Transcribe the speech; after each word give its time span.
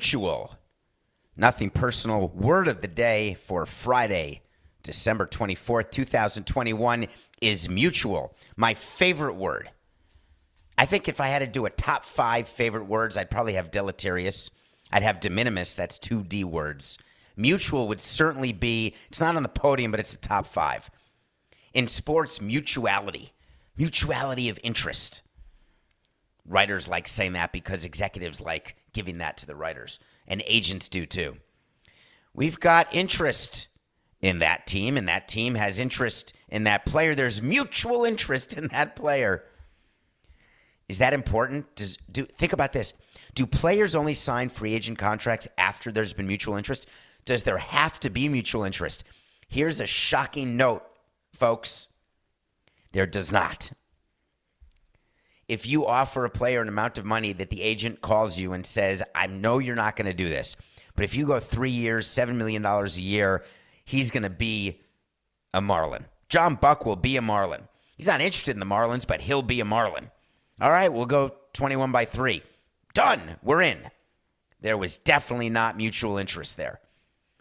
Mutual. 0.00 0.56
Nothing 1.36 1.68
personal. 1.68 2.28
Word 2.28 2.68
of 2.68 2.80
the 2.80 2.88
day 2.88 3.34
for 3.34 3.66
Friday, 3.66 4.40
December 4.82 5.26
24th, 5.26 5.90
2021 5.90 7.06
is 7.42 7.68
mutual. 7.68 8.34
My 8.56 8.72
favorite 8.72 9.34
word. 9.34 9.70
I 10.78 10.86
think 10.86 11.06
if 11.06 11.20
I 11.20 11.26
had 11.26 11.40
to 11.40 11.46
do 11.46 11.66
a 11.66 11.70
top 11.70 12.06
five 12.06 12.48
favorite 12.48 12.86
words, 12.86 13.18
I'd 13.18 13.30
probably 13.30 13.52
have 13.52 13.70
deleterious. 13.70 14.50
I'd 14.90 15.02
have 15.02 15.20
de 15.20 15.28
minimis. 15.28 15.74
That's 15.74 15.98
two 15.98 16.24
D 16.24 16.44
words. 16.44 16.96
Mutual 17.36 17.86
would 17.88 18.00
certainly 18.00 18.54
be, 18.54 18.94
it's 19.10 19.20
not 19.20 19.36
on 19.36 19.42
the 19.42 19.50
podium, 19.50 19.90
but 19.90 20.00
it's 20.00 20.12
the 20.12 20.16
top 20.16 20.46
five. 20.46 20.90
In 21.74 21.86
sports, 21.86 22.40
mutuality, 22.40 23.34
mutuality 23.76 24.48
of 24.48 24.58
interest 24.62 25.20
writers 26.46 26.88
like 26.88 27.06
saying 27.06 27.34
that 27.34 27.52
because 27.52 27.84
executives 27.84 28.40
like 28.40 28.76
giving 28.92 29.18
that 29.18 29.36
to 29.38 29.46
the 29.46 29.54
writers 29.54 29.98
and 30.26 30.42
agents 30.46 30.88
do 30.88 31.06
too. 31.06 31.36
We've 32.34 32.60
got 32.60 32.94
interest 32.94 33.68
in 34.20 34.38
that 34.40 34.66
team 34.66 34.96
and 34.96 35.08
that 35.08 35.28
team 35.28 35.54
has 35.54 35.78
interest 35.78 36.34
in 36.48 36.64
that 36.64 36.84
player. 36.84 37.14
There's 37.14 37.42
mutual 37.42 38.04
interest 38.04 38.52
in 38.58 38.68
that 38.68 38.96
player. 38.96 39.44
Is 40.88 40.98
that 40.98 41.12
important? 41.12 41.74
Does 41.76 41.96
do 42.10 42.24
think 42.26 42.52
about 42.52 42.72
this. 42.72 42.92
Do 43.34 43.46
players 43.46 43.94
only 43.94 44.14
sign 44.14 44.48
free 44.48 44.74
agent 44.74 44.98
contracts 44.98 45.46
after 45.56 45.92
there's 45.92 46.12
been 46.12 46.26
mutual 46.26 46.56
interest? 46.56 46.88
Does 47.24 47.44
there 47.44 47.58
have 47.58 48.00
to 48.00 48.10
be 48.10 48.28
mutual 48.28 48.64
interest? 48.64 49.04
Here's 49.46 49.80
a 49.80 49.86
shocking 49.86 50.56
note, 50.56 50.82
folks. 51.32 51.88
There 52.92 53.06
does 53.06 53.30
not 53.30 53.70
if 55.50 55.66
you 55.66 55.84
offer 55.84 56.24
a 56.24 56.30
player 56.30 56.60
an 56.60 56.68
amount 56.68 56.96
of 56.96 57.04
money 57.04 57.32
that 57.32 57.50
the 57.50 57.60
agent 57.60 58.00
calls 58.00 58.38
you 58.38 58.52
and 58.52 58.64
says, 58.64 59.02
I 59.16 59.26
know 59.26 59.58
you're 59.58 59.74
not 59.74 59.96
going 59.96 60.06
to 60.06 60.14
do 60.14 60.28
this, 60.28 60.56
but 60.94 61.04
if 61.04 61.16
you 61.16 61.26
go 61.26 61.40
three 61.40 61.72
years, 61.72 62.06
$7 62.06 62.36
million 62.36 62.64
a 62.64 62.86
year, 62.86 63.44
he's 63.84 64.12
going 64.12 64.22
to 64.22 64.30
be 64.30 64.80
a 65.52 65.60
Marlin. 65.60 66.04
John 66.28 66.54
Buck 66.54 66.86
will 66.86 66.94
be 66.94 67.16
a 67.16 67.20
Marlin. 67.20 67.62
He's 67.96 68.06
not 68.06 68.20
interested 68.20 68.54
in 68.54 68.60
the 68.60 68.66
Marlins, 68.66 69.04
but 69.04 69.22
he'll 69.22 69.42
be 69.42 69.58
a 69.58 69.64
Marlin. 69.64 70.12
All 70.60 70.70
right, 70.70 70.92
we'll 70.92 71.06
go 71.06 71.34
21 71.54 71.90
by 71.90 72.04
3. 72.04 72.44
Done. 72.94 73.36
We're 73.42 73.62
in. 73.62 73.80
There 74.60 74.78
was 74.78 75.00
definitely 75.00 75.50
not 75.50 75.76
mutual 75.76 76.16
interest 76.16 76.58
there. 76.58 76.78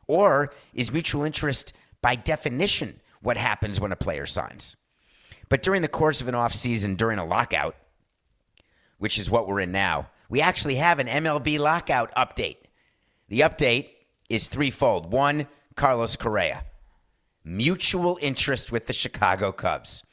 Or 0.08 0.52
is 0.74 0.92
mutual 0.92 1.26
interest 1.26 1.74
by 2.02 2.16
definition 2.16 3.02
what 3.22 3.38
happens 3.38 3.80
when 3.80 3.92
a 3.92 3.96
player 3.96 4.26
signs? 4.26 4.76
But 5.48 5.62
during 5.62 5.84
the 5.84 5.88
course 5.88 6.22
of 6.22 6.28
an 6.28 6.34
offseason, 6.34 6.98
during 6.98 7.20
a 7.20 7.26
lockout, 7.26 7.76
which 9.00 9.18
is 9.18 9.30
what 9.30 9.48
we're 9.48 9.62
in 9.62 9.72
now, 9.72 10.10
we 10.30 10.42
actually 10.42 10.76
have 10.76 11.00
an 11.00 11.08
MLB 11.08 11.58
lockout 11.58 12.14
update. 12.16 12.58
The 13.28 13.42
update 13.42 13.90
is 14.30 14.48
threefold. 14.48 15.12
One, 15.12 15.48
Carlos 15.76 16.16
Correa, 16.16 16.66
mutual 17.44 18.20
interest 18.22 18.72
with 18.72 18.86
the 18.86 18.94
Chicago 18.94 19.52
Cubs. 19.52 20.04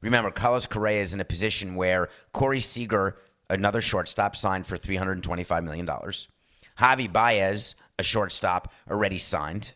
Remember, 0.00 0.30
Carlos 0.30 0.66
Correa 0.66 1.02
is 1.02 1.14
in 1.14 1.20
a 1.20 1.24
position 1.24 1.74
where 1.74 2.08
Corey 2.32 2.60
Seager, 2.60 3.16
another 3.50 3.80
shortstop, 3.80 4.36
signed 4.36 4.66
for 4.66 4.76
$325 4.76 5.64
million. 5.64 5.86
Javi 5.86 7.12
Baez, 7.12 7.74
a 7.98 8.02
shortstop, 8.02 8.72
already 8.90 9.18
signed. 9.18 9.72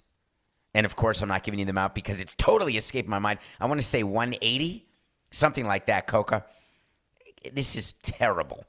And 0.75 0.84
of 0.84 0.97
course, 0.97 1.22
I'm 1.22 1.28
not 1.28 1.44
giving 1.44 1.60
you 1.60 1.66
them 1.66 1.78
out 1.78 1.94
because 1.94 2.20
it's 2.20 2.34
totally 2.34 2.76
escaped 2.76 3.09
my 3.09 3.19
mind. 3.19 3.38
I 3.59 3.66
want 3.66 3.81
to 3.81 3.87
say 3.87 4.03
180, 4.03 4.87
something 5.31 5.66
like 5.66 5.87
that, 5.87 6.06
Coca. 6.06 6.44
This 7.53 7.76
is 7.76 7.94
terrible. 7.94 8.65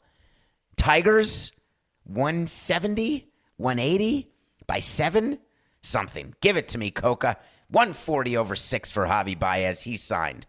Tigers, 0.75 1.52
170, 2.06 3.28
180 3.57 4.31
by 4.68 4.80
seven, 4.80 5.40
something. 5.81 6.34
Give 6.41 6.57
it 6.57 6.68
to 6.69 6.78
me, 6.78 6.91
Coca. 6.91 7.38
140 7.69 8.38
over 8.38 8.56
six 8.56 8.91
for 8.91 9.06
Javi 9.06 9.38
Baez. 9.38 9.84
He 9.84 9.96
signed. 9.96 10.47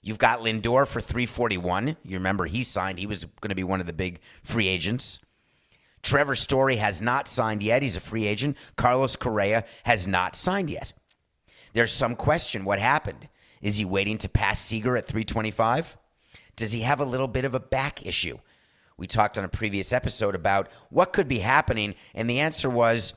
You've 0.00 0.18
got 0.18 0.40
Lindor 0.40 0.86
for 0.86 1.00
341. 1.00 1.96
You 2.02 2.16
remember 2.16 2.46
he 2.46 2.62
signed. 2.62 2.98
He 2.98 3.06
was 3.06 3.24
going 3.24 3.50
to 3.50 3.54
be 3.54 3.64
one 3.64 3.80
of 3.80 3.86
the 3.86 3.92
big 3.92 4.20
free 4.42 4.66
agents. 4.66 5.20
Trevor 6.02 6.34
Story 6.34 6.76
has 6.76 7.00
not 7.00 7.28
signed 7.28 7.62
yet. 7.62 7.82
He's 7.82 7.96
a 7.96 8.00
free 8.00 8.26
agent. 8.26 8.56
Carlos 8.76 9.14
Correa 9.14 9.64
has 9.84 10.08
not 10.08 10.34
signed 10.34 10.70
yet. 10.70 10.92
There's 11.72 11.92
some 11.92 12.16
question 12.16 12.64
what 12.64 12.80
happened. 12.80 13.28
Is 13.60 13.76
he 13.76 13.84
waiting 13.84 14.18
to 14.18 14.28
pass 14.28 14.60
Seager 14.60 14.96
at 14.96 15.06
325? 15.06 15.96
Does 16.56 16.72
he 16.72 16.80
have 16.80 17.00
a 17.00 17.04
little 17.04 17.28
bit 17.28 17.44
of 17.44 17.54
a 17.54 17.60
back 17.60 18.04
issue? 18.06 18.38
We 18.96 19.06
talked 19.06 19.38
on 19.38 19.44
a 19.44 19.48
previous 19.48 19.92
episode 19.92 20.34
about 20.34 20.68
what 20.90 21.12
could 21.12 21.28
be 21.28 21.38
happening, 21.38 21.94
and 22.14 22.28
the 22.28 22.40
answer 22.40 22.68
was 22.68 23.14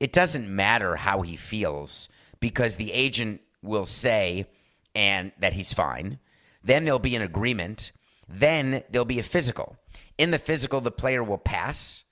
it 0.00 0.12
doesn't 0.12 0.48
matter 0.48 0.96
how 0.96 1.22
he 1.22 1.36
feels 1.36 2.08
because 2.40 2.76
the 2.76 2.92
agent 2.92 3.40
will 3.62 3.86
say 3.86 4.46
and 4.94 5.32
that 5.38 5.54
he's 5.54 5.72
fine. 5.72 6.18
Then 6.62 6.84
there'll 6.84 6.98
be 6.98 7.16
an 7.16 7.22
agreement. 7.22 7.92
Then 8.28 8.82
there'll 8.90 9.04
be 9.04 9.18
a 9.18 9.24
physical. 9.24 9.76
In 10.18 10.30
the 10.30 10.38
physical, 10.38 10.80
the 10.80 10.90
player 10.90 11.22
will 11.22 11.38
pass 11.38 12.04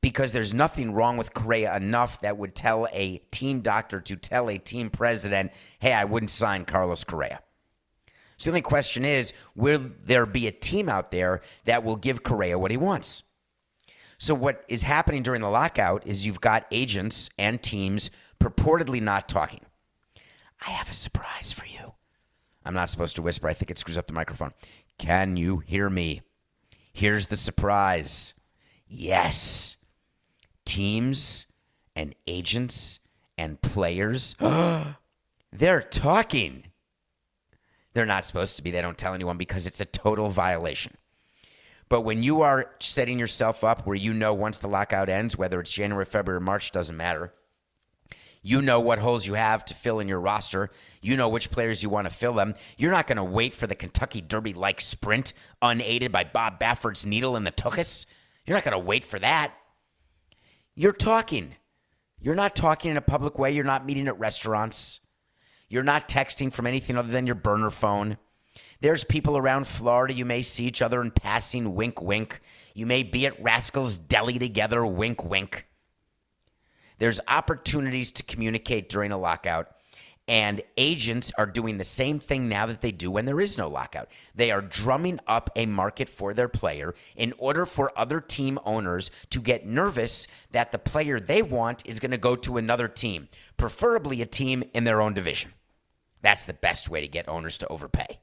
because 0.00 0.32
there's 0.32 0.54
nothing 0.54 0.92
wrong 0.92 1.16
with 1.16 1.34
Correa 1.34 1.76
enough 1.76 2.20
that 2.20 2.36
would 2.36 2.54
tell 2.54 2.86
a 2.92 3.18
team 3.30 3.60
doctor 3.60 4.00
to 4.02 4.16
tell 4.16 4.48
a 4.48 4.58
team 4.58 4.90
president, 4.90 5.52
hey, 5.80 5.92
I 5.92 6.04
wouldn't 6.04 6.30
sign 6.30 6.64
Carlos 6.64 7.02
Correa. 7.04 7.40
So 8.36 8.50
the 8.50 8.52
only 8.52 8.62
question 8.62 9.04
is, 9.04 9.32
will 9.54 9.90
there 10.04 10.26
be 10.26 10.46
a 10.46 10.52
team 10.52 10.88
out 10.88 11.10
there 11.10 11.40
that 11.64 11.84
will 11.84 11.96
give 11.96 12.22
Correa 12.22 12.58
what 12.58 12.70
he 12.70 12.76
wants? 12.76 13.22
So 14.18 14.34
what 14.34 14.64
is 14.68 14.82
happening 14.82 15.22
during 15.22 15.40
the 15.40 15.48
lockout 15.48 16.06
is 16.06 16.26
you've 16.26 16.40
got 16.40 16.66
agents 16.70 17.28
and 17.38 17.62
teams 17.62 18.10
purportedly 18.40 19.00
not 19.00 19.28
talking. 19.28 19.60
I 20.66 20.70
have 20.70 20.90
a 20.90 20.94
surprise 20.94 21.52
for 21.52 21.66
you. 21.66 21.92
I'm 22.64 22.74
not 22.74 22.88
supposed 22.88 23.16
to 23.16 23.22
whisper. 23.22 23.48
I 23.48 23.54
think 23.54 23.70
it 23.70 23.78
screws 23.78 23.98
up 23.98 24.06
the 24.06 24.12
microphone. 24.12 24.52
Can 24.98 25.36
you 25.36 25.58
hear 25.58 25.88
me? 25.90 26.22
Here's 26.92 27.26
the 27.26 27.36
surprise. 27.36 28.34
Yes. 28.88 29.76
Teams 30.64 31.46
and 31.94 32.14
agents 32.26 33.00
and 33.38 33.60
players, 33.60 34.34
they're 35.52 35.82
talking. 35.82 36.64
They're 37.96 38.04
not 38.04 38.26
supposed 38.26 38.56
to 38.56 38.62
be. 38.62 38.70
They 38.70 38.82
don't 38.82 38.98
tell 38.98 39.14
anyone 39.14 39.38
because 39.38 39.66
it's 39.66 39.80
a 39.80 39.86
total 39.86 40.28
violation. 40.28 40.98
But 41.88 42.02
when 42.02 42.22
you 42.22 42.42
are 42.42 42.72
setting 42.78 43.18
yourself 43.18 43.64
up 43.64 43.86
where 43.86 43.96
you 43.96 44.12
know 44.12 44.34
once 44.34 44.58
the 44.58 44.68
lockout 44.68 45.08
ends, 45.08 45.38
whether 45.38 45.58
it's 45.60 45.70
January, 45.70 46.04
February, 46.04 46.42
March, 46.42 46.72
doesn't 46.72 46.94
matter. 46.94 47.32
You 48.42 48.60
know 48.60 48.80
what 48.80 48.98
holes 48.98 49.26
you 49.26 49.32
have 49.32 49.64
to 49.64 49.74
fill 49.74 49.98
in 49.98 50.08
your 50.08 50.20
roster. 50.20 50.68
You 51.00 51.16
know 51.16 51.30
which 51.30 51.50
players 51.50 51.82
you 51.82 51.88
want 51.88 52.06
to 52.06 52.14
fill 52.14 52.34
them. 52.34 52.54
You're 52.76 52.90
not 52.90 53.06
going 53.06 53.16
to 53.16 53.24
wait 53.24 53.54
for 53.54 53.66
the 53.66 53.74
Kentucky 53.74 54.20
Derby 54.20 54.52
like 54.52 54.82
sprint 54.82 55.32
unaided 55.62 56.12
by 56.12 56.24
Bob 56.24 56.58
Baffert's 56.58 57.06
needle 57.06 57.34
in 57.34 57.44
the 57.44 57.50
tuchus. 57.50 58.04
You're 58.44 58.58
not 58.58 58.64
going 58.64 58.72
to 58.72 58.78
wait 58.78 59.06
for 59.06 59.18
that. 59.20 59.54
You're 60.74 60.92
talking. 60.92 61.54
You're 62.20 62.34
not 62.34 62.54
talking 62.54 62.90
in 62.90 62.98
a 62.98 63.00
public 63.00 63.38
way. 63.38 63.52
You're 63.52 63.64
not 63.64 63.86
meeting 63.86 64.06
at 64.06 64.18
restaurants. 64.18 65.00
You're 65.68 65.82
not 65.82 66.08
texting 66.08 66.52
from 66.52 66.66
anything 66.66 66.96
other 66.96 67.10
than 67.10 67.26
your 67.26 67.34
burner 67.34 67.70
phone. 67.70 68.18
There's 68.80 69.04
people 69.04 69.36
around 69.36 69.66
Florida. 69.66 70.14
You 70.14 70.24
may 70.24 70.42
see 70.42 70.64
each 70.64 70.82
other 70.82 71.00
in 71.00 71.10
passing, 71.10 71.74
wink, 71.74 72.00
wink. 72.00 72.40
You 72.74 72.86
may 72.86 73.02
be 73.02 73.26
at 73.26 73.42
Rascals 73.42 73.98
Deli 73.98 74.38
together, 74.38 74.84
wink, 74.84 75.24
wink. 75.24 75.66
There's 76.98 77.20
opportunities 77.28 78.12
to 78.12 78.22
communicate 78.22 78.88
during 78.88 79.12
a 79.12 79.18
lockout. 79.18 79.75
And 80.28 80.62
agents 80.76 81.30
are 81.38 81.46
doing 81.46 81.78
the 81.78 81.84
same 81.84 82.18
thing 82.18 82.48
now 82.48 82.66
that 82.66 82.80
they 82.80 82.90
do 82.90 83.12
when 83.12 83.26
there 83.26 83.40
is 83.40 83.56
no 83.56 83.68
lockout. 83.68 84.08
They 84.34 84.50
are 84.50 84.60
drumming 84.60 85.20
up 85.28 85.50
a 85.54 85.66
market 85.66 86.08
for 86.08 86.34
their 86.34 86.48
player 86.48 86.94
in 87.14 87.32
order 87.38 87.64
for 87.64 87.96
other 87.96 88.20
team 88.20 88.58
owners 88.64 89.12
to 89.30 89.40
get 89.40 89.66
nervous 89.66 90.26
that 90.50 90.72
the 90.72 90.78
player 90.78 91.20
they 91.20 91.42
want 91.42 91.86
is 91.86 92.00
going 92.00 92.10
to 92.10 92.18
go 92.18 92.34
to 92.34 92.56
another 92.56 92.88
team, 92.88 93.28
preferably 93.56 94.20
a 94.20 94.26
team 94.26 94.64
in 94.74 94.82
their 94.82 95.00
own 95.00 95.14
division. 95.14 95.52
That's 96.22 96.44
the 96.44 96.54
best 96.54 96.88
way 96.88 97.00
to 97.02 97.08
get 97.08 97.28
owners 97.28 97.58
to 97.58 97.68
overpay. 97.68 98.18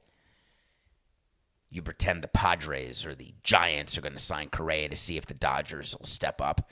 You 1.70 1.80
pretend 1.80 2.22
the 2.22 2.28
Padres 2.28 3.06
or 3.06 3.14
the 3.14 3.34
Giants 3.42 3.96
are 3.96 4.02
going 4.02 4.12
to 4.12 4.18
sign 4.18 4.50
Correa 4.50 4.90
to 4.90 4.96
see 4.96 5.16
if 5.16 5.26
the 5.26 5.34
Dodgers 5.34 5.96
will 5.98 6.06
step 6.06 6.40
up 6.40 6.70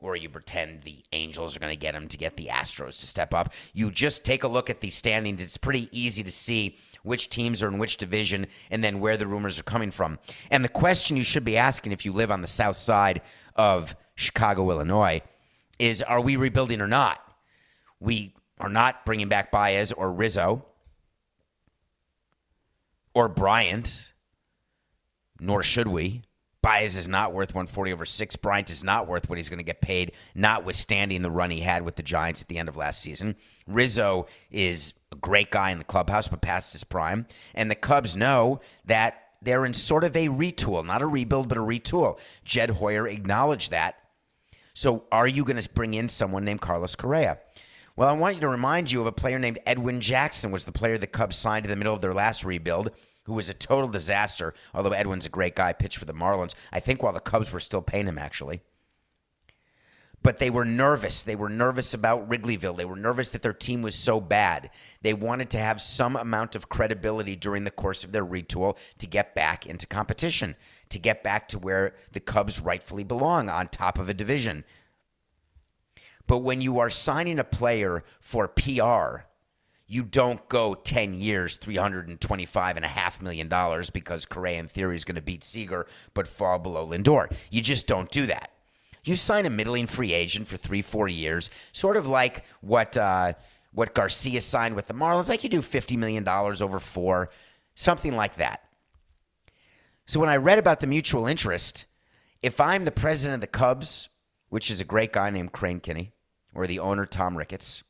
or 0.00 0.16
you 0.16 0.28
pretend 0.28 0.82
the 0.82 1.04
Angels 1.12 1.56
are 1.56 1.60
going 1.60 1.72
to 1.72 1.76
get 1.76 1.94
him 1.94 2.08
to 2.08 2.16
get 2.16 2.36
the 2.36 2.46
Astros 2.46 3.00
to 3.00 3.06
step 3.06 3.34
up. 3.34 3.52
You 3.74 3.90
just 3.90 4.24
take 4.24 4.42
a 4.42 4.48
look 4.48 4.70
at 4.70 4.80
the 4.80 4.90
standings. 4.90 5.42
It's 5.42 5.56
pretty 5.56 5.88
easy 5.92 6.22
to 6.22 6.30
see 6.30 6.76
which 7.02 7.28
teams 7.28 7.62
are 7.62 7.68
in 7.68 7.78
which 7.78 7.96
division 7.96 8.46
and 8.70 8.82
then 8.82 9.00
where 9.00 9.16
the 9.16 9.26
rumors 9.26 9.58
are 9.58 9.64
coming 9.64 9.90
from. 9.90 10.18
And 10.50 10.64
the 10.64 10.68
question 10.68 11.16
you 11.16 11.24
should 11.24 11.44
be 11.44 11.56
asking 11.56 11.92
if 11.92 12.04
you 12.04 12.12
live 12.12 12.30
on 12.30 12.40
the 12.40 12.46
south 12.46 12.76
side 12.76 13.22
of 13.56 13.94
Chicago, 14.14 14.70
Illinois, 14.70 15.22
is 15.78 16.02
are 16.02 16.20
we 16.20 16.36
rebuilding 16.36 16.80
or 16.80 16.88
not? 16.88 17.20
We 18.00 18.34
are 18.58 18.68
not 18.68 19.04
bringing 19.06 19.28
back 19.28 19.50
Baez 19.50 19.92
or 19.92 20.12
Rizzo 20.12 20.64
or 23.14 23.28
Bryant, 23.28 24.12
nor 25.40 25.62
should 25.62 25.88
we. 25.88 26.22
Baez 26.62 26.96
is 26.96 27.08
not 27.08 27.32
worth 27.32 27.54
140 27.54 27.92
over 27.92 28.04
six. 28.04 28.36
Bryant 28.36 28.70
is 28.70 28.84
not 28.84 29.06
worth 29.06 29.28
what 29.28 29.38
he's 29.38 29.48
going 29.48 29.58
to 29.58 29.64
get 29.64 29.80
paid, 29.80 30.12
notwithstanding 30.34 31.22
the 31.22 31.30
run 31.30 31.50
he 31.50 31.60
had 31.60 31.84
with 31.84 31.96
the 31.96 32.02
Giants 32.02 32.42
at 32.42 32.48
the 32.48 32.58
end 32.58 32.68
of 32.68 32.76
last 32.76 33.00
season. 33.00 33.36
Rizzo 33.66 34.26
is 34.50 34.94
a 35.10 35.16
great 35.16 35.50
guy 35.50 35.70
in 35.70 35.78
the 35.78 35.84
clubhouse, 35.84 36.28
but 36.28 36.42
past 36.42 36.72
his 36.72 36.84
prime. 36.84 37.26
And 37.54 37.70
the 37.70 37.74
Cubs 37.74 38.16
know 38.16 38.60
that 38.84 39.22
they're 39.42 39.64
in 39.64 39.72
sort 39.72 40.04
of 40.04 40.14
a 40.16 40.28
retool, 40.28 40.84
not 40.84 41.00
a 41.00 41.06
rebuild, 41.06 41.48
but 41.48 41.56
a 41.56 41.62
retool. 41.62 42.18
Jed 42.44 42.70
Hoyer 42.70 43.08
acknowledged 43.08 43.70
that. 43.70 43.96
So 44.74 45.04
are 45.10 45.26
you 45.26 45.44
going 45.44 45.60
to 45.60 45.68
bring 45.70 45.94
in 45.94 46.08
someone 46.08 46.44
named 46.44 46.60
Carlos 46.60 46.94
Correa? 46.94 47.38
Well, 47.96 48.08
I 48.08 48.12
want 48.12 48.36
you 48.36 48.40
to 48.42 48.48
remind 48.48 48.90
you 48.90 49.00
of 49.00 49.06
a 49.06 49.12
player 49.12 49.38
named 49.38 49.58
Edwin 49.66 50.00
Jackson 50.00 50.50
was 50.50 50.64
the 50.64 50.72
player 50.72 50.96
the 50.96 51.06
Cubs 51.06 51.36
signed 51.36 51.64
in 51.64 51.70
the 51.70 51.76
middle 51.76 51.92
of 51.92 52.00
their 52.00 52.14
last 52.14 52.44
rebuild 52.44 52.92
who 53.30 53.36
was 53.36 53.48
a 53.48 53.54
total 53.54 53.88
disaster, 53.88 54.52
although 54.74 54.90
Edwin's 54.90 55.24
a 55.24 55.28
great 55.30 55.54
guy, 55.54 55.72
pitched 55.72 55.98
for 55.98 56.04
the 56.04 56.12
Marlins. 56.12 56.56
I 56.72 56.80
think 56.80 57.00
while 57.00 57.12
the 57.12 57.20
Cubs 57.20 57.52
were 57.52 57.60
still 57.60 57.80
paying 57.80 58.08
him, 58.08 58.18
actually. 58.18 58.60
But 60.20 60.40
they 60.40 60.50
were 60.50 60.64
nervous. 60.64 61.22
They 61.22 61.36
were 61.36 61.48
nervous 61.48 61.94
about 61.94 62.28
Wrigleyville. 62.28 62.76
They 62.76 62.84
were 62.84 62.96
nervous 62.96 63.30
that 63.30 63.42
their 63.42 63.52
team 63.52 63.82
was 63.82 63.94
so 63.94 64.20
bad. 64.20 64.70
They 65.02 65.14
wanted 65.14 65.48
to 65.50 65.58
have 65.58 65.80
some 65.80 66.16
amount 66.16 66.56
of 66.56 66.68
credibility 66.68 67.36
during 67.36 67.62
the 67.62 67.70
course 67.70 68.02
of 68.02 68.10
their 68.10 68.26
retool 68.26 68.76
to 68.98 69.06
get 69.06 69.32
back 69.32 69.64
into 69.64 69.86
competition, 69.86 70.56
to 70.88 70.98
get 70.98 71.22
back 71.22 71.46
to 71.48 71.58
where 71.60 71.94
the 72.10 72.18
Cubs 72.18 72.60
rightfully 72.60 73.04
belong 73.04 73.48
on 73.48 73.68
top 73.68 73.96
of 73.96 74.08
a 74.08 74.14
division. 74.14 74.64
But 76.26 76.38
when 76.38 76.60
you 76.60 76.80
are 76.80 76.90
signing 76.90 77.38
a 77.38 77.44
player 77.44 78.02
for 78.20 78.48
PR, 78.48 79.29
you 79.90 80.04
don't 80.04 80.48
go 80.48 80.76
10 80.76 81.14
years, 81.14 81.58
$325.5 81.58 83.22
million 83.22 83.84
because 83.92 84.24
Correa 84.24 84.60
in 84.60 84.68
theory 84.68 84.94
is 84.94 85.04
going 85.04 85.16
to 85.16 85.20
beat 85.20 85.42
Seager 85.42 85.88
but 86.14 86.28
fall 86.28 86.60
below 86.60 86.86
Lindor. 86.86 87.32
You 87.50 87.60
just 87.60 87.88
don't 87.88 88.08
do 88.08 88.26
that. 88.26 88.52
You 89.02 89.16
sign 89.16 89.46
a 89.46 89.50
middling 89.50 89.88
free 89.88 90.12
agent 90.12 90.46
for 90.46 90.56
three, 90.56 90.80
four 90.80 91.08
years, 91.08 91.50
sort 91.72 91.96
of 91.96 92.06
like 92.06 92.44
what 92.60 92.96
uh, 92.96 93.32
what 93.72 93.92
Garcia 93.92 94.40
signed 94.40 94.76
with 94.76 94.86
the 94.86 94.94
Marlins. 94.94 95.28
Like 95.28 95.42
you 95.42 95.50
do 95.50 95.60
$50 95.60 95.98
million 95.98 96.26
over 96.28 96.78
four, 96.78 97.30
something 97.74 98.14
like 98.14 98.36
that. 98.36 98.62
So 100.06 100.20
when 100.20 100.28
I 100.28 100.36
read 100.36 100.60
about 100.60 100.78
the 100.78 100.86
mutual 100.86 101.26
interest, 101.26 101.86
if 102.42 102.60
I'm 102.60 102.84
the 102.84 102.92
president 102.92 103.34
of 103.34 103.40
the 103.40 103.46
Cubs, 103.48 104.08
which 104.50 104.70
is 104.70 104.80
a 104.80 104.84
great 104.84 105.12
guy 105.12 105.30
named 105.30 105.50
Crane 105.50 105.80
Kenney, 105.80 106.12
or 106.54 106.68
the 106.68 106.78
owner 106.78 107.06
Tom 107.06 107.36
Ricketts, 107.36 107.82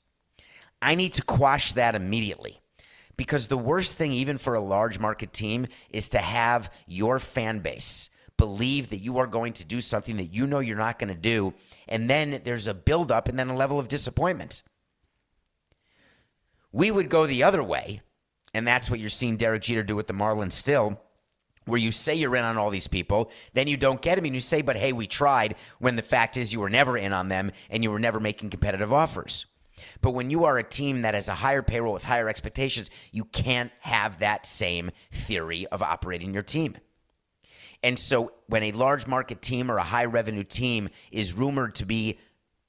I 0.83 0.95
need 0.95 1.15
to 1.15 1.23
quash 1.23 1.73
that 1.73 1.95
immediately. 1.95 2.61
Because 3.17 3.49
the 3.49 3.59
worst 3.59 3.95
thing, 3.95 4.13
even 4.13 4.39
for 4.39 4.55
a 4.55 4.61
large 4.61 4.99
market 4.99 5.33
team, 5.33 5.67
is 5.91 6.09
to 6.11 6.19
have 6.19 6.73
your 6.87 7.19
fan 7.19 7.59
base 7.59 8.09
believe 8.39 8.89
that 8.89 9.01
you 9.01 9.19
are 9.19 9.27
going 9.27 9.53
to 9.53 9.65
do 9.67 9.83
something 9.83 10.17
that 10.17 10.35
you 10.35 10.47
know 10.47 10.61
you're 10.61 10.79
not 10.79 10.99
going 10.99 11.13
to 11.13 11.21
do. 11.21 11.53
And 11.87 12.09
then 12.09 12.41
there's 12.45 12.67
a 12.67 12.73
buildup 12.73 13.29
and 13.29 13.39
then 13.39 13.51
a 13.51 13.57
level 13.57 13.79
of 13.79 13.89
disappointment. 13.89 14.63
We 16.73 16.91
would 16.91 17.11
go 17.11 17.27
the 17.27 17.43
other 17.43 17.63
way. 17.63 18.01
And 18.55 18.67
that's 18.67 18.91
what 18.91 18.99
you're 18.99 19.11
seeing 19.11 19.37
Derek 19.37 19.63
Jeter 19.63 19.83
do 19.83 19.95
with 19.95 20.07
the 20.07 20.15
Marlins 20.15 20.53
still 20.53 20.99
where 21.67 21.79
you 21.79 21.93
say 21.93 22.15
you're 22.15 22.37
in 22.37 22.45
on 22.45 22.57
all 22.57 22.71
these 22.71 22.89
people, 22.89 23.31
then 23.53 23.69
you 23.69 23.77
don't 23.77 24.03
get 24.03 24.17
them, 24.17 24.25
and 24.25 24.35
you 24.35 24.41
say, 24.41 24.63
but 24.63 24.77
hey, 24.77 24.93
we 24.93 25.07
tried, 25.07 25.55
when 25.79 25.97
the 25.97 26.03
fact 26.03 26.37
is 26.37 26.53
you 26.53 26.61
were 26.61 26.71
never 26.71 26.97
in 26.97 27.13
on 27.13 27.29
them 27.29 27.53
and 27.69 27.83
you 27.83 27.91
were 27.91 27.99
never 27.99 28.21
making 28.21 28.51
competitive 28.51 28.93
offers. 28.93 29.47
But 30.01 30.13
when 30.13 30.31
you 30.31 30.45
are 30.45 30.59
a 30.59 30.63
team 30.63 31.03
that 31.03 31.15
has 31.15 31.29
a 31.29 31.35
higher 31.35 31.63
payroll 31.63 31.93
with 31.93 32.05
higher 32.05 32.29
expectations, 32.29 32.91
you 33.13 33.25
can't 33.25 33.73
have 33.81 34.19
that 34.19 34.47
same 34.47 34.91
theory 35.11 35.67
of 35.69 35.83
operating 35.83 36.35
your 36.35 36.43
team. 36.43 36.77
And 37.83 37.99
so 37.99 38.33
when 38.47 38.63
a 38.63 38.73
large 38.73 39.07
market 39.07 39.41
team 39.41 39.71
or 39.71 39.79
a 39.79 39.83
high 39.83 40.05
revenue 40.05 40.45
team 40.45 40.89
is 41.11 41.35
rumored 41.35 41.75
to 41.77 41.87
be 41.87 42.19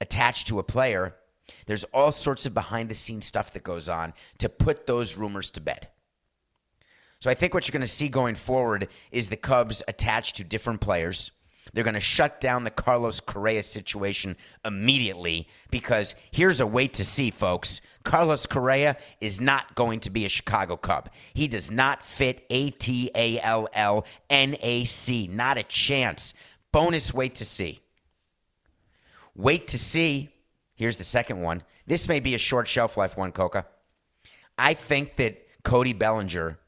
attached 0.00 0.46
to 0.48 0.58
a 0.58 0.62
player, 0.62 1.14
there's 1.66 1.84
all 1.84 2.12
sorts 2.12 2.46
of 2.46 2.54
behind 2.54 2.88
the 2.88 2.94
scenes 2.94 3.26
stuff 3.26 3.52
that 3.52 3.62
goes 3.62 3.88
on 3.88 4.14
to 4.38 4.48
put 4.48 4.86
those 4.86 5.16
rumors 5.16 5.50
to 5.52 5.60
bed. 5.60 5.88
So 7.18 7.30
I 7.30 7.34
think 7.34 7.54
what 7.54 7.68
you're 7.68 7.72
going 7.72 7.82
to 7.82 7.86
see 7.86 8.08
going 8.08 8.34
forward 8.34 8.88
is 9.12 9.28
the 9.28 9.36
Cubs 9.36 9.82
attached 9.86 10.36
to 10.36 10.44
different 10.44 10.80
players 10.80 11.30
they're 11.72 11.84
going 11.84 11.94
to 11.94 12.00
shut 12.00 12.40
down 12.40 12.64
the 12.64 12.70
Carlos 12.70 13.20
Correa 13.20 13.62
situation 13.62 14.36
immediately 14.64 15.48
because 15.70 16.14
here's 16.30 16.60
a 16.60 16.66
wait 16.66 16.94
to 16.94 17.04
see, 17.04 17.30
folks. 17.30 17.80
Carlos 18.04 18.46
Correa 18.46 18.96
is 19.20 19.40
not 19.40 19.74
going 19.74 20.00
to 20.00 20.10
be 20.10 20.24
a 20.24 20.28
Chicago 20.28 20.76
Cub. 20.76 21.08
He 21.32 21.48
does 21.48 21.70
not 21.70 22.02
fit 22.02 22.44
A 22.50 22.70
T 22.70 23.10
A 23.14 23.40
L 23.40 23.68
L 23.72 24.04
N 24.28 24.56
A 24.60 24.84
C. 24.84 25.28
Not 25.28 25.56
a 25.56 25.62
chance. 25.62 26.34
Bonus 26.72 27.14
wait 27.14 27.34
to 27.36 27.44
see. 27.44 27.80
Wait 29.34 29.66
to 29.68 29.78
see. 29.78 30.30
Here's 30.74 30.96
the 30.96 31.04
second 31.04 31.40
one. 31.40 31.62
This 31.86 32.08
may 32.08 32.20
be 32.20 32.34
a 32.34 32.38
short 32.38 32.68
shelf 32.68 32.96
life 32.96 33.16
one, 33.16 33.32
Coca. 33.32 33.66
I 34.58 34.74
think 34.74 35.16
that 35.16 35.46
Cody 35.64 35.92
Bellinger 35.92 36.58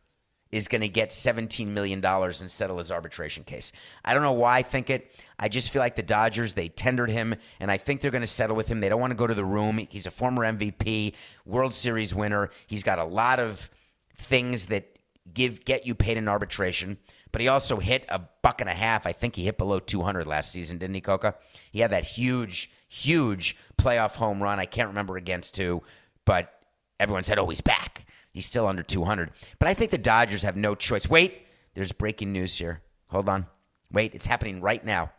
is 0.54 0.68
going 0.68 0.82
to 0.82 0.88
get 0.88 1.10
$17 1.10 1.66
million 1.66 2.04
and 2.04 2.50
settle 2.50 2.78
his 2.78 2.92
arbitration 2.92 3.42
case. 3.42 3.72
I 4.04 4.14
don't 4.14 4.22
know 4.22 4.32
why 4.32 4.58
I 4.58 4.62
think 4.62 4.88
it. 4.88 5.10
I 5.36 5.48
just 5.48 5.70
feel 5.70 5.80
like 5.80 5.96
the 5.96 6.02
Dodgers, 6.02 6.54
they 6.54 6.68
tendered 6.68 7.10
him, 7.10 7.34
and 7.58 7.72
I 7.72 7.76
think 7.76 8.00
they're 8.00 8.12
going 8.12 8.20
to 8.20 8.26
settle 8.26 8.54
with 8.54 8.68
him. 8.68 8.78
They 8.80 8.88
don't 8.88 9.00
want 9.00 9.10
to 9.10 9.16
go 9.16 9.26
to 9.26 9.34
the 9.34 9.44
room. 9.44 9.84
He's 9.90 10.06
a 10.06 10.12
former 10.12 10.44
MVP, 10.44 11.14
World 11.44 11.74
Series 11.74 12.14
winner. 12.14 12.50
He's 12.68 12.84
got 12.84 13.00
a 13.00 13.04
lot 13.04 13.40
of 13.40 13.68
things 14.16 14.66
that 14.66 14.96
give 15.32 15.64
get 15.64 15.86
you 15.86 15.96
paid 15.96 16.16
in 16.16 16.28
arbitration. 16.28 16.98
But 17.32 17.40
he 17.40 17.48
also 17.48 17.78
hit 17.78 18.04
a 18.08 18.20
buck 18.42 18.60
and 18.60 18.70
a 18.70 18.74
half. 18.74 19.08
I 19.08 19.12
think 19.12 19.34
he 19.34 19.42
hit 19.42 19.58
below 19.58 19.80
200 19.80 20.24
last 20.24 20.52
season, 20.52 20.78
didn't 20.78 20.94
he, 20.94 21.00
Coca? 21.00 21.34
He 21.72 21.80
had 21.80 21.90
that 21.90 22.04
huge, 22.04 22.70
huge 22.88 23.56
playoff 23.76 24.14
home 24.14 24.40
run. 24.40 24.60
I 24.60 24.66
can't 24.66 24.86
remember 24.86 25.16
against 25.16 25.56
who, 25.56 25.82
but 26.26 26.52
everyone 27.00 27.24
said, 27.24 27.40
oh, 27.40 27.48
he's 27.48 27.60
back. 27.60 28.06
He's 28.34 28.46
still 28.46 28.66
under 28.66 28.82
200. 28.82 29.30
But 29.60 29.68
I 29.68 29.74
think 29.74 29.92
the 29.92 29.96
Dodgers 29.98 30.42
have 30.42 30.56
no 30.56 30.74
choice. 30.74 31.08
Wait, 31.08 31.46
there's 31.74 31.92
breaking 31.92 32.32
news 32.32 32.56
here. 32.56 32.82
Hold 33.06 33.28
on. 33.28 33.46
Wait, 33.92 34.12
it's 34.12 34.26
happening 34.26 34.60
right 34.60 34.84
now. 34.84 35.12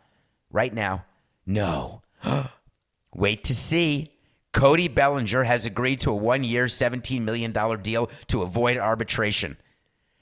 Right 0.52 0.72
now. 0.72 1.06
No. 1.46 2.02
Wait 3.14 3.42
to 3.44 3.54
see. 3.54 4.12
Cody 4.52 4.88
Bellinger 4.88 5.44
has 5.44 5.64
agreed 5.64 6.00
to 6.00 6.10
a 6.10 6.14
one 6.14 6.44
year, 6.44 6.66
$17 6.66 7.22
million 7.22 7.52
deal 7.82 8.06
to 8.28 8.42
avoid 8.42 8.76
arbitration, 8.76 9.56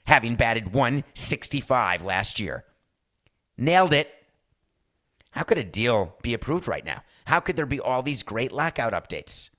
having 0.05 0.35
batted 0.35 0.73
165 0.73 2.01
last 2.01 2.39
year. 2.39 2.63
Nailed 3.57 3.93
it. 3.93 4.09
How 5.31 5.43
could 5.43 5.57
a 5.57 5.63
deal 5.65 6.15
be 6.21 6.33
approved 6.33 6.67
right 6.67 6.85
now? 6.85 7.03
How 7.25 7.41
could 7.41 7.57
there 7.57 7.65
be 7.65 7.81
all 7.81 8.01
these 8.01 8.23
great 8.23 8.53
lockout 8.53 8.93
updates? 8.93 9.49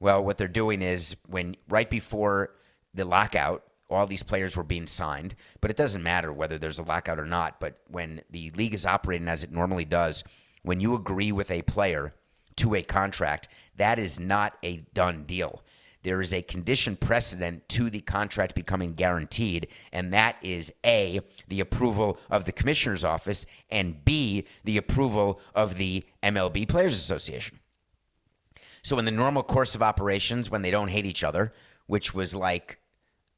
Well, 0.00 0.24
what 0.24 0.38
they're 0.38 0.48
doing 0.48 0.82
is 0.82 1.16
when 1.26 1.56
right 1.68 1.88
before 1.88 2.50
the 2.94 3.04
lockout, 3.04 3.64
all 3.90 4.06
these 4.06 4.22
players 4.22 4.56
were 4.56 4.62
being 4.62 4.86
signed, 4.86 5.34
but 5.60 5.70
it 5.70 5.76
doesn't 5.76 6.02
matter 6.02 6.32
whether 6.32 6.58
there's 6.58 6.78
a 6.78 6.84
lockout 6.84 7.18
or 7.18 7.24
not. 7.24 7.58
But 7.58 7.78
when 7.88 8.22
the 8.30 8.50
league 8.50 8.74
is 8.74 8.86
operating 8.86 9.28
as 9.28 9.44
it 9.44 9.50
normally 9.50 9.84
does, 9.84 10.24
when 10.62 10.80
you 10.80 10.94
agree 10.94 11.32
with 11.32 11.50
a 11.50 11.62
player 11.62 12.14
to 12.56 12.74
a 12.74 12.82
contract, 12.82 13.48
that 13.76 13.98
is 13.98 14.20
not 14.20 14.56
a 14.62 14.78
done 14.92 15.24
deal. 15.24 15.62
There 16.02 16.20
is 16.20 16.32
a 16.32 16.42
condition 16.42 16.96
precedent 16.96 17.68
to 17.70 17.90
the 17.90 18.00
contract 18.00 18.54
becoming 18.54 18.94
guaranteed, 18.94 19.68
and 19.92 20.12
that 20.12 20.36
is 20.42 20.72
A, 20.86 21.20
the 21.48 21.60
approval 21.60 22.18
of 22.30 22.44
the 22.44 22.52
commissioner's 22.52 23.04
office, 23.04 23.46
and 23.68 24.04
B, 24.04 24.44
the 24.64 24.76
approval 24.76 25.40
of 25.54 25.76
the 25.76 26.04
MLB 26.22 26.68
Players 26.68 26.94
Association. 26.94 27.58
So, 28.82 28.98
in 28.98 29.04
the 29.04 29.10
normal 29.10 29.42
course 29.42 29.74
of 29.74 29.82
operations, 29.82 30.50
when 30.50 30.62
they 30.62 30.70
don't 30.70 30.88
hate 30.88 31.06
each 31.06 31.24
other, 31.24 31.52
which 31.86 32.14
was 32.14 32.34
like 32.34 32.80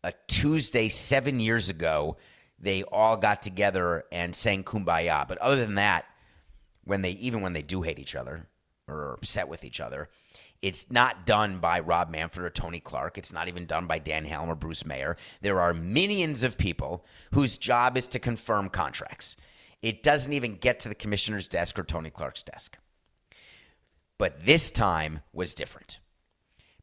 a 0.03 0.13
Tuesday 0.29 0.89
seven 0.89 1.41
years 1.41 1.69
ago, 1.69 2.17
they 2.59 2.83
all 2.85 3.17
got 3.17 3.43
together 3.43 4.05
and 4.13 4.35
sang 4.35 4.65
Kumbaya. 4.65 5.27
But 5.27 5.39
other 5.39 5.57
than 5.65 5.77
that, 5.77 6.05
when 6.85 7.03
they 7.03 7.13
even 7.13 7.41
when 7.41 7.53
they 7.53 7.63
do 7.63 7.83
hate 7.83 7.99
each 7.99 8.15
other 8.15 8.47
or 8.89 9.15
upset 9.15 9.49
with 9.49 9.65
each 9.65 9.81
other, 9.81 10.09
it's 10.63 10.91
not 10.91 11.25
done 11.25 11.59
by 11.59 11.81
Rob 11.81 12.11
Manfred 12.11 12.45
or 12.45 12.51
Tony 12.51 12.81
Clark. 12.81 13.17
It's 13.17 13.33
not 13.33 13.49
even 13.49 13.65
done 13.65 13.87
by 13.87 13.99
Dan 13.99 14.27
Halem 14.27 14.49
or 14.49 14.55
Bruce 14.55 14.85
Meyer. 14.85 15.17
There 15.41 15.61
are 15.61 15.73
millions 15.73 16.45
of 16.45 16.59
people 16.59 17.05
whose 17.33 17.57
job 17.57 17.97
is 17.97 18.09
to 18.09 18.19
confirm 18.19 18.69
contracts. 18.69 19.37
It 19.83 20.03
doesn't 20.03 20.33
even 20.33 20.57
get 20.57 20.81
to 20.81 20.91
the 20.91 20.95
commissioner's 20.95 21.49
desk 21.49 21.79
or 21.79 21.85
Tony 21.85 22.11
Clark's 22.11 22.43
desk. 22.43 22.77
But 24.21 24.45
this 24.45 24.71
time 24.71 25.21
was 25.33 25.55
different 25.55 25.99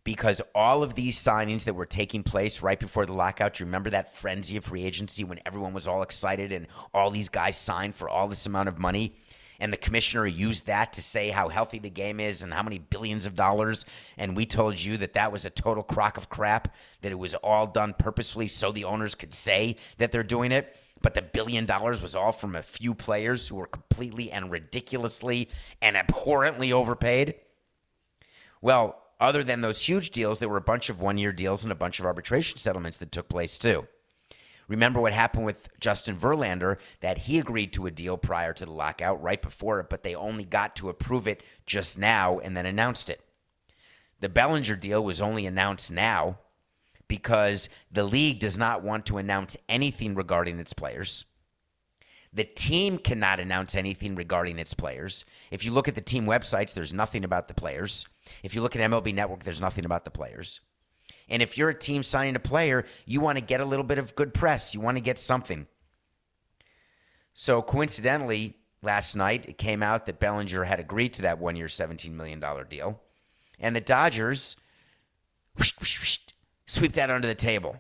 because 0.04 0.42
all 0.56 0.82
of 0.82 0.96
these 0.96 1.24
signings 1.24 1.66
that 1.66 1.76
were 1.76 1.86
taking 1.86 2.24
place 2.24 2.64
right 2.64 2.80
before 2.80 3.06
the 3.06 3.14
lockout, 3.14 3.60
you 3.60 3.68
remember 3.68 3.92
that 3.92 4.16
frenzy 4.16 4.58
of 4.58 4.66
free 4.66 4.84
agency 4.84 5.24
when 5.24 5.40
everyone 5.46 5.72
was 5.72 5.88
all 5.88 6.02
excited 6.02 6.52
and 6.52 6.66
all 6.96 7.12
these 7.12 7.30
guys 7.30 7.56
signed 7.56 7.94
for 7.94 8.10
all 8.10 8.28
this 8.28 8.48
amount 8.48 8.70
of 8.70 8.80
money? 8.80 9.18
And 9.60 9.72
the 9.72 9.78
commissioner 9.78 10.26
used 10.26 10.66
that 10.66 10.94
to 10.94 11.04
say 11.04 11.30
how 11.30 11.48
healthy 11.48 11.78
the 11.78 11.92
game 11.92 12.20
is 12.20 12.42
and 12.42 12.52
how 12.52 12.64
many 12.64 12.80
billions 12.80 13.28
of 13.28 13.36
dollars. 13.36 13.86
And 14.18 14.36
we 14.36 14.48
told 14.48 14.82
you 14.82 14.98
that 14.98 15.14
that 15.14 15.32
was 15.32 15.46
a 15.46 15.52
total 15.52 15.84
crock 15.84 16.18
of 16.18 16.30
crap, 16.30 16.74
that 17.04 17.12
it 17.12 17.20
was 17.20 17.36
all 17.36 17.68
done 17.68 17.94
purposefully 18.00 18.48
so 18.48 18.72
the 18.72 18.86
owners 18.86 19.14
could 19.14 19.36
say 19.36 19.76
that 20.00 20.12
they're 20.12 20.24
doing 20.24 20.52
it. 20.52 20.76
But 21.02 21.14
the 21.14 21.22
billion 21.22 21.66
dollars 21.66 22.02
was 22.02 22.16
all 22.16 22.32
from 22.32 22.56
a 22.56 22.64
few 22.64 22.94
players 22.94 23.48
who 23.48 23.56
were 23.56 23.68
completely 23.68 24.32
and 24.32 24.52
ridiculously 24.52 25.50
and 25.82 25.96
abhorrently 25.96 26.74
overpaid. 26.74 27.36
Well, 28.62 29.02
other 29.20 29.44
than 29.44 29.62
those 29.62 29.88
huge 29.88 30.12
deals, 30.12 30.40
there 30.40 30.50
were 30.50 30.58
a 30.58 30.62
bunch 30.62 30.90
of 30.90 31.02
one 31.02 31.18
year 31.18 31.32
deals 31.32 31.64
and 31.64 31.72
a 31.72 31.76
bunch 31.76 32.00
of 32.00 32.06
arbitration 32.06 32.58
settlements 32.58 32.98
that 32.98 33.12
took 33.12 33.30
place 33.30 33.58
too. 33.58 33.88
Remember 34.68 35.00
what 35.00 35.14
happened 35.14 35.46
with 35.46 35.70
Justin 35.80 36.18
Verlander, 36.18 36.78
that 37.00 37.20
he 37.20 37.40
agreed 37.40 37.72
to 37.74 37.86
a 37.86 37.92
deal 37.92 38.18
prior 38.18 38.52
to 38.54 38.66
the 38.66 38.72
lockout, 38.72 39.22
right 39.22 39.42
before 39.42 39.80
it, 39.80 39.90
but 39.90 40.04
they 40.04 40.14
only 40.14 40.44
got 40.44 40.76
to 40.76 40.90
approve 40.90 41.28
it 41.28 41.42
just 41.66 41.98
now 41.98 42.40
and 42.40 42.56
then 42.56 42.66
announced 42.66 43.10
it. 43.10 43.22
The 44.20 44.30
Bellinger 44.30 44.76
deal 44.76 45.04
was 45.04 45.22
only 45.22 45.46
announced 45.46 45.92
now 45.92 46.40
because 47.08 47.70
the 47.92 48.04
league 48.04 48.40
does 48.40 48.58
not 48.58 48.84
want 48.84 49.06
to 49.08 49.18
announce 49.18 49.58
anything 49.70 50.16
regarding 50.16 50.60
its 50.60 50.74
players. 50.74 51.26
The 52.34 52.44
team 52.44 53.00
cannot 53.00 53.40
announce 53.40 53.76
anything 53.76 54.16
regarding 54.16 54.60
its 54.60 54.74
players. 54.74 55.26
If 55.50 55.64
you 55.64 55.72
look 55.72 55.88
at 55.88 55.96
the 55.96 56.02
team 56.02 56.26
websites, 56.26 56.74
there's 56.74 56.94
nothing 56.94 57.24
about 57.24 57.48
the 57.48 57.54
players. 57.54 58.06
If 58.44 58.54
you 58.54 58.62
look 58.62 58.76
at 58.76 58.92
MLB 58.92 59.14
Network, 59.14 59.44
there's 59.44 59.62
nothing 59.62 59.86
about 59.86 60.04
the 60.04 60.12
players. 60.12 60.60
And 61.30 61.42
if 61.42 61.58
you're 61.58 61.70
a 61.70 61.78
team 61.78 62.04
signing 62.04 62.36
a 62.36 62.40
player, 62.40 62.86
you 63.06 63.22
want 63.22 63.38
to 63.38 63.44
get 63.44 63.62
a 63.62 63.66
little 63.66 63.86
bit 63.86 63.98
of 63.98 64.16
good 64.16 64.34
press. 64.34 64.74
You 64.74 64.82
want 64.82 64.98
to 64.98 65.02
get 65.02 65.18
something. 65.18 65.68
So 67.34 67.62
coincidentally, 67.62 68.58
last 68.82 69.16
night 69.16 69.46
it 69.48 69.58
came 69.58 69.82
out 69.82 70.06
that 70.06 70.20
Bellinger 70.20 70.64
had 70.64 70.80
agreed 70.80 71.14
to 71.14 71.22
that 71.24 71.40
one 71.40 71.56
year, 71.56 71.68
$17 71.68 72.12
million 72.12 72.44
deal. 72.70 73.02
And 73.60 73.76
the 73.76 73.82
Dodgers 73.82 74.56
whoosh, 75.58 75.74
whoosh, 75.80 76.00
whoosh, 76.00 76.20
sweep 76.68 76.94
that 76.94 77.10
under 77.10 77.28
the 77.28 77.36
table. 77.36 77.78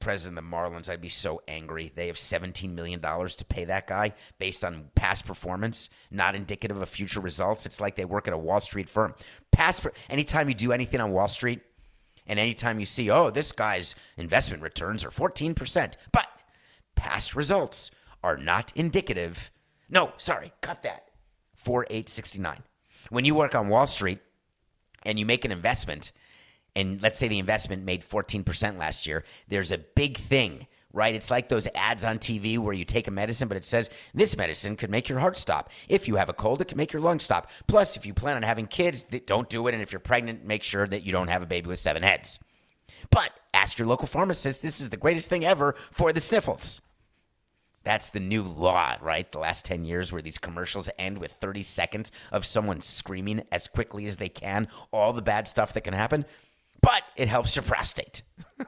President 0.00 0.36
of 0.36 0.44
the 0.44 0.50
Marlins, 0.50 0.90
I'd 0.90 1.00
be 1.00 1.08
so 1.08 1.40
angry. 1.48 1.90
They 1.94 2.08
have 2.08 2.16
$17 2.16 2.74
million 2.74 3.00
to 3.00 3.44
pay 3.48 3.64
that 3.64 3.86
guy 3.86 4.12
based 4.38 4.62
on 4.62 4.90
past 4.94 5.24
performance, 5.24 5.88
not 6.10 6.34
indicative 6.34 6.80
of 6.80 6.88
future 6.90 7.20
results. 7.20 7.64
It's 7.64 7.80
like 7.80 7.94
they 7.94 8.04
work 8.04 8.28
at 8.28 8.34
a 8.34 8.38
Wall 8.38 8.60
Street 8.60 8.88
firm. 8.88 9.14
Past, 9.50 9.86
anytime 10.10 10.48
you 10.48 10.54
do 10.54 10.72
anything 10.72 11.00
on 11.00 11.12
Wall 11.12 11.28
Street, 11.28 11.60
and 12.26 12.38
anytime 12.38 12.78
you 12.78 12.86
see, 12.86 13.10
oh, 13.10 13.30
this 13.30 13.52
guy's 13.52 13.94
investment 14.16 14.62
returns 14.62 15.04
are 15.04 15.10
14%, 15.10 15.94
but 16.12 16.26
past 16.96 17.34
results 17.34 17.90
are 18.22 18.36
not 18.36 18.72
indicative. 18.74 19.50
No, 19.88 20.12
sorry, 20.16 20.52
cut 20.60 20.82
that. 20.82 21.08
4869. 21.56 22.62
When 23.10 23.24
you 23.24 23.34
work 23.34 23.54
on 23.54 23.68
Wall 23.68 23.86
Street 23.86 24.20
and 25.02 25.18
you 25.18 25.26
make 25.26 25.44
an 25.44 25.52
investment, 25.52 26.12
and 26.76 27.02
let's 27.02 27.18
say 27.18 27.28
the 27.28 27.38
investment 27.38 27.84
made 27.84 28.02
14% 28.02 28.78
last 28.78 29.06
year, 29.06 29.24
there's 29.48 29.72
a 29.72 29.78
big 29.78 30.16
thing 30.18 30.66
right? 30.94 31.14
It's 31.14 31.30
like 31.30 31.48
those 31.48 31.68
ads 31.74 32.04
on 32.04 32.18
TV 32.18 32.56
where 32.56 32.72
you 32.72 32.84
take 32.84 33.08
a 33.08 33.10
medicine, 33.10 33.48
but 33.48 33.56
it 33.56 33.64
says 33.64 33.90
this 34.14 34.36
medicine 34.36 34.76
could 34.76 34.90
make 34.90 35.08
your 35.08 35.18
heart 35.18 35.36
stop. 35.36 35.70
If 35.88 36.06
you 36.08 36.16
have 36.16 36.28
a 36.28 36.32
cold, 36.32 36.60
it 36.60 36.68
can 36.68 36.78
make 36.78 36.92
your 36.92 37.02
lungs 37.02 37.24
stop. 37.24 37.50
Plus, 37.66 37.96
if 37.96 38.06
you 38.06 38.14
plan 38.14 38.36
on 38.36 38.44
having 38.44 38.66
kids, 38.66 39.04
don't 39.26 39.48
do 39.48 39.66
it. 39.66 39.74
And 39.74 39.82
if 39.82 39.92
you're 39.92 39.98
pregnant, 39.98 40.44
make 40.44 40.62
sure 40.62 40.86
that 40.86 41.02
you 41.02 41.12
don't 41.12 41.28
have 41.28 41.42
a 41.42 41.46
baby 41.46 41.68
with 41.68 41.80
seven 41.80 42.02
heads. 42.02 42.38
But 43.10 43.32
ask 43.52 43.78
your 43.78 43.88
local 43.88 44.06
pharmacist. 44.06 44.62
This 44.62 44.80
is 44.80 44.88
the 44.88 44.96
greatest 44.96 45.28
thing 45.28 45.44
ever 45.44 45.74
for 45.90 46.12
the 46.12 46.20
sniffles. 46.20 46.80
That's 47.82 48.10
the 48.10 48.20
new 48.20 48.42
law, 48.42 48.96
right? 49.02 49.30
The 49.30 49.40
last 49.40 49.66
10 49.66 49.84
years 49.84 50.10
where 50.10 50.22
these 50.22 50.38
commercials 50.38 50.88
end 50.98 51.18
with 51.18 51.32
30 51.32 51.62
seconds 51.62 52.12
of 52.32 52.46
someone 52.46 52.80
screaming 52.80 53.42
as 53.52 53.68
quickly 53.68 54.06
as 54.06 54.16
they 54.16 54.30
can, 54.30 54.68
all 54.90 55.12
the 55.12 55.20
bad 55.20 55.46
stuff 55.46 55.74
that 55.74 55.82
can 55.82 55.92
happen. 55.92 56.24
But 56.84 57.02
it 57.16 57.28
helps 57.28 57.56
your 57.56 57.62
prostate. 57.62 58.22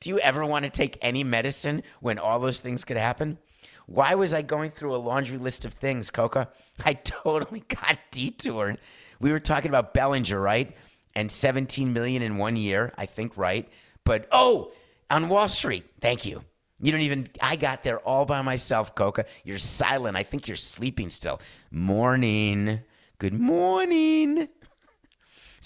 Do 0.00 0.10
you 0.10 0.18
ever 0.18 0.44
want 0.44 0.64
to 0.64 0.70
take 0.70 0.98
any 1.00 1.22
medicine 1.22 1.84
when 2.00 2.18
all 2.18 2.40
those 2.40 2.58
things 2.58 2.84
could 2.84 2.96
happen? 2.96 3.38
Why 3.86 4.16
was 4.16 4.34
I 4.34 4.42
going 4.42 4.72
through 4.72 4.96
a 4.96 4.98
laundry 4.98 5.38
list 5.38 5.64
of 5.64 5.72
things, 5.72 6.10
Coca? 6.10 6.48
I 6.84 6.94
totally 6.94 7.60
got 7.60 7.98
detoured. 8.10 8.78
We 9.20 9.30
were 9.30 9.38
talking 9.38 9.68
about 9.68 9.94
Bellinger, 9.94 10.40
right? 10.40 10.76
And 11.14 11.30
17 11.30 11.92
million 11.92 12.22
in 12.22 12.38
one 12.38 12.56
year, 12.56 12.92
I 12.98 13.06
think, 13.06 13.36
right? 13.36 13.68
But 14.04 14.26
oh, 14.32 14.72
on 15.08 15.28
Wall 15.28 15.48
Street. 15.48 15.88
Thank 16.00 16.26
you. 16.26 16.42
You 16.80 16.90
don't 16.90 17.02
even 17.02 17.28
I 17.40 17.54
got 17.54 17.84
there 17.84 18.00
all 18.00 18.26
by 18.26 18.42
myself, 18.42 18.96
Coca. 18.96 19.26
You're 19.44 19.58
silent. 19.58 20.16
I 20.16 20.24
think 20.24 20.48
you're 20.48 20.56
sleeping 20.56 21.08
still. 21.08 21.40
Morning. 21.70 22.80
Good 23.18 23.32
morning. 23.32 24.48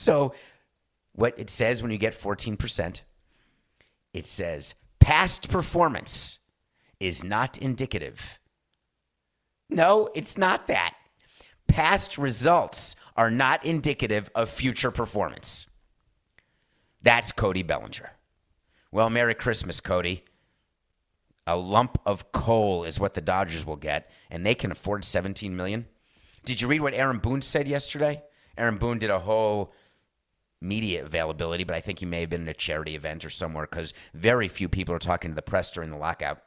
So, 0.00 0.35
what 1.21 1.39
it 1.39 1.50
says 1.50 1.83
when 1.83 1.93
you 1.93 1.99
get 1.99 2.19
14%, 2.19 3.03
it 4.15 4.25
says 4.25 4.75
past 4.99 5.50
performance 5.50 6.39
is 6.99 7.23
not 7.23 7.59
indicative. 7.59 8.39
No, 9.69 10.09
it's 10.15 10.39
not 10.39 10.67
that. 10.69 10.95
Past 11.69 12.17
results 12.17 12.97
are 13.17 13.31
not 13.31 13.65
indicative 13.67 14.31
of 14.35 14.49
future 14.49 14.91
performance. 14.91 15.67
That's 17.03 17.33
Cody 17.33 17.62
Bellinger. 17.62 18.11
Well, 18.91 19.11
Merry 19.11 19.35
Christmas, 19.35 19.81
Cody. 19.81 20.25
A 21.47 21.57
lump 21.57 21.99
of 22.07 22.33
coal 22.33 22.85
is 22.85 22.99
what 22.99 23.15
the 23.15 23.21
Dodgers 23.21 23.67
will 23.67 23.77
get, 23.77 24.11
and 24.31 24.45
they 24.45 24.55
can 24.55 24.73
afford 24.73 25.05
17 25.05 25.55
million. 25.55 25.87
Did 26.45 26.61
you 26.61 26.69
read 26.69 26.81
what 26.81 26.95
Aaron 26.95 27.19
Boone 27.19 27.43
said 27.43 27.69
yesterday? 27.69 28.23
Aaron 28.57 28.79
Boone 28.79 28.99
did 28.99 29.11
a 29.11 29.19
whole 29.19 29.73
media 30.61 31.05
availability, 31.05 31.64
but 31.64 31.76
I 31.76 31.81
think 31.81 32.02
you 32.02 32.09
may 32.09 32.21
have 32.21 32.31
been 32.31 32.43
in 32.43 32.49
a 32.49 32.55
charity 32.55 32.95
event 32.95 33.25
or 33.25 33.31
somewhere 33.31 33.67
because 33.71 33.95
very 34.14 34.49
few 34.49 34.69
people 34.69 34.95
are 34.95 35.00
talking 35.00 35.31
to 35.31 35.35
the 35.35 35.43
press 35.43 35.71
during 35.71 35.90
the 35.90 35.97
lockout. 35.97 36.43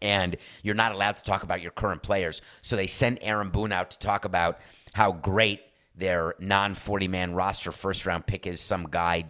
And 0.00 0.36
you're 0.62 0.74
not 0.74 0.92
allowed 0.92 1.16
to 1.16 1.22
talk 1.22 1.42
about 1.42 1.62
your 1.62 1.70
current 1.70 2.02
players. 2.02 2.42
So 2.60 2.76
they 2.76 2.88
sent 2.88 3.18
Aaron 3.22 3.50
Boone 3.50 3.72
out 3.72 3.90
to 3.92 3.98
talk 3.98 4.24
about 4.24 4.60
how 4.92 5.12
great 5.12 5.60
their 5.94 6.34
non 6.38 6.74
40 6.74 7.08
man 7.08 7.34
roster 7.34 7.72
first 7.72 8.06
round 8.06 8.26
pick 8.26 8.46
is. 8.46 8.60
Some 8.60 8.88
guy, 8.90 9.26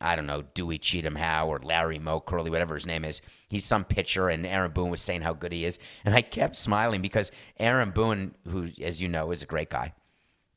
I 0.00 0.16
don't 0.16 0.26
know, 0.26 0.42
Dewey 0.54 0.78
Cheatham 0.78 1.16
Howe 1.16 1.48
or 1.48 1.58
Larry 1.58 1.98
Moe 1.98 2.20
Curley, 2.20 2.50
whatever 2.50 2.74
his 2.74 2.86
name 2.86 3.04
is. 3.04 3.20
He's 3.48 3.64
some 3.64 3.84
pitcher, 3.84 4.28
and 4.28 4.46
Aaron 4.46 4.70
Boone 4.70 4.90
was 4.90 5.02
saying 5.02 5.22
how 5.22 5.34
good 5.34 5.52
he 5.52 5.66
is. 5.66 5.78
And 6.04 6.14
I 6.14 6.22
kept 6.22 6.56
smiling 6.56 7.02
because 7.02 7.30
Aaron 7.58 7.90
Boone, 7.90 8.34
who, 8.48 8.68
as 8.80 9.02
you 9.02 9.08
know, 9.08 9.32
is 9.32 9.42
a 9.42 9.46
great 9.46 9.68
guy. 9.68 9.92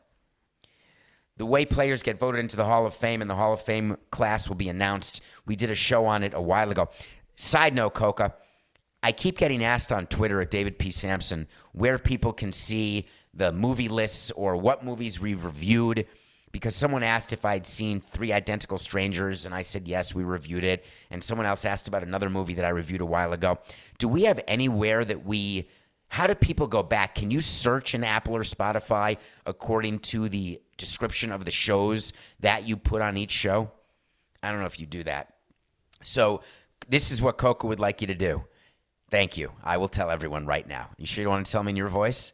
The 1.38 1.46
way 1.46 1.64
players 1.64 2.02
get 2.02 2.18
voted 2.18 2.40
into 2.40 2.56
the 2.56 2.64
Hall 2.64 2.86
of 2.86 2.94
Fame 2.94 3.22
and 3.22 3.30
the 3.30 3.34
Hall 3.34 3.52
of 3.52 3.60
Fame 3.60 3.96
class 4.10 4.48
will 4.48 4.56
be 4.56 4.68
announced. 4.68 5.22
We 5.46 5.56
did 5.56 5.70
a 5.70 5.74
show 5.74 6.04
on 6.04 6.22
it 6.22 6.34
a 6.34 6.40
while 6.40 6.70
ago. 6.70 6.90
Side 7.36 7.74
note, 7.74 7.94
Coca, 7.94 8.34
I 9.02 9.12
keep 9.12 9.38
getting 9.38 9.64
asked 9.64 9.92
on 9.92 10.06
Twitter 10.06 10.40
at 10.40 10.50
David 10.50 10.78
P. 10.78 10.90
Samson 10.90 11.46
where 11.72 11.98
people 11.98 12.32
can 12.32 12.52
see 12.52 13.06
the 13.32 13.52
movie 13.52 13.88
lists 13.88 14.32
or 14.32 14.56
what 14.56 14.84
movies 14.84 15.20
we 15.20 15.34
reviewed 15.34 16.06
because 16.50 16.74
someone 16.74 17.02
asked 17.02 17.32
if 17.32 17.44
I'd 17.44 17.66
seen 17.66 18.00
Three 18.00 18.32
Identical 18.32 18.78
Strangers, 18.78 19.46
and 19.46 19.54
I 19.54 19.62
said 19.62 19.86
yes, 19.86 20.14
we 20.14 20.24
reviewed 20.24 20.64
it. 20.64 20.84
And 21.10 21.22
someone 21.22 21.46
else 21.46 21.64
asked 21.64 21.88
about 21.88 22.02
another 22.02 22.30
movie 22.30 22.54
that 22.54 22.64
I 22.64 22.70
reviewed 22.70 23.00
a 23.00 23.06
while 23.06 23.32
ago. 23.32 23.58
Do 23.98 24.08
we 24.08 24.24
have 24.24 24.40
anywhere 24.48 25.04
that 25.04 25.24
we, 25.24 25.68
how 26.08 26.26
do 26.26 26.34
people 26.34 26.66
go 26.66 26.82
back? 26.82 27.14
Can 27.14 27.30
you 27.30 27.40
search 27.40 27.94
in 27.94 28.02
Apple 28.02 28.34
or 28.34 28.42
Spotify 28.42 29.18
according 29.46 30.00
to 30.00 30.28
the 30.28 30.60
description 30.76 31.32
of 31.32 31.44
the 31.44 31.50
shows 31.50 32.12
that 32.40 32.66
you 32.66 32.76
put 32.76 33.02
on 33.02 33.16
each 33.16 33.30
show? 33.30 33.70
I 34.42 34.50
don't 34.50 34.60
know 34.60 34.66
if 34.66 34.80
you 34.80 34.86
do 34.86 35.04
that. 35.04 35.34
So, 36.02 36.42
this 36.88 37.10
is 37.10 37.20
what 37.20 37.38
Coca 37.38 37.66
would 37.66 37.80
like 37.80 38.00
you 38.00 38.06
to 38.06 38.14
do. 38.14 38.44
Thank 39.10 39.36
you. 39.36 39.52
I 39.64 39.76
will 39.78 39.88
tell 39.88 40.10
everyone 40.10 40.46
right 40.46 40.66
now. 40.66 40.90
You 40.96 41.06
sure 41.06 41.22
you 41.22 41.28
want 41.28 41.44
to 41.44 41.50
tell 41.50 41.62
me 41.62 41.70
in 41.70 41.76
your 41.76 41.88
voice? 41.88 42.32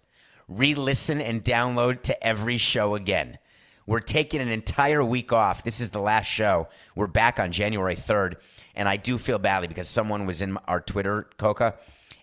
Re 0.49 0.75
listen 0.75 1.21
and 1.21 1.43
download 1.43 2.03
to 2.03 2.25
every 2.25 2.59
show 2.59 2.95
again. 2.95 3.39
We're 3.87 4.01
taking 4.01 4.41
an 4.41 4.49
entire 4.49 5.05
week 5.05 5.33
off. 5.33 5.63
This 5.63 5.81
is 5.81 5.91
the 5.91 6.01
last 6.01 6.27
show. 6.27 6.69
We're 6.95 7.07
back 7.07 7.39
on 7.39 7.53
January 7.53 7.97
3rd. 7.97 8.37
And 8.75 8.89
I 8.89 8.97
do 8.97 9.19
feel 9.19 9.39
badly 9.39 9.69
because 9.69 9.89
someone 9.89 10.27
was 10.27 10.43
in 10.43 10.57
our 10.69 10.81
Twitter, 10.81 11.29
Coca, 11.39 11.77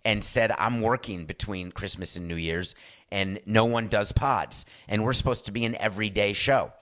and 0.03 0.23
said, 0.23 0.51
I'm 0.57 0.81
working 0.81 1.25
between 1.25 1.71
Christmas 1.71 2.15
and 2.15 2.27
New 2.27 2.35
Year's, 2.35 2.73
and 3.11 3.39
no 3.45 3.65
one 3.65 3.87
does 3.87 4.11
pods. 4.11 4.65
And 4.87 5.03
we're 5.03 5.13
supposed 5.13 5.45
to 5.45 5.51
be 5.51 5.65
an 5.65 5.75
everyday 5.75 6.33
show. 6.33 6.73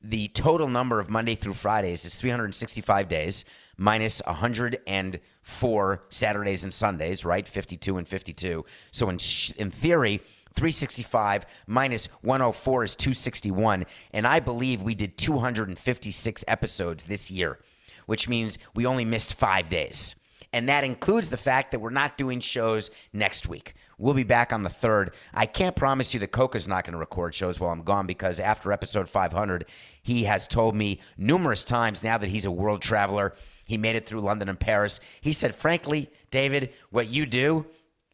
the 0.02 0.28
total 0.30 0.68
number 0.68 1.00
of 1.00 1.10
Monday 1.10 1.36
through 1.36 1.54
Fridays 1.54 2.06
is 2.06 2.16
365 2.16 3.08
days 3.08 3.46
minus 3.78 4.22
104 4.26 6.04
Saturdays 6.10 6.64
and 6.64 6.74
Sundays, 6.74 7.26
right? 7.26 7.48
52 7.48 7.98
and 7.98 8.08
52. 8.08 8.66
So 8.92 9.10
in 9.10 9.18
in 9.58 9.72
theory, 9.72 10.22
365 10.54 11.46
minus 11.68 12.08
104 12.22 12.84
is 12.84 12.96
261, 12.96 13.86
and 14.12 14.26
I 14.28 14.40
believe 14.40 14.82
we 14.82 14.96
did 14.96 15.18
256 15.18 16.46
episodes 16.48 17.04
this 17.04 17.30
year, 17.32 17.60
which 18.06 18.30
means 18.30 18.58
we 18.74 18.86
only 18.86 19.06
missed 19.06 19.34
5 19.34 19.70
days. 19.70 20.16
And 20.52 20.70
that 20.70 20.84
includes 20.84 21.30
the 21.30 21.38
fact 21.38 21.72
that 21.72 21.80
we're 21.80 21.90
not 21.90 22.18
doing 22.18 22.40
shows 22.40 22.92
next 23.12 23.50
week. 23.50 23.74
We'll 23.98 24.14
be 24.14 24.24
back 24.24 24.54
on 24.54 24.62
the 24.62 24.70
third. 24.70 25.16
I 25.34 25.48
can't 25.48 25.76
promise 25.76 26.14
you 26.14 26.20
that 26.20 26.32
Coca's 26.32 26.68
not 26.68 26.84
going 26.84 26.94
to 26.94 27.00
record 27.00 27.34
shows 27.34 27.60
while 27.60 27.72
I'm 27.72 27.82
gone 27.82 28.06
because 28.06 28.40
after 28.40 28.72
episode 28.72 29.10
500, 29.10 29.66
he 30.04 30.26
has 30.26 30.48
told 30.48 30.76
me 30.76 31.00
numerous 31.18 31.64
times 31.64 32.04
now 32.04 32.20
that 32.20 32.30
he's 32.30 32.46
a 32.46 32.52
world 32.52 32.82
traveler. 32.82 33.34
He 33.66 33.78
made 33.78 33.96
it 33.96 34.06
through 34.06 34.22
London 34.22 34.50
and 34.50 34.60
Paris. 34.60 35.00
He 35.22 35.34
said, 35.34 35.56
frankly, 35.56 36.12
David, 36.30 36.74
what 36.92 37.08
you 37.08 37.26
do, 37.26 37.66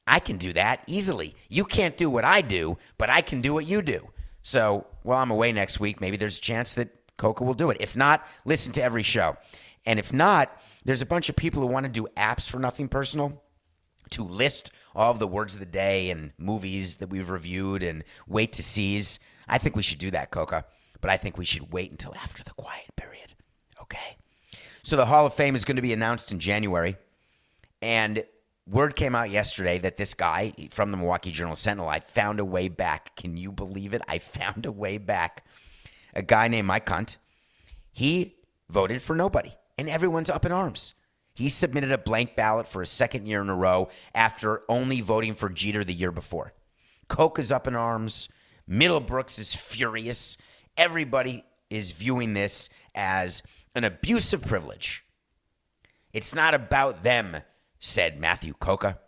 I 0.09 0.19
can 0.19 0.37
do 0.37 0.51
that 0.53 0.83
easily. 0.87 1.35
You 1.49 1.63
can't 1.63 1.95
do 1.95 2.09
what 2.09 2.25
I 2.25 2.41
do, 2.41 2.79
but 2.97 3.11
I 3.11 3.21
can 3.21 3.41
do 3.41 3.53
what 3.53 3.65
you 3.65 3.83
do. 3.83 4.09
So 4.41 4.87
while 5.03 5.19
I'm 5.19 5.29
away 5.29 5.51
next 5.51 5.79
week, 5.79 6.01
maybe 6.01 6.17
there's 6.17 6.39
a 6.39 6.41
chance 6.41 6.73
that 6.73 6.89
Coca 7.17 7.43
will 7.43 7.53
do 7.53 7.69
it. 7.69 7.77
If 7.79 7.95
not, 7.95 8.25
listen 8.43 8.73
to 8.73 8.83
every 8.83 9.03
show. 9.03 9.37
And 9.85 9.99
if 9.99 10.11
not, 10.11 10.51
there's 10.83 11.03
a 11.03 11.05
bunch 11.05 11.29
of 11.29 11.35
people 11.35 11.61
who 11.61 11.67
want 11.67 11.85
to 11.85 11.91
do 11.91 12.07
apps 12.17 12.49
for 12.49 12.57
nothing 12.57 12.87
personal 12.87 13.43
to 14.09 14.23
list 14.23 14.71
all 14.95 15.11
of 15.11 15.19
the 15.19 15.27
words 15.27 15.53
of 15.53 15.59
the 15.59 15.65
day 15.67 16.09
and 16.09 16.31
movies 16.39 16.97
that 16.97 17.09
we've 17.09 17.29
reviewed 17.29 17.83
and 17.83 18.03
wait 18.27 18.53
to 18.53 18.63
seize. 18.63 19.19
I 19.47 19.59
think 19.59 19.75
we 19.75 19.83
should 19.83 19.99
do 19.99 20.09
that, 20.11 20.31
Coca. 20.31 20.65
But 21.01 21.11
I 21.11 21.17
think 21.17 21.37
we 21.37 21.45
should 21.45 21.71
wait 21.71 21.91
until 21.91 22.15
after 22.15 22.43
the 22.43 22.51
quiet 22.51 22.95
period. 22.95 23.35
Okay. 23.81 24.17
So 24.81 24.95
the 24.95 25.05
Hall 25.05 25.27
of 25.27 25.35
Fame 25.35 25.55
is 25.55 25.65
going 25.65 25.75
to 25.75 25.83
be 25.83 25.93
announced 25.93 26.31
in 26.31 26.39
January. 26.39 26.97
And 27.81 28.23
word 28.69 28.95
came 28.95 29.15
out 29.15 29.29
yesterday 29.29 29.79
that 29.79 29.97
this 29.97 30.13
guy 30.13 30.53
from 30.69 30.91
the 30.91 30.97
Milwaukee 30.97 31.31
Journal 31.31 31.55
Sentinel, 31.55 31.89
I 31.89 31.99
found 31.99 32.39
a 32.39 32.45
way 32.45 32.67
back. 32.67 33.15
Can 33.15 33.35
you 33.37 33.51
believe 33.51 33.93
it? 33.93 34.01
I 34.07 34.19
found 34.19 34.65
a 34.65 34.71
way 34.71 34.97
back. 34.97 35.45
A 36.13 36.21
guy 36.21 36.47
named 36.47 36.67
Mike 36.67 36.87
Hunt. 36.87 37.17
He 37.91 38.35
voted 38.69 39.01
for 39.01 39.15
nobody 39.15 39.51
and 39.77 39.89
everyone's 39.89 40.29
up 40.29 40.45
in 40.45 40.51
arms. 40.51 40.93
He 41.33 41.47
submitted 41.47 41.91
a 41.91 41.97
blank 41.97 42.35
ballot 42.35 42.67
for 42.67 42.81
a 42.81 42.85
second 42.85 43.25
year 43.25 43.41
in 43.41 43.49
a 43.49 43.55
row 43.55 43.87
after 44.13 44.63
only 44.67 44.99
voting 44.99 45.35
for 45.35 45.49
Jeter 45.49 45.85
the 45.85 45.93
year 45.93 46.11
before. 46.11 46.53
Koch 47.07 47.39
is 47.39 47.51
up 47.51 47.65
in 47.65 47.75
arms. 47.75 48.27
Middlebrooks 48.69 49.39
is 49.39 49.55
furious. 49.55 50.37
Everybody 50.75 51.45
is 51.69 51.91
viewing 51.91 52.33
this 52.33 52.69
as 52.93 53.41
an 53.73 53.83
abuse 53.83 54.33
of 54.33 54.41
privilege. 54.45 55.05
It's 56.11 56.35
not 56.35 56.53
about 56.53 57.03
them, 57.03 57.37
said 57.79 58.19
Matthew 58.19 58.53
Coca. 58.53 58.99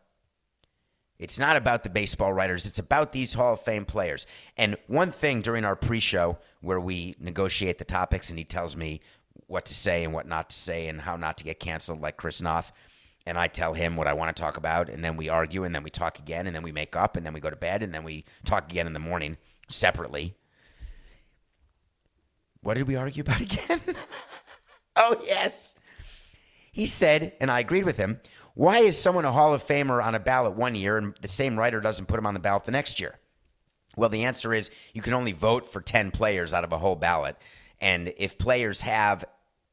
It's 1.19 1.37
not 1.37 1.55
about 1.55 1.83
the 1.83 1.89
baseball 1.89 2.33
writers. 2.33 2.65
It's 2.65 2.79
about 2.79 3.11
these 3.11 3.35
Hall 3.35 3.53
of 3.53 3.61
Fame 3.61 3.85
players. 3.85 4.25
And 4.57 4.75
one 4.87 5.11
thing 5.11 5.41
during 5.41 5.65
our 5.65 5.75
pre 5.75 5.99
show, 5.99 6.39
where 6.61 6.79
we 6.79 7.15
negotiate 7.19 7.77
the 7.77 7.85
topics 7.85 8.29
and 8.29 8.39
he 8.39 8.45
tells 8.45 8.75
me 8.75 9.01
what 9.47 9.65
to 9.65 9.75
say 9.75 10.03
and 10.03 10.13
what 10.13 10.27
not 10.27 10.49
to 10.49 10.55
say 10.55 10.87
and 10.87 11.01
how 11.01 11.15
not 11.17 11.37
to 11.37 11.43
get 11.43 11.59
canceled, 11.59 12.01
like 12.01 12.17
Chris 12.17 12.41
Noth. 12.41 12.71
And 13.27 13.37
I 13.37 13.47
tell 13.47 13.73
him 13.73 13.95
what 13.95 14.07
I 14.07 14.13
want 14.13 14.35
to 14.35 14.41
talk 14.41 14.57
about, 14.57 14.89
and 14.89 15.05
then 15.05 15.15
we 15.15 15.29
argue, 15.29 15.63
and 15.63 15.75
then 15.75 15.83
we 15.83 15.91
talk 15.91 16.17
again, 16.17 16.47
and 16.47 16.55
then 16.55 16.63
we 16.63 16.71
make 16.71 16.95
up, 16.95 17.15
and 17.15 17.23
then 17.23 17.33
we 17.33 17.39
go 17.39 17.51
to 17.51 17.55
bed, 17.55 17.83
and 17.83 17.93
then 17.93 18.03
we 18.03 18.25
talk 18.45 18.71
again 18.71 18.87
in 18.87 18.93
the 18.93 18.99
morning 18.99 19.37
separately. 19.69 20.33
What 22.61 22.75
did 22.75 22.87
we 22.87 22.95
argue 22.95 23.21
about 23.21 23.41
again? 23.41 23.79
oh, 24.95 25.17
yes. 25.23 25.75
He 26.71 26.87
said, 26.87 27.33
and 27.39 27.51
I 27.51 27.59
agreed 27.59 27.85
with 27.85 27.97
him, 27.97 28.19
why 28.53 28.79
is 28.79 28.97
someone 28.97 29.25
a 29.25 29.31
Hall 29.31 29.53
of 29.53 29.63
Famer 29.63 30.03
on 30.03 30.15
a 30.15 30.19
ballot 30.19 30.53
one 30.53 30.75
year 30.75 30.97
and 30.97 31.15
the 31.21 31.27
same 31.27 31.57
writer 31.57 31.79
doesn't 31.79 32.07
put 32.07 32.19
him 32.19 32.25
on 32.25 32.33
the 32.33 32.39
ballot 32.39 32.65
the 32.65 32.71
next 32.71 32.99
year? 32.99 33.17
Well, 33.95 34.09
the 34.09 34.23
answer 34.23 34.53
is 34.53 34.69
you 34.93 35.01
can 35.01 35.13
only 35.13 35.31
vote 35.31 35.65
for 35.65 35.81
10 35.81 36.11
players 36.11 36.53
out 36.53 36.63
of 36.63 36.71
a 36.71 36.77
whole 36.77 36.95
ballot. 36.95 37.37
And 37.79 38.13
if 38.17 38.37
players 38.37 38.81
have 38.81 39.25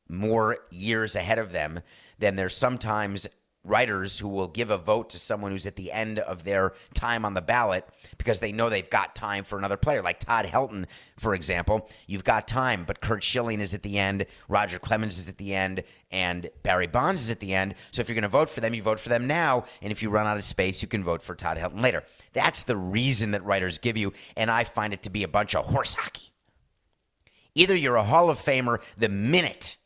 more 0.08 0.58
years 0.70 1.14
ahead 1.14 1.38
of 1.38 1.52
them, 1.52 1.80
then 2.18 2.36
there's 2.36 2.56
sometimes 2.56 3.26
writers 3.68 4.18
who 4.18 4.28
will 4.28 4.48
give 4.48 4.70
a 4.70 4.78
vote 4.78 5.10
to 5.10 5.18
someone 5.18 5.52
who's 5.52 5.66
at 5.66 5.76
the 5.76 5.92
end 5.92 6.18
of 6.18 6.44
their 6.44 6.72
time 6.94 7.24
on 7.24 7.34
the 7.34 7.42
ballot 7.42 7.84
because 8.16 8.40
they 8.40 8.52
know 8.52 8.68
they've 8.68 8.90
got 8.90 9.14
time 9.14 9.44
for 9.44 9.58
another 9.58 9.76
player. 9.76 10.02
Like 10.02 10.18
Todd 10.20 10.46
Helton, 10.46 10.86
for 11.18 11.34
example, 11.34 11.88
you've 12.06 12.24
got 12.24 12.48
time, 12.48 12.84
but 12.86 13.00
Curt 13.00 13.22
Schilling 13.22 13.60
is 13.60 13.74
at 13.74 13.82
the 13.82 13.98
end, 13.98 14.26
Roger 14.48 14.78
Clemens 14.78 15.18
is 15.18 15.28
at 15.28 15.38
the 15.38 15.54
end, 15.54 15.82
and 16.10 16.48
Barry 16.62 16.86
Bonds 16.86 17.22
is 17.22 17.30
at 17.30 17.40
the 17.40 17.54
end. 17.54 17.74
So 17.90 18.00
if 18.00 18.08
you're 18.08 18.14
going 18.14 18.22
to 18.22 18.28
vote 18.28 18.48
for 18.48 18.60
them, 18.60 18.74
you 18.74 18.82
vote 18.82 19.00
for 19.00 19.08
them 19.08 19.26
now. 19.26 19.64
And 19.82 19.92
if 19.92 20.02
you 20.02 20.10
run 20.10 20.26
out 20.26 20.36
of 20.36 20.44
space, 20.44 20.82
you 20.82 20.88
can 20.88 21.04
vote 21.04 21.22
for 21.22 21.34
Todd 21.34 21.58
Helton 21.58 21.82
later. 21.82 22.02
That's 22.32 22.62
the 22.62 22.76
reason 22.76 23.32
that 23.32 23.44
writers 23.44 23.78
give 23.78 23.96
you. 23.96 24.12
And 24.36 24.50
I 24.50 24.64
find 24.64 24.92
it 24.92 25.02
to 25.02 25.10
be 25.10 25.22
a 25.22 25.28
bunch 25.28 25.54
of 25.54 25.66
horse 25.66 25.94
hockey. 25.94 26.32
Either 27.54 27.74
you're 27.74 27.96
a 27.96 28.04
Hall 28.04 28.30
of 28.30 28.38
Famer 28.38 28.80
the 28.96 29.08
minute 29.08 29.76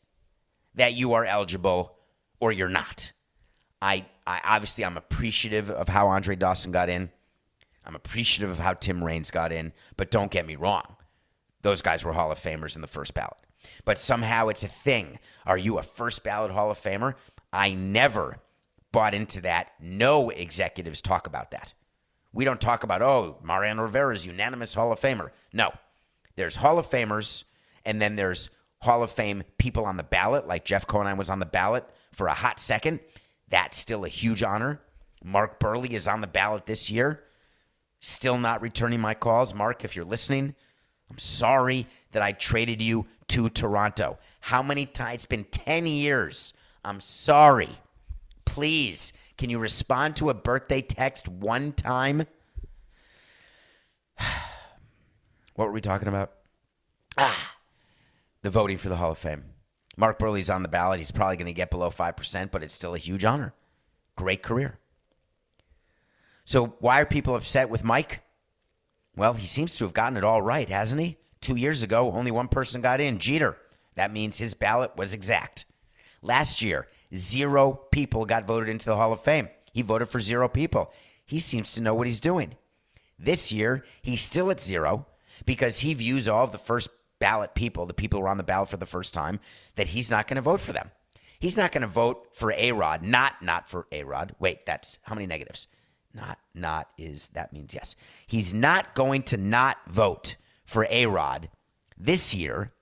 that 0.75 0.93
you 0.93 1.13
are 1.13 1.25
eligible 1.25 1.97
or 2.39 2.51
you're 2.51 2.69
not. 2.69 3.13
I, 3.83 4.05
I 4.25 4.39
obviously 4.45 4.85
I'm 4.85 4.95
appreciative 4.95 5.69
of 5.69 5.89
how 5.89 6.07
Andre 6.07 6.37
Dawson 6.37 6.71
got 6.71 6.89
in. 6.89 7.11
I'm 7.85 7.95
appreciative 7.95 8.49
of 8.49 8.59
how 8.59 8.73
Tim 8.75 9.03
Raines 9.03 9.29
got 9.29 9.51
in, 9.51 9.73
but 9.97 10.09
don't 10.09 10.31
get 10.31 10.47
me 10.47 10.55
wrong. 10.55 10.95
Those 11.63 11.81
guys 11.81 12.05
were 12.05 12.13
Hall 12.13 12.31
of 12.31 12.39
Famers 12.39 12.77
in 12.77 12.81
the 12.81 12.87
first 12.87 13.13
ballot. 13.13 13.37
But 13.83 13.97
somehow 13.97 14.47
it's 14.47 14.63
a 14.63 14.69
thing. 14.69 15.19
Are 15.45 15.57
you 15.57 15.77
a 15.77 15.83
first 15.83 16.23
ballot 16.23 16.51
Hall 16.51 16.71
of 16.71 16.79
Famer? 16.79 17.15
I 17.51 17.73
never 17.73 18.37
bought 18.93 19.13
into 19.13 19.41
that. 19.41 19.71
No 19.81 20.29
executives 20.29 21.01
talk 21.01 21.27
about 21.27 21.51
that. 21.51 21.73
We 22.31 22.45
don't 22.45 22.61
talk 22.61 22.83
about, 22.83 23.01
oh, 23.01 23.37
Mariano 23.43 23.83
Rivera's 23.83 24.25
unanimous 24.25 24.73
Hall 24.73 24.93
of 24.93 24.99
Famer. 24.99 25.31
No. 25.51 25.73
There's 26.37 26.55
Hall 26.55 26.79
of 26.79 26.87
Famers 26.87 27.43
and 27.85 28.01
then 28.01 28.15
there's 28.15 28.49
Hall 28.81 29.03
of 29.03 29.11
Fame 29.11 29.43
people 29.57 29.85
on 29.85 29.97
the 29.97 30.03
ballot, 30.03 30.47
like 30.47 30.63
Jeff 30.63 30.87
Conine 30.87 31.17
was 31.17 31.29
on 31.29 31.39
the 31.39 31.45
ballot 31.45 31.85
for 32.13 32.27
a 32.27 32.33
hot 32.33 32.59
second. 32.59 33.01
That's 33.53 33.77
still 33.77 34.03
a 34.03 34.09
huge 34.09 34.41
honor. 34.41 34.81
Mark 35.23 35.59
Buehrle 35.59 35.91
is 35.91 36.07
on 36.07 36.21
the 36.21 36.27
ballot 36.27 36.65
this 36.65 36.89
year. 36.89 37.23
Still 37.99 38.39
not 38.39 38.63
returning 38.63 38.99
my 38.99 39.13
calls. 39.13 39.53
Mark, 39.53 39.85
if 39.85 39.95
you're 39.95 40.05
listening, 40.05 40.55
I'm 41.11 41.19
sorry 41.19 41.85
that 42.13 42.23
I 42.23 42.31
traded 42.31 42.81
you 42.81 43.05
to 43.27 43.49
Toronto. 43.49 44.17
How 44.39 44.63
many 44.63 44.87
times? 44.87 45.13
It's 45.17 45.25
been 45.27 45.43
10 45.43 45.85
years. 45.85 46.55
I'm 46.83 46.99
sorry. 46.99 47.69
please, 48.43 49.13
can 49.37 49.51
you 49.51 49.59
respond 49.59 50.15
to 50.15 50.31
a 50.31 50.33
birthday 50.33 50.81
text 50.81 51.29
one 51.29 51.73
time? 51.73 52.25
what 55.53 55.67
were 55.67 55.71
we 55.71 55.79
talking 55.79 56.07
about? 56.07 56.31
Ah, 57.19 57.55
the 58.41 58.49
voting 58.49 58.79
for 58.79 58.89
the 58.89 58.95
Hall 58.95 59.11
of 59.11 59.19
Fame. 59.19 59.52
Mark 59.95 60.19
Buehrle's 60.19 60.49
on 60.49 60.63
the 60.63 60.69
ballot. 60.69 60.99
He's 60.99 61.11
probably 61.11 61.37
going 61.37 61.47
to 61.47 61.53
get 61.53 61.69
below 61.69 61.89
5%, 61.89 62.51
but 62.51 62.63
it's 62.63 62.73
still 62.73 62.95
a 62.95 62.99
huge 62.99 63.25
honor. 63.25 63.53
Great 64.15 64.43
career. 64.43 64.79
So, 66.45 66.75
why 66.79 66.99
are 66.99 67.05
people 67.05 67.35
upset 67.35 67.69
with 67.69 67.83
Mike? 67.83 68.21
Well, 69.15 69.33
he 69.33 69.47
seems 69.47 69.77
to 69.77 69.85
have 69.85 69.93
gotten 69.93 70.17
it 70.17 70.23
all 70.23 70.41
right, 70.41 70.67
hasn't 70.67 71.01
he? 71.01 71.17
Two 71.39 71.55
years 71.55 71.83
ago, 71.83 72.11
only 72.11 72.31
one 72.31 72.47
person 72.47 72.81
got 72.81 72.99
in 72.99 73.19
Jeter. 73.19 73.57
That 73.95 74.11
means 74.11 74.37
his 74.37 74.53
ballot 74.53 74.97
was 74.97 75.13
exact. 75.13 75.65
Last 76.21 76.61
year, 76.61 76.87
zero 77.13 77.73
people 77.91 78.25
got 78.25 78.47
voted 78.47 78.69
into 78.69 78.85
the 78.85 78.95
Hall 78.95 79.13
of 79.13 79.21
Fame. 79.21 79.49
He 79.71 79.81
voted 79.81 80.09
for 80.09 80.19
zero 80.19 80.47
people. 80.47 80.91
He 81.25 81.39
seems 81.39 81.73
to 81.73 81.81
know 81.81 81.93
what 81.93 82.07
he's 82.07 82.21
doing. 82.21 82.55
This 83.19 83.51
year, 83.51 83.85
he's 84.01 84.21
still 84.21 84.51
at 84.51 84.59
zero 84.59 85.05
because 85.45 85.79
he 85.79 85.93
views 85.93 86.27
all 86.27 86.43
of 86.43 86.51
the 86.51 86.57
first 86.57 86.89
ballot 87.23 87.55
people, 87.55 87.85
the 87.85 87.93
people 87.93 88.19
who 88.19 88.25
are 88.25 88.29
on 88.29 88.35
the 88.35 88.43
ballot 88.43 88.67
for 88.67 88.75
the 88.75 88.85
first 88.85 89.13
time, 89.13 89.39
that 89.77 89.87
he's 89.87 90.11
not 90.11 90.27
going 90.27 90.35
to 90.35 90.41
vote 90.41 90.59
for 90.59 90.73
them. 90.73 90.91
He's 91.39 91.55
not 91.55 91.71
going 91.71 91.83
to 91.83 91.87
vote 91.87 92.27
for 92.33 92.51
A 92.51 92.73
Rod, 92.73 93.01
not 93.01 93.41
not 93.41 93.69
for 93.69 93.87
A 93.93 94.03
Rod. 94.03 94.35
Wait, 94.39 94.65
that's 94.65 94.99
how 95.03 95.15
many 95.15 95.25
negatives? 95.25 95.69
Not 96.13 96.37
not 96.53 96.89
is 96.97 97.29
that 97.29 97.53
means 97.53 97.73
yes. 97.73 97.95
He's 98.27 98.53
not 98.53 98.93
going 98.93 99.23
to 99.23 99.37
not 99.37 99.77
vote 99.87 100.35
for 100.65 100.85
A 100.89 101.05
Rod 101.05 101.47
this 101.97 102.35
year. 102.35 102.73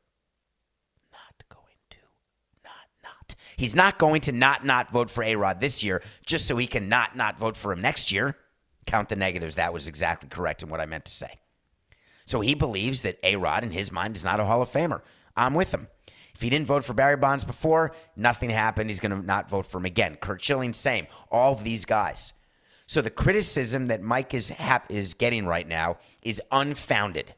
Not 1.11 1.47
going 1.47 1.77
to 1.91 1.97
not 2.63 2.87
not. 3.03 3.35
He's 3.57 3.75
not 3.75 3.99
going 3.99 4.21
to 4.21 4.31
not 4.31 4.65
not 4.65 4.91
vote 4.91 5.11
for 5.11 5.23
A 5.23 5.35
Rod 5.35 5.61
this 5.61 5.83
year 5.83 6.01
just 6.25 6.47
so 6.47 6.57
he 6.57 6.65
can 6.65 6.89
not 6.89 7.15
not 7.15 7.37
vote 7.37 7.55
for 7.55 7.71
him 7.71 7.81
next 7.81 8.11
year. 8.11 8.35
Count 8.87 9.09
the 9.09 9.15
negatives. 9.15 9.57
That 9.57 9.71
was 9.71 9.87
exactly 9.87 10.29
correct 10.29 10.63
in 10.63 10.69
what 10.69 10.81
I 10.81 10.87
meant 10.87 11.05
to 11.05 11.11
say. 11.11 11.40
So 12.31 12.39
he 12.39 12.53
believes 12.53 13.01
that 13.01 13.19
A 13.23 13.35
Rod, 13.35 13.61
in 13.65 13.71
his 13.71 13.91
mind, 13.91 14.15
is 14.15 14.23
not 14.23 14.39
a 14.39 14.45
Hall 14.45 14.61
of 14.61 14.71
Famer. 14.71 15.01
I'm 15.35 15.53
with 15.53 15.73
him. 15.73 15.89
If 16.33 16.41
he 16.41 16.49
didn't 16.49 16.65
vote 16.65 16.85
for 16.85 16.93
Barry 16.93 17.17
Bonds 17.17 17.43
before, 17.43 17.91
nothing 18.15 18.49
happened. 18.49 18.89
He's 18.89 19.01
going 19.01 19.11
to 19.11 19.21
not 19.21 19.49
vote 19.49 19.65
for 19.65 19.79
him 19.79 19.85
again. 19.85 20.15
Curt 20.15 20.41
Schilling, 20.41 20.71
same. 20.71 21.07
All 21.29 21.51
of 21.51 21.65
these 21.65 21.83
guys. 21.83 22.31
So 22.87 23.01
the 23.01 23.09
criticism 23.09 23.87
that 23.87 24.01
Mike 24.01 24.33
is 24.33 24.49
is 24.87 25.13
getting 25.13 25.45
right 25.45 25.67
now 25.67 25.97
is 26.23 26.41
unfounded. 26.53 27.35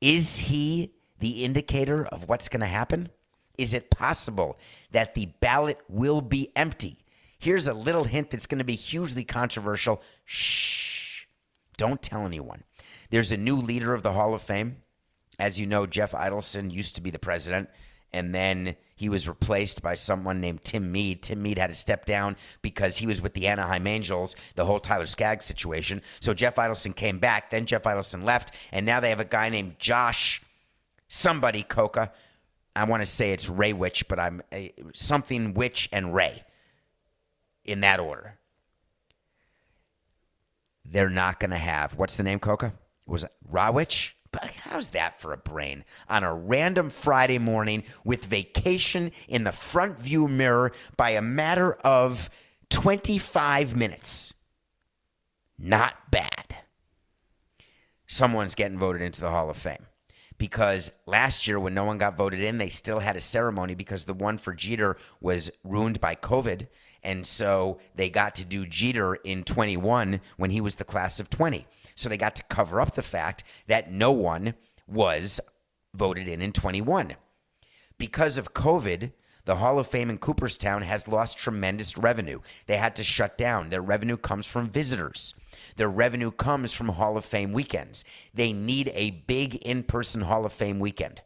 Is 0.00 0.38
he 0.38 0.94
the 1.20 1.44
indicator 1.44 2.06
of 2.06 2.28
what's 2.28 2.48
going 2.48 2.62
to 2.62 2.66
happen? 2.66 3.08
Is 3.56 3.72
it 3.72 3.88
possible 3.88 4.58
that 4.90 5.14
the 5.14 5.26
ballot 5.38 5.78
will 5.88 6.22
be 6.22 6.50
empty? 6.56 7.04
Here's 7.38 7.68
a 7.68 7.74
little 7.74 8.02
hint 8.02 8.32
that's 8.32 8.48
going 8.48 8.58
to 8.58 8.64
be 8.64 8.74
hugely 8.74 9.22
controversial. 9.22 10.02
Shh. 10.24 11.03
Don't 11.76 12.02
tell 12.02 12.26
anyone. 12.26 12.64
There's 13.10 13.32
a 13.32 13.36
new 13.36 13.56
leader 13.56 13.94
of 13.94 14.02
the 14.02 14.12
Hall 14.12 14.34
of 14.34 14.42
Fame. 14.42 14.76
As 15.38 15.58
you 15.58 15.66
know, 15.66 15.86
Jeff 15.86 16.12
Idelson 16.12 16.72
used 16.72 16.94
to 16.94 17.00
be 17.00 17.10
the 17.10 17.18
president, 17.18 17.68
and 18.12 18.32
then 18.32 18.76
he 18.94 19.08
was 19.08 19.28
replaced 19.28 19.82
by 19.82 19.94
someone 19.94 20.40
named 20.40 20.62
Tim 20.62 20.92
Mead. 20.92 21.22
Tim 21.22 21.42
Mead 21.42 21.58
had 21.58 21.70
to 21.70 21.74
step 21.74 22.04
down 22.04 22.36
because 22.62 22.98
he 22.98 23.06
was 23.06 23.20
with 23.20 23.34
the 23.34 23.48
Anaheim 23.48 23.86
Angels, 23.88 24.36
the 24.54 24.64
whole 24.64 24.78
Tyler 24.78 25.06
Skaggs 25.06 25.44
situation. 25.44 26.02
So 26.20 26.34
Jeff 26.34 26.54
Idelson 26.54 26.94
came 26.94 27.18
back, 27.18 27.50
then 27.50 27.66
Jeff 27.66 27.82
Idelson 27.82 28.22
left, 28.22 28.54
and 28.70 28.86
now 28.86 29.00
they 29.00 29.10
have 29.10 29.18
a 29.18 29.24
guy 29.24 29.48
named 29.48 29.80
Josh 29.80 30.40
somebody 31.08 31.62
Coca. 31.64 32.12
I 32.76 32.84
want 32.84 33.02
to 33.02 33.06
say 33.06 33.32
it's 33.32 33.48
Ray 33.48 33.72
Witch, 33.72 34.06
but 34.08 34.18
I'm 34.18 34.42
uh, 34.52 34.62
something 34.94 35.54
Witch 35.54 35.88
and 35.92 36.14
Ray 36.14 36.44
in 37.64 37.80
that 37.80 38.00
order. 38.00 38.38
They're 40.84 41.10
not 41.10 41.40
going 41.40 41.50
to 41.50 41.56
have 41.56 41.94
what's 41.94 42.16
the 42.16 42.22
name, 42.22 42.38
Coca? 42.38 42.74
Was 43.06 43.24
it 43.24 43.32
Rawitch? 43.50 44.12
But 44.32 44.50
how's 44.64 44.90
that 44.90 45.20
for 45.20 45.32
a 45.32 45.36
brain? 45.36 45.84
On 46.08 46.24
a 46.24 46.34
random 46.34 46.90
Friday 46.90 47.38
morning 47.38 47.84
with 48.04 48.24
vacation 48.24 49.12
in 49.28 49.44
the 49.44 49.52
front 49.52 49.98
view 49.98 50.26
mirror 50.26 50.72
by 50.96 51.10
a 51.10 51.22
matter 51.22 51.74
of 51.74 52.30
25 52.70 53.76
minutes. 53.76 54.34
Not 55.56 56.10
bad. 56.10 56.56
Someone's 58.06 58.56
getting 58.56 58.78
voted 58.78 59.02
into 59.02 59.20
the 59.20 59.30
Hall 59.30 59.48
of 59.48 59.56
Fame 59.56 59.86
because 60.36 60.90
last 61.06 61.46
year 61.46 61.60
when 61.60 61.74
no 61.74 61.84
one 61.84 61.98
got 61.98 62.16
voted 62.16 62.40
in, 62.40 62.58
they 62.58 62.68
still 62.68 62.98
had 62.98 63.16
a 63.16 63.20
ceremony 63.20 63.74
because 63.74 64.04
the 64.04 64.14
one 64.14 64.36
for 64.36 64.52
Jeter 64.52 64.96
was 65.20 65.50
ruined 65.62 66.00
by 66.00 66.16
COVID. 66.16 66.66
And 67.04 67.26
so 67.26 67.78
they 67.94 68.08
got 68.10 68.34
to 68.36 68.44
do 68.44 68.66
Jeter 68.66 69.14
in 69.14 69.44
21 69.44 70.20
when 70.36 70.50
he 70.50 70.60
was 70.60 70.76
the 70.76 70.84
class 70.84 71.20
of 71.20 71.30
20. 71.30 71.66
So 71.94 72.08
they 72.08 72.16
got 72.16 72.34
to 72.36 72.42
cover 72.44 72.80
up 72.80 72.94
the 72.94 73.02
fact 73.02 73.44
that 73.68 73.92
no 73.92 74.10
one 74.10 74.54
was 74.88 75.40
voted 75.94 76.26
in 76.26 76.42
in 76.42 76.52
21. 76.52 77.14
Because 77.98 78.38
of 78.38 78.54
COVID, 78.54 79.12
the 79.44 79.56
Hall 79.56 79.78
of 79.78 79.86
Fame 79.86 80.08
in 80.08 80.18
Cooperstown 80.18 80.82
has 80.82 81.06
lost 81.06 81.36
tremendous 81.36 81.98
revenue. 81.98 82.40
They 82.66 82.78
had 82.78 82.96
to 82.96 83.04
shut 83.04 83.36
down. 83.36 83.68
Their 83.68 83.82
revenue 83.82 84.16
comes 84.16 84.46
from 84.46 84.70
visitors. 84.70 85.34
Their 85.76 85.88
revenue 85.88 86.30
comes 86.30 86.72
from 86.72 86.88
Hall 86.88 87.16
of 87.18 87.24
Fame 87.24 87.52
weekends. 87.52 88.04
They 88.32 88.52
need 88.52 88.90
a 88.94 89.10
big 89.10 89.56
in 89.56 89.82
person 89.82 90.22
Hall 90.22 90.46
of 90.46 90.52
Fame 90.52 90.80
weekend. 90.80 91.20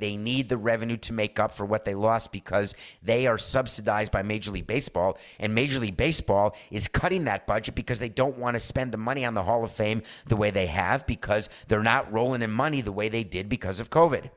They 0.00 0.16
need 0.16 0.48
the 0.48 0.56
revenue 0.56 0.96
to 0.98 1.12
make 1.12 1.38
up 1.38 1.52
for 1.52 1.64
what 1.64 1.84
they 1.84 1.94
lost 1.94 2.32
because 2.32 2.74
they 3.02 3.26
are 3.26 3.38
subsidized 3.38 4.10
by 4.10 4.22
Major 4.22 4.50
League 4.50 4.66
Baseball, 4.66 5.18
and 5.38 5.54
Major 5.54 5.78
League 5.78 5.96
Baseball 5.96 6.56
is 6.70 6.88
cutting 6.88 7.24
that 7.24 7.46
budget 7.46 7.74
because 7.74 8.00
they 8.00 8.08
don't 8.08 8.38
want 8.38 8.54
to 8.54 8.60
spend 8.60 8.92
the 8.92 8.98
money 8.98 9.24
on 9.24 9.34
the 9.34 9.42
Hall 9.44 9.62
of 9.62 9.70
Fame 9.70 10.02
the 10.26 10.36
way 10.36 10.50
they 10.50 10.66
have 10.66 11.06
because 11.06 11.48
they're 11.68 11.82
not 11.82 12.12
rolling 12.12 12.42
in 12.42 12.50
money 12.50 12.80
the 12.80 12.92
way 12.92 13.08
they 13.08 13.24
did 13.24 13.48
because 13.48 13.80
of 13.80 13.90
COVID. 13.90 14.30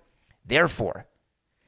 Therefore, 0.45 1.07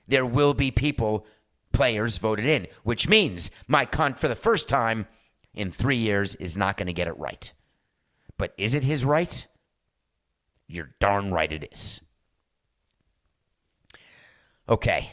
there 0.07 0.25
will 0.25 0.53
be 0.53 0.71
people, 0.71 1.25
players 1.71 2.17
voted 2.17 2.45
in, 2.45 2.67
which 2.83 3.09
means 3.09 3.49
my 3.67 3.87
Hunt, 3.91 4.17
for 4.17 4.27
the 4.27 4.35
first 4.35 4.67
time 4.69 5.07
in 5.53 5.71
three 5.71 5.97
years, 5.97 6.35
is 6.35 6.57
not 6.57 6.77
going 6.77 6.87
to 6.87 6.93
get 6.93 7.07
it 7.07 7.17
right. 7.17 7.51
But 8.37 8.53
is 8.57 8.75
it 8.75 8.83
his 8.83 9.05
right? 9.05 9.47
You're 10.67 10.93
darn 10.99 11.31
right 11.31 11.51
it 11.51 11.69
is. 11.71 12.01
Okay. 14.67 15.11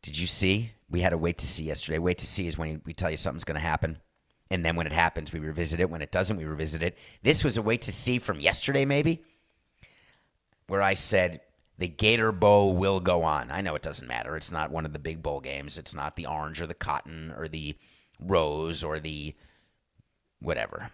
Did 0.00 0.18
you 0.18 0.26
see? 0.26 0.72
We 0.90 1.00
had 1.00 1.12
a 1.12 1.18
wait 1.18 1.38
to 1.38 1.46
see 1.46 1.64
yesterday. 1.64 1.98
Wait 1.98 2.18
to 2.18 2.26
see 2.26 2.46
is 2.46 2.58
when 2.58 2.82
we 2.84 2.92
tell 2.92 3.10
you 3.10 3.16
something's 3.16 3.44
going 3.44 3.60
to 3.60 3.66
happen. 3.66 3.98
And 4.50 4.64
then 4.64 4.76
when 4.76 4.86
it 4.86 4.92
happens, 4.92 5.32
we 5.32 5.38
revisit 5.38 5.80
it. 5.80 5.88
When 5.88 6.02
it 6.02 6.12
doesn't, 6.12 6.36
we 6.36 6.44
revisit 6.44 6.82
it. 6.82 6.98
This 7.22 7.42
was 7.42 7.56
a 7.56 7.62
wait 7.62 7.82
to 7.82 7.92
see 7.92 8.18
from 8.18 8.40
yesterday, 8.40 8.84
maybe, 8.84 9.22
where 10.66 10.82
I 10.82 10.92
said 10.94 11.40
the 11.78 11.88
Gator 11.88 12.32
Bowl 12.32 12.76
will 12.76 13.00
go 13.00 13.22
on. 13.22 13.50
I 13.50 13.62
know 13.62 13.74
it 13.74 13.82
doesn't 13.82 14.06
matter. 14.06 14.36
It's 14.36 14.52
not 14.52 14.70
one 14.70 14.84
of 14.84 14.92
the 14.92 14.98
big 14.98 15.22
bowl 15.22 15.40
games. 15.40 15.78
It's 15.78 15.94
not 15.94 16.16
the 16.16 16.26
orange 16.26 16.60
or 16.60 16.66
the 16.66 16.74
cotton 16.74 17.32
or 17.36 17.48
the 17.48 17.76
rose 18.20 18.84
or 18.84 19.00
the 19.00 19.34
whatever. 20.40 20.90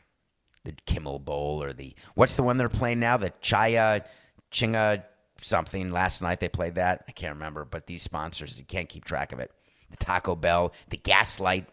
The 0.65 0.75
Kimmel 0.87 1.19
Bowl 1.19 1.63
or 1.63 1.73
the 1.73 1.95
what's 2.15 2.35
the 2.35 2.43
one 2.43 2.59
they're 2.59 2.69
playing 2.69 3.01
now? 3.01 3.17
The 3.17 3.33
Chaya 3.43 4.05
Chinga 4.53 5.03
something. 5.40 5.90
Last 5.90 6.22
night 6.22 6.40
they 6.40 6.48
played 6.48 6.77
that. 6.77 7.05
I 7.09 7.12
can't 7.12 7.35
remember, 7.35 7.64
but 7.64 7.87
these 7.87 8.03
sponsors, 8.03 8.59
you 8.59 8.64
can't 8.64 8.88
keep 8.88 9.05
track 9.05 9.33
of 9.33 9.40
it. 9.40 9.51
The 9.90 9.96
Taco 9.96 10.37
Bell, 10.37 10.72
the 10.90 10.96
Gaslight 10.96 11.66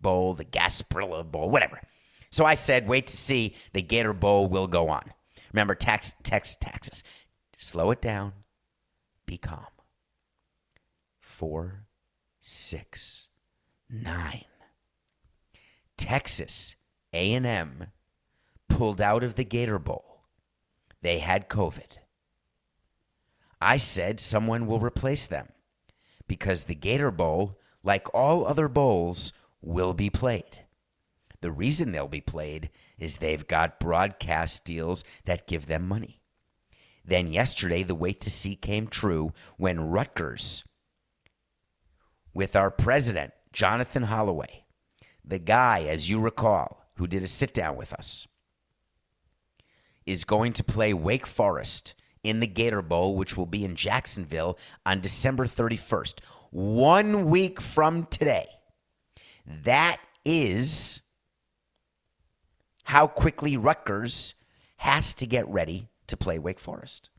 Bowl, 0.00 0.34
the 0.34 0.44
Gasparilla 0.44 1.30
Bowl, 1.30 1.50
whatever. 1.50 1.80
So 2.30 2.44
I 2.44 2.54
said, 2.54 2.88
wait 2.88 3.06
to 3.08 3.16
see 3.16 3.54
the 3.72 3.82
Gator 3.82 4.12
Bowl 4.12 4.48
will 4.48 4.66
go 4.66 4.88
on. 4.88 5.12
Remember, 5.52 5.74
tax, 5.74 6.14
tax, 6.22 6.56
taxes. 6.56 7.02
Slow 7.58 7.90
it 7.90 8.00
down. 8.02 8.32
Be 9.26 9.38
calm. 9.38 9.66
Four, 11.20 11.86
six, 12.40 13.28
nine. 13.90 14.44
Texas 15.96 16.76
A&M 17.12 17.86
pulled 18.68 19.00
out 19.00 19.24
of 19.24 19.34
the 19.34 19.44
Gator 19.44 19.78
Bowl. 19.78 20.24
They 21.02 21.18
had 21.18 21.48
COVID. 21.48 21.98
I 23.60 23.76
said 23.78 24.20
someone 24.20 24.66
will 24.66 24.80
replace 24.80 25.26
them 25.26 25.48
because 26.28 26.64
the 26.64 26.74
Gator 26.74 27.10
Bowl, 27.10 27.58
like 27.82 28.12
all 28.14 28.46
other 28.46 28.68
bowls, 28.68 29.32
will 29.60 29.94
be 29.94 30.10
played. 30.10 30.66
The 31.40 31.50
reason 31.50 31.92
they'll 31.92 32.08
be 32.08 32.20
played 32.20 32.70
is 32.98 33.18
they've 33.18 33.46
got 33.46 33.80
broadcast 33.80 34.64
deals 34.64 35.04
that 35.24 35.46
give 35.46 35.66
them 35.66 35.86
money. 35.86 36.20
Then 37.04 37.32
yesterday, 37.32 37.82
the 37.82 37.94
wait 37.94 38.20
to 38.22 38.30
see 38.30 38.56
came 38.56 38.88
true 38.88 39.32
when 39.56 39.90
Rutgers, 39.90 40.64
with 42.34 42.56
our 42.56 42.70
president, 42.70 43.32
Jonathan 43.52 44.04
Holloway, 44.04 44.64
the 45.24 45.38
guy, 45.38 45.82
as 45.82 46.10
you 46.10 46.20
recall, 46.20 46.84
who 46.96 47.06
did 47.06 47.22
a 47.22 47.28
sit 47.28 47.54
down 47.54 47.76
with 47.76 47.92
us, 47.92 48.26
is 50.04 50.24
going 50.24 50.52
to 50.54 50.64
play 50.64 50.92
Wake 50.92 51.26
Forest 51.26 51.94
in 52.26 52.40
the 52.40 52.46
Gator 52.46 52.82
Bowl, 52.82 53.14
which 53.14 53.36
will 53.36 53.46
be 53.46 53.64
in 53.64 53.76
Jacksonville 53.76 54.58
on 54.84 55.00
December 55.00 55.46
31st. 55.46 56.20
one 56.50 57.26
week 57.30 57.60
from 57.60 58.04
today. 58.06 58.46
That 59.64 59.98
is 60.24 61.00
how 62.84 63.06
quickly 63.06 63.56
Rutgers 63.56 64.34
has 64.78 65.14
to 65.14 65.26
get 65.26 65.48
ready 65.48 65.88
to 66.08 66.16
play 66.16 66.38
Wake 66.38 66.58
Forest. 66.58 67.10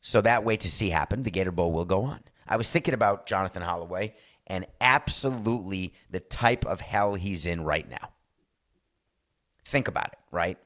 So 0.00 0.20
that 0.20 0.44
way 0.44 0.56
to 0.56 0.70
see 0.70 0.90
happen. 0.90 1.22
The 1.22 1.30
Gator 1.30 1.52
Bowl 1.52 1.72
will 1.72 1.84
go 1.84 2.04
on. 2.04 2.20
I 2.46 2.56
was 2.56 2.70
thinking 2.70 2.94
about 2.94 3.26
Jonathan 3.26 3.62
Holloway 3.62 4.14
and 4.46 4.66
absolutely 4.80 5.94
the 6.10 6.20
type 6.20 6.64
of 6.64 6.80
hell 6.80 7.14
he's 7.14 7.46
in 7.46 7.62
right 7.62 7.88
now. 7.88 8.10
Think 9.64 9.88
about 9.88 10.12
it, 10.12 10.18
right? 10.30 10.58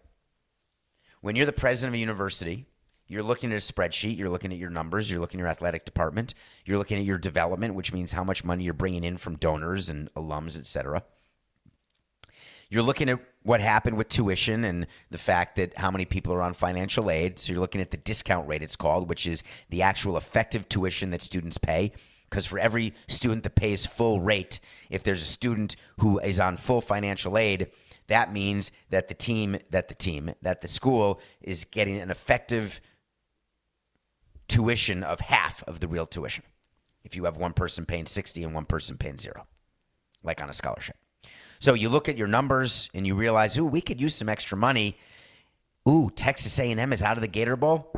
When 1.23 1.37
you're 1.37 1.47
the 1.47 1.53
president 1.53 1.91
of 1.91 1.95
a 1.95 2.01
university, 2.01 2.67
you're 3.13 3.23
looking 3.23 3.53
at 3.53 3.59
a 3.59 3.73
spreadsheet, 3.73 4.17
you're 4.17 4.31
looking 4.31 4.53
at 4.53 4.59
your 4.59 4.71
numbers, 4.71 5.11
you're 5.11 5.21
looking 5.21 5.39
at 5.39 5.43
your 5.43 5.51
athletic 5.51 5.85
department, 5.85 6.33
you're 6.65 6.79
looking 6.79 6.99
at 6.99 7.05
your 7.05 7.19
development, 7.19 7.75
which 7.75 7.93
means 7.93 8.13
how 8.13 8.25
much 8.25 8.43
money 8.43 8.65
you're 8.65 8.73
bringing 8.73 9.05
in 9.05 9.19
from 9.19 9.37
donors 9.37 9.91
and 9.91 10.13
alums, 10.15 10.59
et 10.59 10.65
cetera. 10.65 11.05
You're 12.71 12.83
looking 12.83 13.11
at 13.11 13.21
what 13.43 13.61
happened 13.61 13.99
with 13.99 14.09
tuition 14.09 14.65
and 14.65 14.87
the 15.11 15.19
fact 15.19 15.57
that 15.57 15.77
how 15.77 15.91
many 15.91 16.07
people 16.07 16.33
are 16.33 16.41
on 16.41 16.55
financial 16.55 17.11
aid. 17.11 17.39
So 17.39 17.53
you're 17.53 17.61
looking 17.61 17.83
at 17.83 17.91
the 17.91 17.99
discount 17.99 18.49
rate, 18.49 18.63
it's 18.63 18.77
called, 18.77 19.11
which 19.11 19.27
is 19.27 19.43
the 19.69 19.83
actual 19.83 20.17
effective 20.17 20.67
tuition 20.71 21.11
that 21.11 21.21
students 21.21 21.59
pay. 21.59 21.93
Because 22.31 22.47
for 22.47 22.59
every 22.59 22.95
student 23.09 23.43
that 23.43 23.57
pays 23.57 23.85
full 23.85 24.21
rate, 24.21 24.59
if 24.89 25.03
there's 25.03 25.21
a 25.21 25.27
student 25.27 25.77
who 25.99 26.19
is 26.19 26.41
on 26.41 26.57
full 26.57 26.81
financial 26.81 27.37
aid, 27.37 27.71
that 28.07 28.33
means 28.33 28.73
that 28.89 29.09
the 29.09 29.15
team, 29.15 29.59
that 29.69 29.89
the 29.89 29.95
team, 29.95 30.33
that 30.41 30.63
the 30.63 30.69
school 30.69 31.21
is 31.43 31.67
getting 31.67 32.01
an 32.01 32.11
effective 32.11 32.81
tuition 34.53 35.03
of 35.03 35.21
half 35.21 35.65
of 35.67 35.81
the 35.81 35.89
real 35.89 36.05
tuition. 36.05 36.45
If 37.05 37.17
you 37.17 37.25
have 37.25 37.39
one 37.39 37.55
person 37.55 37.87
paying 37.87 38.07
60 38.07 38.45
and 38.45 38.55
one 38.55 38.67
person 38.67 38.99
paying 38.99 39.17
zero, 39.17 39.47
like 40.23 40.43
on 40.43 40.51
a 40.51 40.53
scholarship. 40.53 40.97
So 41.59 41.75
you 41.75 41.89
look 41.89 42.09
at 42.09 42.19
your 42.19 42.29
numbers 42.29 42.91
and 42.93 43.07
you 43.07 43.15
realize, 43.15 43.59
ooh, 43.59 43.65
we 43.65 43.81
could 43.81 44.01
use 44.01 44.15
some 44.15 44.29
extra 44.29 44.59
money. 44.59 44.99
Ooh, 45.89 46.11
Texas 46.15 46.59
A&M 46.61 46.93
is 46.93 47.03
out 47.03 47.17
of 47.17 47.23
the 47.23 47.29
Gator 47.29 47.57
Bowl. 47.57 47.91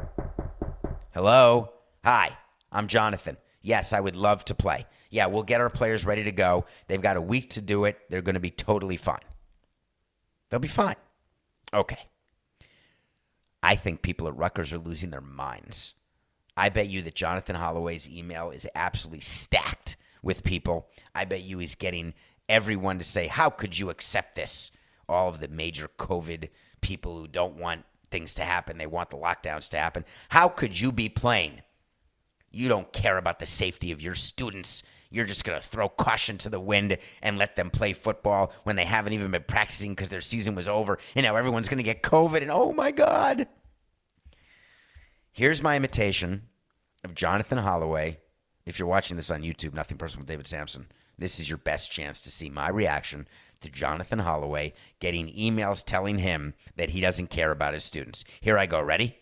Hello, 1.12 1.72
hi, 2.04 2.36
I'm 2.70 2.86
Jonathan. 2.86 3.36
Yes, 3.60 3.92
I 3.92 4.00
would 4.00 4.16
love 4.16 4.44
to 4.46 4.54
play. 4.54 4.86
Yeah, 5.10 5.26
we'll 5.26 5.42
get 5.42 5.60
our 5.60 5.70
players 5.70 6.06
ready 6.06 6.24
to 6.24 6.32
go. 6.32 6.66
They've 6.86 7.02
got 7.02 7.16
a 7.16 7.20
week 7.20 7.50
to 7.50 7.60
do 7.60 7.84
it. 7.84 7.98
They're 8.10 8.22
going 8.22 8.34
to 8.34 8.40
be 8.40 8.50
totally 8.50 8.96
fine. 8.96 9.24
They'll 10.50 10.60
be 10.60 10.68
fine. 10.68 10.96
Okay. 11.72 11.98
I 13.62 13.74
think 13.76 14.02
people 14.02 14.28
at 14.28 14.36
Rutgers 14.36 14.72
are 14.72 14.78
losing 14.78 15.10
their 15.10 15.20
minds. 15.20 15.94
I 16.56 16.68
bet 16.68 16.88
you 16.88 17.02
that 17.02 17.14
Jonathan 17.14 17.56
Holloway's 17.56 18.08
email 18.08 18.50
is 18.50 18.68
absolutely 18.74 19.20
stacked 19.20 19.96
with 20.22 20.44
people. 20.44 20.88
I 21.14 21.24
bet 21.24 21.42
you 21.42 21.58
he's 21.58 21.74
getting 21.74 22.14
everyone 22.48 22.98
to 22.98 23.04
say, 23.04 23.26
How 23.26 23.50
could 23.50 23.78
you 23.78 23.90
accept 23.90 24.36
this? 24.36 24.70
All 25.08 25.28
of 25.28 25.40
the 25.40 25.48
major 25.48 25.88
COVID 25.98 26.48
people 26.80 27.18
who 27.18 27.26
don't 27.26 27.56
want 27.56 27.84
things 28.10 28.34
to 28.34 28.44
happen, 28.44 28.78
they 28.78 28.86
want 28.86 29.10
the 29.10 29.16
lockdowns 29.16 29.68
to 29.70 29.78
happen. 29.78 30.04
How 30.28 30.48
could 30.48 30.78
you 30.78 30.92
be 30.92 31.08
playing? 31.08 31.62
You 32.50 32.68
don't 32.68 32.92
care 32.92 33.18
about 33.18 33.40
the 33.40 33.46
safety 33.46 33.90
of 33.90 34.00
your 34.00 34.14
students. 34.14 34.84
You're 35.10 35.26
just 35.26 35.44
going 35.44 35.60
to 35.60 35.66
throw 35.66 35.88
caution 35.88 36.38
to 36.38 36.48
the 36.48 36.60
wind 36.60 36.96
and 37.20 37.36
let 37.36 37.56
them 37.56 37.70
play 37.70 37.92
football 37.92 38.52
when 38.62 38.76
they 38.76 38.84
haven't 38.84 39.12
even 39.12 39.30
been 39.30 39.44
practicing 39.44 39.90
because 39.90 40.08
their 40.08 40.20
season 40.20 40.54
was 40.54 40.68
over. 40.68 40.98
And 41.16 41.24
now 41.24 41.36
everyone's 41.36 41.68
going 41.68 41.78
to 41.78 41.84
get 41.84 42.02
COVID. 42.02 42.42
And 42.42 42.50
oh 42.50 42.72
my 42.72 42.92
God. 42.92 43.48
Here's 45.34 45.64
my 45.64 45.74
imitation 45.74 46.42
of 47.02 47.16
Jonathan 47.16 47.58
Holloway. 47.58 48.18
If 48.66 48.78
you're 48.78 48.86
watching 48.86 49.16
this 49.16 49.32
on 49.32 49.42
YouTube, 49.42 49.74
Nothing 49.74 49.98
Personal 49.98 50.20
with 50.20 50.28
David 50.28 50.46
Samson, 50.46 50.86
this 51.18 51.40
is 51.40 51.48
your 51.48 51.58
best 51.58 51.90
chance 51.90 52.20
to 52.20 52.30
see 52.30 52.48
my 52.48 52.68
reaction 52.68 53.26
to 53.58 53.68
Jonathan 53.68 54.20
Holloway 54.20 54.74
getting 55.00 55.26
emails 55.34 55.84
telling 55.84 56.18
him 56.18 56.54
that 56.76 56.90
he 56.90 57.00
doesn't 57.00 57.30
care 57.30 57.50
about 57.50 57.74
his 57.74 57.82
students. 57.82 58.24
Here 58.40 58.56
I 58.56 58.66
go. 58.66 58.80
Ready? 58.80 59.18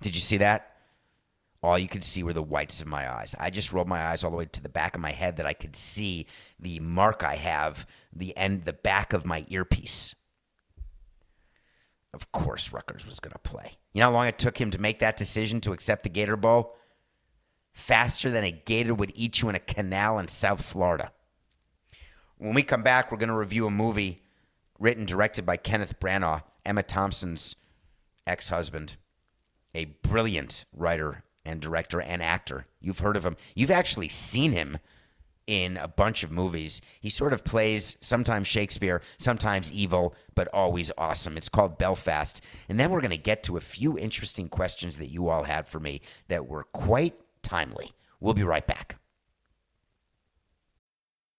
Did 0.00 0.14
you 0.14 0.22
see 0.22 0.38
that? 0.38 0.76
All 1.62 1.78
you 1.78 1.86
could 1.86 2.02
see 2.02 2.22
were 2.22 2.32
the 2.32 2.42
whites 2.42 2.80
of 2.80 2.86
my 2.86 3.06
eyes. 3.06 3.34
I 3.38 3.50
just 3.50 3.70
rolled 3.70 3.86
my 3.86 4.02
eyes 4.02 4.24
all 4.24 4.30
the 4.30 4.36
way 4.38 4.46
to 4.46 4.62
the 4.62 4.70
back 4.70 4.94
of 4.94 5.02
my 5.02 5.12
head 5.12 5.36
that 5.36 5.44
I 5.44 5.52
could 5.52 5.76
see 5.76 6.26
the 6.58 6.80
mark 6.80 7.22
I 7.22 7.36
have, 7.36 7.86
the 8.14 8.34
end, 8.34 8.64
the 8.64 8.72
back 8.72 9.12
of 9.12 9.26
my 9.26 9.44
earpiece. 9.50 10.14
Of 12.12 12.32
course, 12.32 12.72
Rutgers 12.72 13.06
was 13.06 13.20
going 13.20 13.32
to 13.32 13.38
play. 13.38 13.72
You 13.92 14.00
know 14.00 14.06
how 14.06 14.12
long 14.12 14.26
it 14.26 14.38
took 14.38 14.60
him 14.60 14.70
to 14.72 14.80
make 14.80 14.98
that 14.98 15.16
decision 15.16 15.60
to 15.62 15.72
accept 15.72 16.02
the 16.02 16.08
Gator 16.08 16.36
Bowl? 16.36 16.76
Faster 17.72 18.30
than 18.30 18.44
a 18.44 18.50
gator 18.50 18.94
would 18.94 19.12
eat 19.14 19.40
you 19.40 19.48
in 19.48 19.54
a 19.54 19.60
canal 19.60 20.18
in 20.18 20.26
South 20.26 20.62
Florida. 20.62 21.12
When 22.36 22.54
we 22.54 22.62
come 22.62 22.82
back, 22.82 23.10
we're 23.12 23.18
going 23.18 23.28
to 23.28 23.34
review 23.34 23.66
a 23.66 23.70
movie 23.70 24.18
written, 24.78 25.04
directed 25.04 25.46
by 25.46 25.56
Kenneth 25.56 26.00
Branagh, 26.00 26.42
Emma 26.66 26.82
Thompson's 26.82 27.54
ex 28.26 28.48
husband, 28.48 28.96
a 29.74 29.84
brilliant 29.84 30.64
writer 30.72 31.22
and 31.44 31.60
director 31.60 32.00
and 32.00 32.22
actor. 32.22 32.66
You've 32.80 32.98
heard 32.98 33.16
of 33.16 33.24
him. 33.24 33.36
You've 33.54 33.70
actually 33.70 34.08
seen 34.08 34.52
him 34.52 34.78
in 35.50 35.76
a 35.78 35.88
bunch 35.88 36.22
of 36.22 36.30
movies. 36.30 36.80
He 37.00 37.10
sort 37.10 37.32
of 37.32 37.42
plays 37.42 37.96
sometimes 38.00 38.46
Shakespeare, 38.46 39.02
sometimes 39.18 39.72
evil, 39.72 40.14
but 40.36 40.46
always 40.54 40.92
awesome. 40.96 41.36
It's 41.36 41.48
called 41.48 41.76
Belfast. 41.76 42.40
And 42.68 42.78
then 42.78 42.92
we're 42.92 43.00
going 43.00 43.10
to 43.10 43.18
get 43.18 43.42
to 43.44 43.56
a 43.56 43.60
few 43.60 43.98
interesting 43.98 44.48
questions 44.48 44.98
that 44.98 45.10
you 45.10 45.28
all 45.28 45.42
had 45.42 45.66
for 45.66 45.80
me 45.80 46.02
that 46.28 46.46
were 46.46 46.62
quite 46.62 47.14
timely. 47.42 47.90
We'll 48.20 48.32
be 48.32 48.44
right 48.44 48.64
back. 48.64 49.00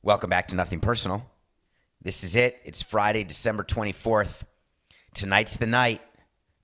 Welcome 0.00 0.30
back 0.30 0.46
to 0.48 0.54
Nothing 0.54 0.78
Personal. 0.78 1.28
This 2.00 2.22
is 2.22 2.36
it. 2.36 2.60
It's 2.64 2.82
Friday, 2.84 3.24
December 3.24 3.64
24th. 3.64 4.44
Tonight's 5.12 5.56
the 5.56 5.66
night. 5.66 6.00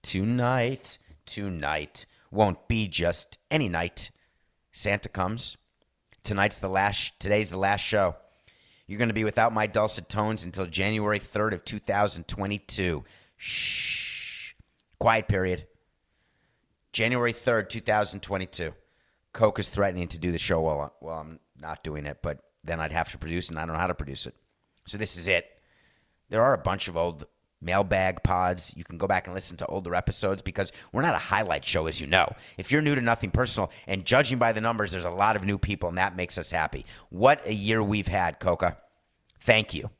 Tonight, 0.02 0.98
tonight 1.26 2.06
won't 2.30 2.68
be 2.68 2.86
just 2.86 3.40
any 3.50 3.68
night. 3.68 4.12
Santa 4.70 5.08
comes. 5.08 5.56
Tonight's 6.22 6.58
the 6.58 6.68
last 6.68 7.18
today's 7.18 7.50
the 7.50 7.58
last 7.58 7.80
show. 7.80 8.14
You're 8.86 8.98
going 8.98 9.08
to 9.08 9.14
be 9.14 9.24
without 9.24 9.52
my 9.52 9.66
dulcet 9.66 10.08
tones 10.08 10.44
until 10.44 10.66
January 10.66 11.18
3rd 11.18 11.54
of 11.54 11.64
2022. 11.64 13.04
Shh. 13.36 14.54
Quiet 15.00 15.26
period. 15.26 15.66
January 16.92 17.32
3rd, 17.32 17.68
2022. 17.68 18.74
Coke 19.32 19.58
is 19.58 19.68
threatening 19.68 20.06
to 20.06 20.18
do 20.20 20.30
the 20.30 20.38
show 20.38 20.60
while, 20.60 20.94
while 21.00 21.18
I'm 21.18 21.40
not 21.60 21.82
doing 21.82 22.06
it, 22.06 22.18
but 22.22 22.38
then 22.64 22.80
I'd 22.80 22.92
have 22.92 23.10
to 23.12 23.18
produce, 23.18 23.50
and 23.50 23.58
I 23.58 23.64
don't 23.64 23.74
know 23.74 23.80
how 23.80 23.86
to 23.86 23.94
produce 23.94 24.26
it. 24.26 24.34
So 24.86 24.98
this 24.98 25.16
is 25.16 25.28
it. 25.28 25.46
There 26.30 26.42
are 26.42 26.54
a 26.54 26.58
bunch 26.58 26.88
of 26.88 26.96
old 26.96 27.26
mailbag 27.60 28.22
pods. 28.22 28.72
You 28.76 28.84
can 28.84 28.98
go 28.98 29.06
back 29.06 29.26
and 29.26 29.34
listen 29.34 29.56
to 29.58 29.66
older 29.66 29.94
episodes 29.94 30.42
because 30.42 30.72
we're 30.92 31.02
not 31.02 31.14
a 31.14 31.18
highlight 31.18 31.64
show, 31.64 31.86
as 31.86 32.00
you 32.00 32.06
know. 32.06 32.34
If 32.58 32.70
you're 32.70 32.82
new 32.82 32.94
to 32.94 33.00
Nothing 33.00 33.30
Personal, 33.30 33.70
and 33.86 34.04
judging 34.04 34.38
by 34.38 34.52
the 34.52 34.60
numbers, 34.60 34.92
there's 34.92 35.04
a 35.04 35.10
lot 35.10 35.36
of 35.36 35.44
new 35.44 35.58
people, 35.58 35.88
and 35.88 35.98
that 35.98 36.16
makes 36.16 36.38
us 36.38 36.50
happy. 36.50 36.84
What 37.10 37.46
a 37.46 37.54
year 37.54 37.82
we've 37.82 38.08
had, 38.08 38.40
Coca. 38.40 38.78
Thank 39.40 39.74
you. 39.74 39.90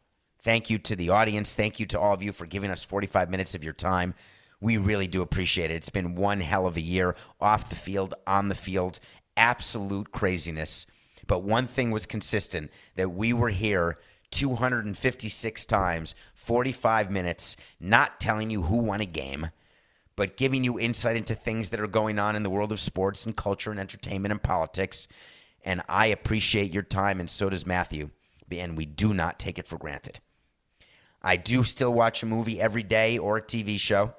Thank 0.43 0.69
you 0.69 0.79
to 0.79 0.97
the 0.97 1.11
audience. 1.11 1.55
Thank 1.55 1.81
you 1.81 1.87
to 1.87 1.99
all 1.99 2.13
of 2.13 2.23
you 2.23 2.33
for 2.33 2.47
giving 2.47 2.71
us 2.71 2.85
45 2.85 3.31
minutes 3.31 3.55
of 3.55 3.65
your 3.65 3.73
time. 3.73 4.15
We 4.61 4.77
really 4.77 5.07
do 5.07 5.23
appreciate 5.23 5.71
it. 5.71 5.75
It's 5.75 5.91
been 5.91 6.15
one 6.15 6.41
hell 6.41 6.67
of 6.67 6.77
a 6.77 6.83
year 6.83 7.17
off 7.41 7.71
the 7.71 7.77
field, 7.77 8.15
on 8.27 8.49
the 8.49 8.55
field, 8.55 9.01
absolute 9.37 10.13
craziness. 10.13 10.87
But 11.27 11.43
one 11.43 11.67
thing 11.67 11.91
was 11.91 12.07
consistent 12.07 12.71
that 12.97 13.11
we 13.11 13.33
were 13.33 13.51
here 13.51 13.99
256 14.31 15.67
times, 15.67 16.15
45 16.35 17.11
minutes, 17.11 17.57
not 17.81 18.21
telling 18.21 18.51
you 18.51 18.63
who 18.63 18.77
won 18.77 19.01
a 19.01 19.07
game, 19.07 19.51
but 20.17 20.37
giving 20.37 20.65
you 20.65 20.79
insight 20.79 21.17
into 21.17 21.35
things 21.35 21.69
that 21.71 21.81
are 21.81 21.87
going 21.87 22.19
on 22.19 22.37
in 22.37 22.43
the 22.43 22.51
world 22.51 22.73
of 22.73 22.81
sports 22.81 23.27
and 23.27 23.37
culture 23.37 23.71
and 23.71 23.81
entertainment 23.81 24.33
and 24.33 24.43
politics. 24.43 25.09
And 25.65 25.83
I 25.89 26.07
appreciate 26.07 26.73
your 26.73 26.83
time, 26.83 27.21
and 27.21 27.31
so 27.31 27.49
does 27.49 27.67
Matthew. 27.67 28.11
And 28.51 28.77
we 28.77 28.87
do 28.87 29.15
not 29.15 29.39
take 29.39 29.59
it 29.59 29.67
for 29.67 29.79
granted. 29.79 30.21
I 31.23 31.37
do 31.37 31.63
still 31.63 31.93
watch 31.93 32.23
a 32.23 32.27
movie 32.27 32.61
every 32.61 32.83
day 32.83 33.19
or 33.19 33.39
a 33.39 33.43
TV 33.43 33.81
show. 33.81 34.15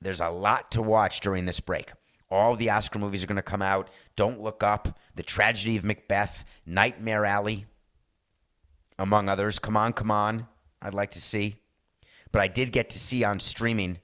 There's 0.00 0.20
a 0.20 0.28
lot 0.28 0.70
to 0.72 0.82
watch 0.82 1.20
during 1.20 1.46
this 1.46 1.58
break. 1.58 1.90
All 2.30 2.56
the 2.56 2.70
Oscar 2.70 2.98
movies 2.98 3.22
are 3.22 3.28
going 3.28 3.36
to 3.36 3.42
come 3.42 3.62
out. 3.62 3.88
Don't 4.16 4.40
Look 4.40 4.62
Up, 4.62 4.98
The 5.14 5.22
Tragedy 5.22 5.76
of 5.76 5.84
Macbeth, 5.84 6.44
Nightmare 6.64 7.24
Alley, 7.24 7.66
among 8.98 9.28
others. 9.28 9.58
Come 9.58 9.76
on, 9.76 9.92
come 9.92 10.10
on. 10.10 10.48
I'd 10.82 10.94
like 10.94 11.12
to 11.12 11.20
see. 11.20 11.56
But 12.32 12.42
I 12.42 12.48
did 12.48 12.72
get 12.72 12.90
to 12.90 12.98
see 12.98 13.24
on 13.24 13.40
streaming 13.40 13.98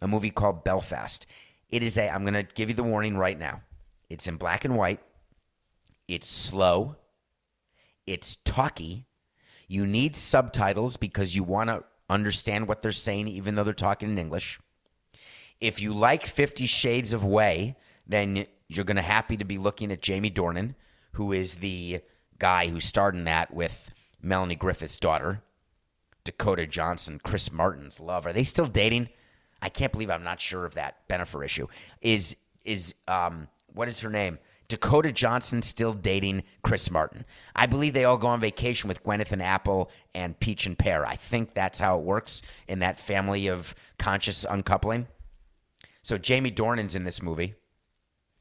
a 0.00 0.08
movie 0.08 0.30
called 0.30 0.64
Belfast. 0.64 1.26
It 1.68 1.82
is 1.82 1.98
a, 1.98 2.08
I'm 2.08 2.22
going 2.22 2.34
to 2.34 2.46
give 2.54 2.70
you 2.70 2.74
the 2.74 2.82
warning 2.82 3.16
right 3.16 3.38
now. 3.38 3.62
It's 4.08 4.26
in 4.26 4.36
black 4.36 4.64
and 4.64 4.76
white. 4.76 5.00
It's 6.06 6.26
slow. 6.26 6.96
It's 8.06 8.36
talky. 8.44 9.04
You 9.66 9.86
need 9.86 10.16
subtitles 10.16 10.96
because 10.96 11.36
you 11.36 11.42
want 11.42 11.68
to 11.68 11.84
understand 12.08 12.66
what 12.66 12.80
they're 12.80 12.92
saying, 12.92 13.28
even 13.28 13.54
though 13.54 13.64
they're 13.64 13.74
talking 13.74 14.08
in 14.08 14.18
English. 14.18 14.58
If 15.60 15.80
you 15.80 15.92
like 15.92 16.26
Fifty 16.26 16.66
Shades 16.66 17.12
of 17.12 17.22
Grey, 17.22 17.76
then 18.06 18.46
you're 18.68 18.84
going 18.84 18.96
to 18.96 19.02
happy 19.02 19.36
to 19.36 19.44
be 19.44 19.58
looking 19.58 19.90
at 19.90 20.02
Jamie 20.02 20.30
Dornan, 20.30 20.74
who 21.12 21.32
is 21.32 21.56
the 21.56 22.00
guy 22.38 22.68
who 22.68 22.80
starred 22.80 23.14
in 23.14 23.24
that 23.24 23.52
with 23.52 23.90
Melanie 24.22 24.56
Griffith's 24.56 25.00
daughter, 25.00 25.42
Dakota 26.24 26.66
Johnson, 26.66 27.20
Chris 27.24 27.50
Martin's 27.50 27.98
love. 27.98 28.26
Are 28.26 28.32
they 28.32 28.44
still 28.44 28.66
dating? 28.66 29.08
I 29.60 29.68
can't 29.68 29.92
believe 29.92 30.10
I'm 30.10 30.22
not 30.22 30.40
sure 30.40 30.64
of 30.64 30.74
that 30.74 31.08
Bennifer 31.08 31.44
issue. 31.44 31.66
Is 32.00 32.36
is 32.64 32.94
um 33.06 33.48
what 33.72 33.88
is 33.88 34.00
her 34.00 34.10
name? 34.10 34.38
Dakota 34.68 35.10
Johnson 35.12 35.62
still 35.62 35.94
dating 35.94 36.42
Chris 36.62 36.90
Martin. 36.90 37.24
I 37.56 37.64
believe 37.64 37.94
they 37.94 38.04
all 38.04 38.18
go 38.18 38.26
on 38.28 38.40
vacation 38.40 38.86
with 38.86 39.02
Gwyneth 39.02 39.32
and 39.32 39.42
Apple 39.42 39.90
and 40.14 40.38
Peach 40.38 40.66
and 40.66 40.78
Pear. 40.78 41.06
I 41.06 41.16
think 41.16 41.54
that's 41.54 41.80
how 41.80 41.98
it 41.98 42.04
works 42.04 42.42
in 42.68 42.80
that 42.80 43.00
family 43.00 43.48
of 43.48 43.74
conscious 43.98 44.44
uncoupling. 44.44 45.06
So 46.02 46.18
Jamie 46.18 46.52
Dornan's 46.52 46.96
in 46.96 47.04
this 47.04 47.22
movie. 47.22 47.54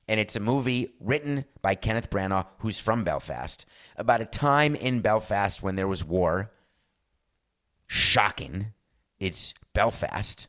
And 0.08 0.20
it's 0.20 0.38
a 0.38 0.42
movie 0.42 0.94
written 1.02 1.44
by 1.62 1.76
Kenneth 1.76 2.10
Branagh, 2.10 2.48
who's 2.60 2.80
from 2.80 3.04
Belfast, 3.04 3.66
about 3.98 4.22
a 4.22 4.26
time 4.26 4.74
in 4.74 5.02
Belfast 5.02 5.62
when 5.62 5.76
there 5.76 5.88
was 5.88 6.04
war. 6.04 6.52
Shocking. 7.88 8.68
It's 9.20 9.54
Belfast. 9.74 10.48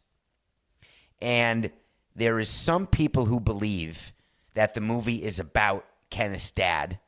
And 1.21 1.73
there 2.15 2.39
is 2.39 2.49
some 2.49 2.87
people 2.87 3.25
who 3.25 3.41
believe 3.41 4.13
that 4.55 4.75
the 4.75 4.81
movie 4.81 5.25
is 5.25 5.41
about 5.41 5.85
Kenneth's 6.11 6.51
dad. 6.51 6.99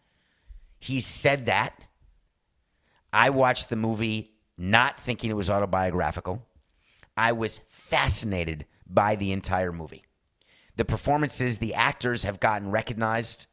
He 0.79 1.01
said 1.01 1.47
that. 1.47 1.85
I 3.13 3.31
watched 3.31 3.69
the 3.69 3.77
movie 3.77 4.33
not 4.57 4.99
thinking 4.99 5.31
it 5.31 5.37
was 5.37 5.51
autobiographical. 5.51 6.47
I 7.17 7.33
was 7.33 7.61
fascinated 7.69 8.67
by 8.93 9.17
the 9.17 9.33
entire 9.33 9.73
movie. 9.73 10.05
The 10.77 10.85
performances, 10.85 11.59
the 11.59 11.75
actors 11.75 12.25
have 12.25 12.41
gotten 12.41 12.71
recognized. 12.71 13.47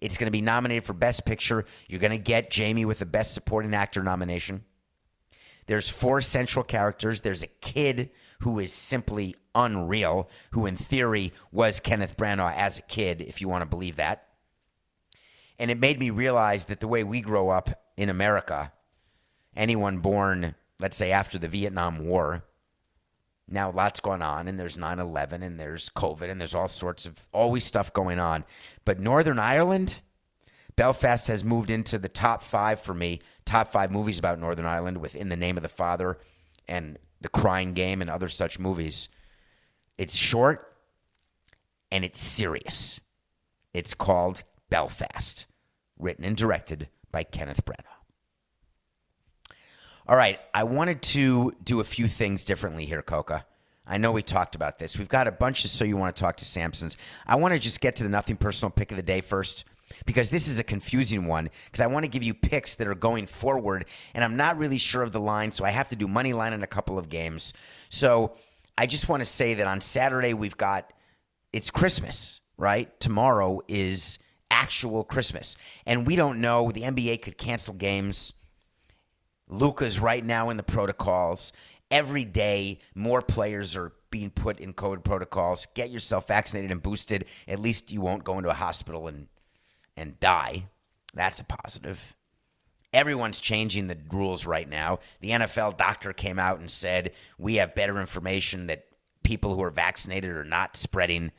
It's 0.00 0.16
going 0.16 0.26
to 0.26 0.32
be 0.32 0.40
nominated 0.40 0.84
for 0.84 0.94
Best 0.94 1.24
Picture. 1.24 1.64
You're 1.88 2.00
going 2.00 2.10
to 2.12 2.18
get 2.18 2.50
Jamie 2.50 2.84
with 2.84 3.00
the 3.00 3.06
Best 3.06 3.34
Supporting 3.34 3.74
Actor 3.74 4.02
nomination. 4.02 4.64
There's 5.66 5.88
four 5.88 6.20
central 6.20 6.64
characters. 6.64 7.20
There's 7.20 7.42
a 7.42 7.48
kid 7.48 8.10
who 8.40 8.58
is 8.58 8.72
simply 8.72 9.36
unreal, 9.54 10.28
who 10.52 10.66
in 10.66 10.76
theory 10.76 11.32
was 11.52 11.80
Kenneth 11.80 12.16
Branagh 12.16 12.56
as 12.56 12.78
a 12.78 12.82
kid, 12.82 13.20
if 13.20 13.40
you 13.40 13.48
want 13.48 13.62
to 13.62 13.66
believe 13.66 13.96
that. 13.96 14.26
And 15.58 15.70
it 15.70 15.78
made 15.78 16.00
me 16.00 16.10
realize 16.10 16.64
that 16.64 16.80
the 16.80 16.88
way 16.88 17.04
we 17.04 17.20
grow 17.20 17.50
up 17.50 17.70
in 17.96 18.08
America, 18.08 18.72
anyone 19.54 19.98
born, 19.98 20.54
let's 20.80 20.96
say, 20.96 21.12
after 21.12 21.38
the 21.38 21.48
Vietnam 21.48 22.04
War, 22.06 22.44
now 23.50 23.70
lots 23.70 24.00
going 24.00 24.22
on, 24.22 24.48
and 24.48 24.58
there's 24.58 24.78
9 24.78 24.98
11, 24.98 25.42
and 25.42 25.58
there's 25.58 25.90
COVID, 25.90 26.30
and 26.30 26.40
there's 26.40 26.54
all 26.54 26.68
sorts 26.68 27.06
of 27.06 27.26
always 27.32 27.64
stuff 27.64 27.92
going 27.92 28.18
on. 28.18 28.44
But 28.84 29.00
Northern 29.00 29.38
Ireland, 29.38 30.00
Belfast 30.76 31.26
has 31.28 31.44
moved 31.44 31.70
into 31.70 31.98
the 31.98 32.08
top 32.08 32.42
five 32.42 32.80
for 32.80 32.94
me, 32.94 33.20
top 33.44 33.68
five 33.68 33.90
movies 33.90 34.18
about 34.18 34.38
Northern 34.38 34.66
Ireland 34.66 34.98
with 34.98 35.14
In 35.14 35.28
the 35.28 35.36
Name 35.36 35.56
of 35.56 35.62
the 35.62 35.68
Father 35.68 36.18
and 36.68 36.98
The 37.20 37.28
Crying 37.28 37.74
Game 37.74 38.00
and 38.00 38.08
other 38.08 38.28
such 38.28 38.58
movies. 38.58 39.08
It's 39.98 40.14
short 40.14 40.74
and 41.90 42.04
it's 42.04 42.20
serious. 42.20 43.00
It's 43.74 43.94
called 43.94 44.42
Belfast, 44.70 45.46
written 45.98 46.24
and 46.24 46.36
directed 46.36 46.88
by 47.10 47.24
Kenneth 47.24 47.64
Branagh. 47.64 47.89
All 50.10 50.16
right, 50.16 50.40
I 50.52 50.64
wanted 50.64 51.02
to 51.02 51.54
do 51.62 51.78
a 51.78 51.84
few 51.84 52.08
things 52.08 52.44
differently 52.44 52.84
here, 52.84 53.00
Coca. 53.00 53.46
I 53.86 53.96
know 53.96 54.10
we 54.10 54.22
talked 54.22 54.56
about 54.56 54.76
this. 54.76 54.98
We've 54.98 55.08
got 55.08 55.28
a 55.28 55.30
bunch 55.30 55.64
of 55.64 55.70
so 55.70 55.84
you 55.84 55.96
want 55.96 56.16
to 56.16 56.20
talk 56.20 56.36
to 56.38 56.44
Samsons. 56.44 56.96
I 57.28 57.36
want 57.36 57.54
to 57.54 57.60
just 57.60 57.80
get 57.80 57.94
to 57.94 58.02
the 58.02 58.08
nothing 58.08 58.36
personal 58.36 58.70
pick 58.70 58.90
of 58.90 58.96
the 58.96 59.04
day 59.04 59.20
first 59.20 59.66
because 60.06 60.28
this 60.28 60.48
is 60.48 60.58
a 60.58 60.64
confusing 60.64 61.26
one 61.26 61.48
because 61.66 61.80
I 61.80 61.86
want 61.86 62.02
to 62.02 62.08
give 62.08 62.24
you 62.24 62.34
picks 62.34 62.74
that 62.74 62.88
are 62.88 62.96
going 62.96 63.26
forward 63.26 63.84
and 64.12 64.24
I'm 64.24 64.36
not 64.36 64.58
really 64.58 64.78
sure 64.78 65.04
of 65.04 65.12
the 65.12 65.20
line, 65.20 65.52
so 65.52 65.64
I 65.64 65.70
have 65.70 65.90
to 65.90 65.96
do 65.96 66.08
money 66.08 66.32
line 66.32 66.54
in 66.54 66.64
a 66.64 66.66
couple 66.66 66.98
of 66.98 67.08
games. 67.08 67.52
So 67.88 68.32
I 68.76 68.86
just 68.86 69.08
want 69.08 69.20
to 69.20 69.24
say 69.24 69.54
that 69.54 69.68
on 69.68 69.80
Saturday 69.80 70.34
we've 70.34 70.56
got 70.56 70.92
it's 71.52 71.70
Christmas, 71.70 72.40
right? 72.56 72.98
Tomorrow 72.98 73.60
is 73.68 74.18
actual 74.50 75.04
Christmas. 75.04 75.56
And 75.86 76.04
we 76.04 76.16
don't 76.16 76.40
know 76.40 76.72
the 76.72 76.82
NBA 76.82 77.22
could 77.22 77.38
cancel 77.38 77.74
games. 77.74 78.32
Luka's 79.50 80.00
right 80.00 80.24
now 80.24 80.50
in 80.50 80.56
the 80.56 80.62
protocols. 80.62 81.52
Every 81.90 82.24
day 82.24 82.78
more 82.94 83.20
players 83.20 83.76
are 83.76 83.92
being 84.10 84.30
put 84.30 84.60
in 84.60 84.72
COVID 84.72 85.04
protocols. 85.04 85.66
Get 85.74 85.90
yourself 85.90 86.28
vaccinated 86.28 86.70
and 86.70 86.82
boosted. 86.82 87.26
At 87.48 87.60
least 87.60 87.90
you 87.90 88.00
won't 88.00 88.24
go 88.24 88.38
into 88.38 88.50
a 88.50 88.54
hospital 88.54 89.08
and 89.08 89.28
and 89.96 90.18
die. 90.20 90.66
That's 91.14 91.40
a 91.40 91.44
positive. 91.44 92.16
Everyone's 92.92 93.40
changing 93.40 93.86
the 93.86 93.98
rules 94.10 94.46
right 94.46 94.68
now. 94.68 95.00
The 95.20 95.30
NFL 95.30 95.76
doctor 95.76 96.12
came 96.12 96.38
out 96.38 96.58
and 96.58 96.70
said 96.70 97.12
we 97.38 97.56
have 97.56 97.74
better 97.74 98.00
information 98.00 98.66
that 98.68 98.86
people 99.22 99.54
who 99.54 99.62
are 99.62 99.70
vaccinated 99.70 100.30
are 100.30 100.44
not 100.44 100.76
spreading 100.76 101.32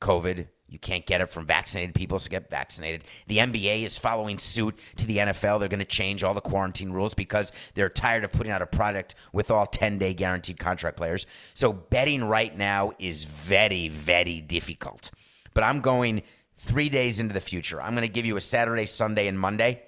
COVID. 0.00 0.48
You 0.72 0.78
can't 0.78 1.04
get 1.04 1.20
it 1.20 1.28
from 1.28 1.44
vaccinated 1.44 1.94
people, 1.94 2.18
so 2.18 2.30
get 2.30 2.48
vaccinated. 2.48 3.04
The 3.26 3.36
NBA 3.36 3.82
is 3.82 3.98
following 3.98 4.38
suit 4.38 4.78
to 4.96 5.06
the 5.06 5.18
NFL. 5.18 5.60
They're 5.60 5.68
going 5.68 5.80
to 5.80 5.84
change 5.84 6.24
all 6.24 6.32
the 6.32 6.40
quarantine 6.40 6.92
rules 6.92 7.12
because 7.12 7.52
they're 7.74 7.90
tired 7.90 8.24
of 8.24 8.32
putting 8.32 8.50
out 8.50 8.62
a 8.62 8.66
product 8.66 9.14
with 9.34 9.50
all 9.50 9.66
10 9.66 9.98
day 9.98 10.14
guaranteed 10.14 10.58
contract 10.58 10.96
players. 10.96 11.26
So 11.52 11.74
betting 11.74 12.24
right 12.24 12.56
now 12.56 12.92
is 12.98 13.24
very, 13.24 13.88
very 13.88 14.40
difficult. 14.40 15.10
But 15.52 15.62
I'm 15.62 15.80
going 15.80 16.22
three 16.56 16.88
days 16.88 17.20
into 17.20 17.34
the 17.34 17.40
future. 17.40 17.82
I'm 17.82 17.94
going 17.94 18.08
to 18.08 18.12
give 18.12 18.24
you 18.24 18.38
a 18.38 18.40
Saturday, 18.40 18.86
Sunday, 18.86 19.28
and 19.28 19.38
Monday, 19.38 19.82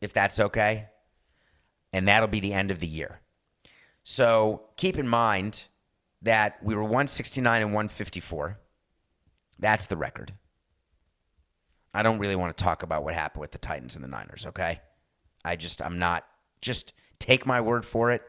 if 0.00 0.14
that's 0.14 0.40
okay. 0.40 0.86
And 1.92 2.08
that'll 2.08 2.26
be 2.26 2.40
the 2.40 2.54
end 2.54 2.70
of 2.70 2.78
the 2.78 2.86
year. 2.86 3.20
So 4.02 4.62
keep 4.78 4.96
in 4.96 5.06
mind 5.06 5.64
that 6.22 6.56
we 6.62 6.74
were 6.74 6.82
169 6.82 7.60
and 7.60 7.74
154. 7.74 8.58
That's 9.58 9.86
the 9.86 9.96
record. 9.96 10.34
I 11.94 12.02
don't 12.02 12.18
really 12.18 12.36
want 12.36 12.56
to 12.56 12.62
talk 12.62 12.82
about 12.82 13.04
what 13.04 13.14
happened 13.14 13.40
with 13.40 13.52
the 13.52 13.58
Titans 13.58 13.94
and 13.94 14.04
the 14.04 14.08
Niners, 14.08 14.46
okay? 14.46 14.80
I 15.44 15.56
just, 15.56 15.80
I'm 15.80 15.98
not, 15.98 16.24
just 16.60 16.92
take 17.18 17.46
my 17.46 17.60
word 17.60 17.84
for 17.84 18.10
it. 18.10 18.22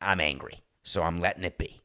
I'm 0.00 0.20
angry. 0.20 0.62
So 0.82 1.02
I'm 1.02 1.20
letting 1.20 1.44
it 1.44 1.58
be. 1.58 1.80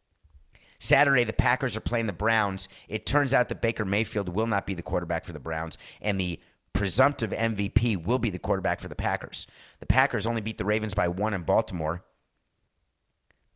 Saturday, 0.79 1.23
the 1.23 1.33
Packers 1.33 1.75
are 1.75 1.81
playing 1.81 2.05
the 2.05 2.13
Browns. 2.13 2.69
It 2.87 3.05
turns 3.05 3.33
out 3.33 3.49
that 3.49 3.61
Baker 3.61 3.85
Mayfield 3.85 4.29
will 4.29 4.47
not 4.47 4.67
be 4.67 4.75
the 4.75 4.83
quarterback 4.83 5.25
for 5.25 5.33
the 5.33 5.39
Browns, 5.39 5.77
and 6.01 6.19
the 6.19 6.39
presumptive 6.73 7.31
MVP 7.31 8.05
will 8.05 8.19
be 8.19 8.29
the 8.29 8.37
quarterback 8.37 8.79
for 8.79 8.87
the 8.87 8.95
Packers. 8.95 9.47
The 9.79 9.87
Packers 9.87 10.27
only 10.27 10.41
beat 10.41 10.59
the 10.59 10.65
Ravens 10.65 10.93
by 10.93 11.07
one 11.07 11.33
in 11.33 11.41
Baltimore, 11.41 12.03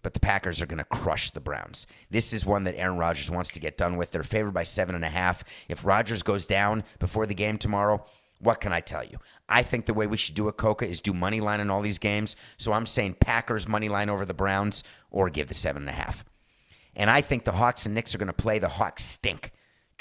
but 0.01 0.13
the 0.13 0.19
Packers 0.19 0.61
are 0.61 0.65
going 0.65 0.77
to 0.77 0.83
crush 0.85 1.29
the 1.31 1.39
Browns. 1.39 1.87
This 2.09 2.33
is 2.33 2.45
one 2.45 2.63
that 2.63 2.77
Aaron 2.77 2.97
Rodgers 2.97 3.31
wants 3.31 3.51
to 3.51 3.59
get 3.59 3.77
done 3.77 3.97
with. 3.97 4.11
They're 4.11 4.23
favored 4.23 4.53
by 4.53 4.63
seven 4.63 4.95
and 4.95 5.05
a 5.05 5.09
half. 5.09 5.43
If 5.67 5.85
Rodgers 5.85 6.23
goes 6.23 6.45
down 6.45 6.83
before 6.99 7.25
the 7.25 7.35
game 7.35 7.57
tomorrow, 7.57 8.03
what 8.39 8.59
can 8.59 8.73
I 8.73 8.79
tell 8.81 9.03
you? 9.03 9.17
I 9.47 9.61
think 9.63 9.85
the 9.85 9.93
way 9.93 10.07
we 10.07 10.17
should 10.17 10.35
do 10.35 10.47
it, 10.47 10.57
Coca, 10.57 10.87
is 10.87 11.01
do 11.01 11.13
money 11.13 11.41
line 11.41 11.59
in 11.59 11.69
all 11.69 11.81
these 11.81 11.99
games. 11.99 12.35
So 12.57 12.73
I'm 12.73 12.87
saying 12.87 13.17
Packers 13.19 13.67
money 13.67 13.89
line 13.89 14.09
over 14.09 14.25
the 14.25 14.33
Browns 14.33 14.83
or 15.11 15.29
give 15.29 15.47
the 15.47 15.53
seven 15.53 15.83
and 15.83 15.89
a 15.89 15.93
half. 15.93 16.25
And 16.95 17.09
I 17.09 17.21
think 17.21 17.45
the 17.45 17.51
Hawks 17.53 17.85
and 17.85 17.95
Knicks 17.95 18.13
are 18.15 18.17
going 18.17 18.27
to 18.27 18.33
play. 18.33 18.59
The 18.59 18.67
Hawks 18.67 19.03
stink. 19.03 19.51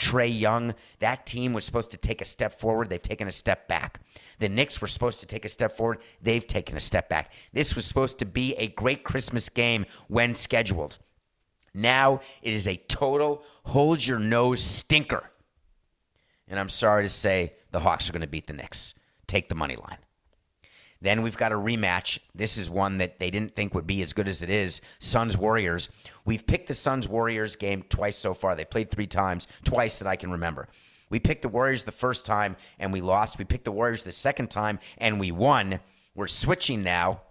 Trae 0.01 0.40
Young, 0.40 0.74
that 0.98 1.26
team 1.26 1.53
was 1.53 1.64
supposed 1.64 1.90
to 1.90 1.96
take 1.96 2.20
a 2.20 2.24
step 2.24 2.53
forward. 2.53 2.88
They've 2.88 3.01
taken 3.01 3.28
a 3.28 3.32
step 3.32 3.68
back. 3.68 4.01
The 4.38 4.48
Knicks 4.48 4.80
were 4.80 4.88
supposed 4.88 5.20
to 5.20 5.26
take 5.26 5.44
a 5.44 5.48
step 5.48 5.72
forward. 5.72 5.98
They've 6.22 6.46
taken 6.46 6.76
a 6.76 6.80
step 6.80 7.09
back. 7.09 7.32
This 7.53 7.76
was 7.76 7.84
supposed 7.84 8.18
to 8.20 8.24
be 8.24 8.55
a 8.55 8.68
great 8.68 9.05
Christmas 9.05 9.48
game 9.51 9.84
when 10.09 10.34
scheduled. 10.34 10.98
Now 11.74 12.20
it 12.42 12.53
is 12.53 12.66
a 12.66 12.76
total 12.76 13.44
hold 13.66 14.05
your 14.05 14.18
nose 14.18 14.62
stinker. 14.62 15.30
And 16.48 16.59
I'm 16.59 16.70
sorry 16.70 17.05
to 17.05 17.09
say 17.09 17.53
the 17.70 17.80
Hawks 17.80 18.09
are 18.09 18.12
going 18.12 18.22
to 18.22 18.26
beat 18.26 18.46
the 18.46 18.55
Knicks. 18.55 18.94
Take 19.26 19.48
the 19.48 19.55
money 19.55 19.76
line. 19.76 19.98
Then 21.03 21.22
we've 21.22 21.36
got 21.36 21.53
a 21.53 21.57
rematch. 21.57 22.18
This 22.34 22.59
is 22.59 22.68
one 22.68 22.98
that 22.98 23.18
they 23.18 23.30
didn't 23.30 23.57
think 23.57 23.74
would 23.74 23.86
be 23.86 24.03
as 24.03 24.12
good 24.12 24.28
as 24.28 24.42
it 24.42 24.51
is. 24.51 24.80
Suns 24.98 25.36
Warriors. 25.36 25.88
We've 26.24 26.46
picked 26.46 26.68
the 26.68 26.74
Suns 26.74 27.09
Warriors 27.09 27.57
game 27.57 27.84
twice 27.88 28.16
so 28.16 28.34
far. 28.34 28.55
They 28.55 28.66
played 28.66 28.90
three 28.90 29.07
times, 29.07 29.46
twice 29.64 29.96
that 29.96 30.09
I 30.09 30.16
can 30.16 30.30
remember. 30.30 30.68
We 31.09 31.18
picked 31.18 31.42
the 31.42 31.48
Warriors 31.48 31.84
the 31.84 31.92
first 31.92 32.26
time 32.26 32.57
and 32.78 32.92
we 32.92 33.01
lost. 33.01 33.38
We 33.38 33.44
picked 33.44 33.64
the 33.64 33.72
Warriors 33.72 34.05
the 34.05 34.12
second 34.12 34.51
time 34.51 34.78
and 34.98 35.18
we 35.18 35.32
won. 35.32 35.80
We're 36.14 36.28
switching 36.28 36.82
now 36.82 37.22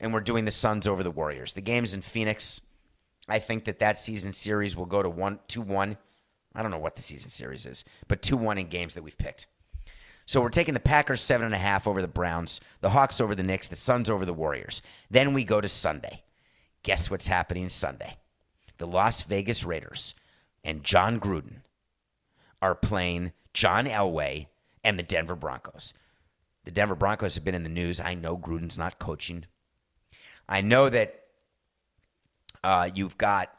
and 0.00 0.12
we're 0.12 0.20
doing 0.20 0.44
the 0.44 0.50
Suns 0.50 0.88
over 0.88 1.02
the 1.02 1.10
Warriors. 1.10 1.52
The 1.52 1.60
game's 1.60 1.94
in 1.94 2.00
Phoenix. 2.00 2.60
I 3.28 3.38
think 3.38 3.64
that 3.66 3.78
that 3.78 3.98
season 3.98 4.32
series 4.32 4.76
will 4.76 4.86
go 4.86 5.02
to 5.02 5.10
1 5.10 5.40
2 5.46 5.60
1. 5.60 5.96
I 6.54 6.62
don't 6.62 6.70
know 6.70 6.78
what 6.78 6.96
the 6.96 7.02
season 7.02 7.30
series 7.30 7.66
is, 7.66 7.84
but 8.08 8.20
2 8.20 8.36
1 8.36 8.58
in 8.58 8.66
games 8.68 8.94
that 8.94 9.02
we've 9.02 9.16
picked. 9.16 9.46
So 10.26 10.40
we're 10.40 10.48
taking 10.50 10.74
the 10.74 10.80
Packers 10.80 11.20
seven 11.20 11.46
and 11.46 11.54
a 11.54 11.58
half 11.58 11.86
over 11.86 12.00
the 12.00 12.08
Browns, 12.08 12.60
the 12.80 12.90
Hawks 12.90 13.20
over 13.20 13.34
the 13.34 13.42
Knicks, 13.42 13.68
the 13.68 13.76
Suns 13.76 14.08
over 14.08 14.24
the 14.24 14.32
Warriors. 14.32 14.82
Then 15.10 15.34
we 15.34 15.44
go 15.44 15.60
to 15.60 15.68
Sunday. 15.68 16.22
Guess 16.82 17.10
what's 17.10 17.26
happening 17.26 17.68
Sunday? 17.68 18.16
The 18.78 18.86
Las 18.86 19.22
Vegas 19.22 19.64
Raiders 19.64 20.14
and 20.64 20.84
Jon 20.84 21.20
Gruden 21.20 21.62
are 22.60 22.74
playing 22.74 23.32
John 23.52 23.86
Elway 23.86 24.46
and 24.84 24.98
the 24.98 25.02
Denver 25.02 25.36
Broncos. 25.36 25.92
The 26.64 26.70
Denver 26.70 26.94
Broncos 26.94 27.34
have 27.34 27.44
been 27.44 27.54
in 27.54 27.64
the 27.64 27.68
news. 27.68 28.00
I 28.00 28.14
know 28.14 28.36
Gruden's 28.36 28.78
not 28.78 28.98
coaching. 28.98 29.46
I 30.48 30.60
know 30.60 30.88
that 30.88 31.22
uh, 32.62 32.88
you've 32.94 33.18
got 33.18 33.52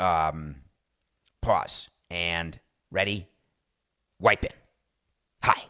um, 0.00 0.56
pause 1.40 1.88
and 2.10 2.58
ready, 2.90 3.28
wipe 4.20 4.44
it. 4.44 4.54
Hi. 5.44 5.64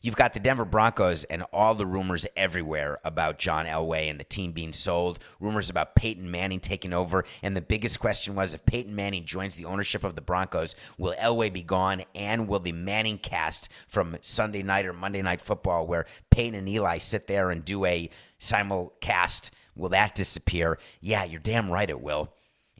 You've 0.00 0.16
got 0.16 0.34
the 0.34 0.40
Denver 0.40 0.64
Broncos 0.64 1.22
and 1.22 1.44
all 1.52 1.76
the 1.76 1.86
rumors 1.86 2.26
everywhere 2.36 2.98
about 3.04 3.38
John 3.38 3.66
Elway 3.66 4.10
and 4.10 4.18
the 4.18 4.24
team 4.24 4.50
being 4.50 4.72
sold, 4.72 5.20
rumors 5.38 5.70
about 5.70 5.94
Peyton 5.94 6.28
Manning 6.28 6.58
taking 6.58 6.92
over. 6.92 7.24
And 7.40 7.56
the 7.56 7.62
biggest 7.62 8.00
question 8.00 8.34
was 8.34 8.52
if 8.52 8.66
Peyton 8.66 8.96
Manning 8.96 9.24
joins 9.24 9.54
the 9.54 9.66
ownership 9.66 10.02
of 10.02 10.16
the 10.16 10.22
Broncos, 10.22 10.74
will 10.98 11.14
Elway 11.20 11.52
be 11.52 11.62
gone? 11.62 12.02
And 12.16 12.48
will 12.48 12.58
the 12.58 12.72
ManningCast 12.72 13.68
from 13.86 14.18
Sunday 14.22 14.64
night 14.64 14.86
or 14.86 14.92
Monday 14.92 15.22
night 15.22 15.40
football, 15.40 15.86
where 15.86 16.06
Peyton 16.32 16.58
and 16.58 16.68
Eli 16.68 16.98
sit 16.98 17.28
there 17.28 17.52
and 17.52 17.64
do 17.64 17.84
a 17.84 18.10
simulcast, 18.40 19.50
will 19.76 19.90
that 19.90 20.16
disappear? 20.16 20.80
Yeah, 21.00 21.22
you're 21.22 21.38
damn 21.38 21.70
right 21.70 21.88
it 21.88 22.00
will 22.00 22.32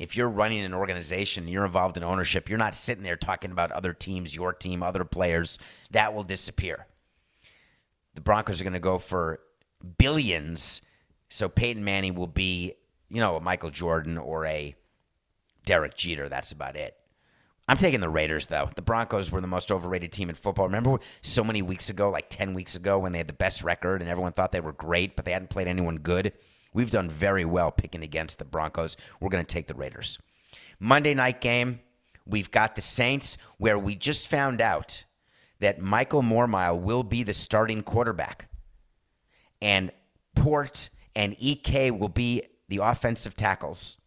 if 0.03 0.17
you're 0.17 0.29
running 0.29 0.65
an 0.65 0.75
organization, 0.75 1.47
you're 1.47 1.65
involved 1.65 1.97
in 1.97 2.03
ownership, 2.03 2.49
you're 2.49 2.59
not 2.59 2.75
sitting 2.75 3.05
there 3.05 3.17
talking 3.17 3.53
about 3.53 3.71
other 3.71 3.93
teams, 3.93 4.35
your 4.35 4.53
team, 4.53 4.83
other 4.83 5.05
players. 5.05 5.61
That 5.93 6.13
will 6.13 6.25
disappear. 6.25 6.89
The 8.15 8.21
Broncos 8.21 8.61
are 8.61 8.65
going 8.65 8.73
to 8.73 8.81
go 8.81 8.99
for 8.99 9.39
billions. 9.99 10.83
So 11.29 11.49
Peyton 11.49 11.85
Manning 11.85 12.17
will 12.17 12.27
be, 12.27 12.75
you 13.11 13.21
know, 13.21 13.37
a 13.37 13.41
Michael 13.41 13.71
Jordan 13.71 14.19
or 14.19 14.45
a 14.45 14.75
Derek 15.67 15.97
Jeter. 15.97 16.29
That's 16.29 16.51
about 16.51 16.77
it. 16.77 16.97
I'm 17.69 17.77
taking 17.77 18.01
the 18.01 18.09
Raiders, 18.09 18.49
though. 18.49 18.71
The 18.75 18.83
Broncos 18.83 19.31
were 19.31 19.41
the 19.41 19.47
most 19.47 19.71
overrated 19.71 20.11
team 20.11 20.29
in 20.29 20.35
football. 20.35 20.67
Remember 20.67 20.99
so 21.21 21.45
many 21.45 21.63
weeks 21.63 21.91
ago, 21.91 22.11
like 22.11 22.29
10 22.29 22.55
weeks 22.55 22.75
ago, 22.75 22.99
when 22.99 23.13
they 23.13 23.19
had 23.19 23.29
the 23.29 23.35
best 23.35 23.63
record 23.63 24.03
and 24.03 24.11
everyone 24.11 24.33
thought 24.33 24.51
they 24.51 24.61
were 24.61 24.73
great, 24.73 25.15
but 25.15 25.25
they 25.25 25.33
hadn't 25.33 25.51
played 25.51 25.69
anyone 25.69 25.99
good? 25.99 26.33
We've 26.73 26.91
done 26.91 27.09
very 27.09 27.45
well 27.45 27.71
picking 27.71 28.03
against 28.03 28.39
the 28.39 28.45
Broncos. 28.45 28.97
We're 29.21 29.29
going 29.29 29.45
to 29.45 29.55
take 29.55 29.67
the 29.67 29.75
Raiders. 29.75 30.19
Monday 30.79 31.15
night 31.15 31.41
game, 31.41 31.81
we've 32.27 32.51
got 32.51 32.77
the 32.77 32.83
Saints, 32.83 33.39
where 33.59 33.79
we 33.79 33.95
just 33.95 34.29
found 34.29 34.61
out 34.61 35.05
that 35.61 35.81
Michael 35.81 36.23
Mormile 36.23 36.81
will 36.81 37.05
be 37.05 37.23
the 37.23 37.35
starting 37.35 37.83
quarterback. 37.83 38.49
And 39.61 39.93
Port 40.35 40.91
and 41.15 41.37
EK 41.39 41.91
will 41.93 42.09
be 42.09 42.43
the 42.69 42.79
offensive 42.79 43.37
tackles. 43.37 43.99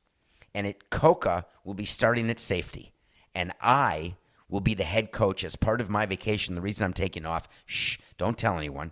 And 0.53 0.67
it 0.67 0.89
Coca 0.89 1.45
will 1.63 1.73
be 1.73 1.85
starting 1.85 2.29
at 2.29 2.39
safety. 2.39 2.91
And 3.33 3.53
I 3.61 4.15
will 4.49 4.61
be 4.61 4.73
the 4.73 4.83
head 4.83 5.11
coach 5.11 5.43
as 5.43 5.55
part 5.55 5.81
of 5.81 5.89
my 5.89 6.05
vacation. 6.05 6.55
The 6.55 6.61
reason 6.61 6.85
I'm 6.85 6.93
taking 6.93 7.25
off, 7.25 7.47
shh, 7.65 7.97
don't 8.17 8.37
tell 8.37 8.57
anyone, 8.57 8.91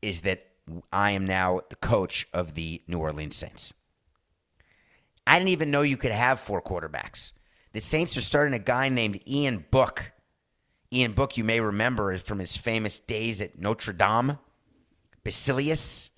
is 0.00 0.22
that 0.22 0.46
I 0.92 1.12
am 1.12 1.26
now 1.26 1.60
the 1.68 1.76
coach 1.76 2.26
of 2.32 2.54
the 2.54 2.82
New 2.86 2.98
Orleans 2.98 3.36
Saints. 3.36 3.72
I 5.26 5.38
didn't 5.38 5.50
even 5.50 5.70
know 5.70 5.82
you 5.82 5.96
could 5.96 6.12
have 6.12 6.40
four 6.40 6.62
quarterbacks. 6.62 7.32
The 7.72 7.80
Saints 7.80 8.16
are 8.16 8.22
starting 8.22 8.54
a 8.54 8.58
guy 8.58 8.88
named 8.88 9.20
Ian 9.28 9.64
Book. 9.70 10.12
Ian 10.92 11.12
Book, 11.12 11.36
you 11.36 11.44
may 11.44 11.60
remember 11.60 12.16
from 12.18 12.38
his 12.38 12.56
famous 12.56 13.00
days 13.00 13.40
at 13.40 13.58
Notre 13.58 13.92
Dame, 13.92 14.38
Basilius. 15.24 16.10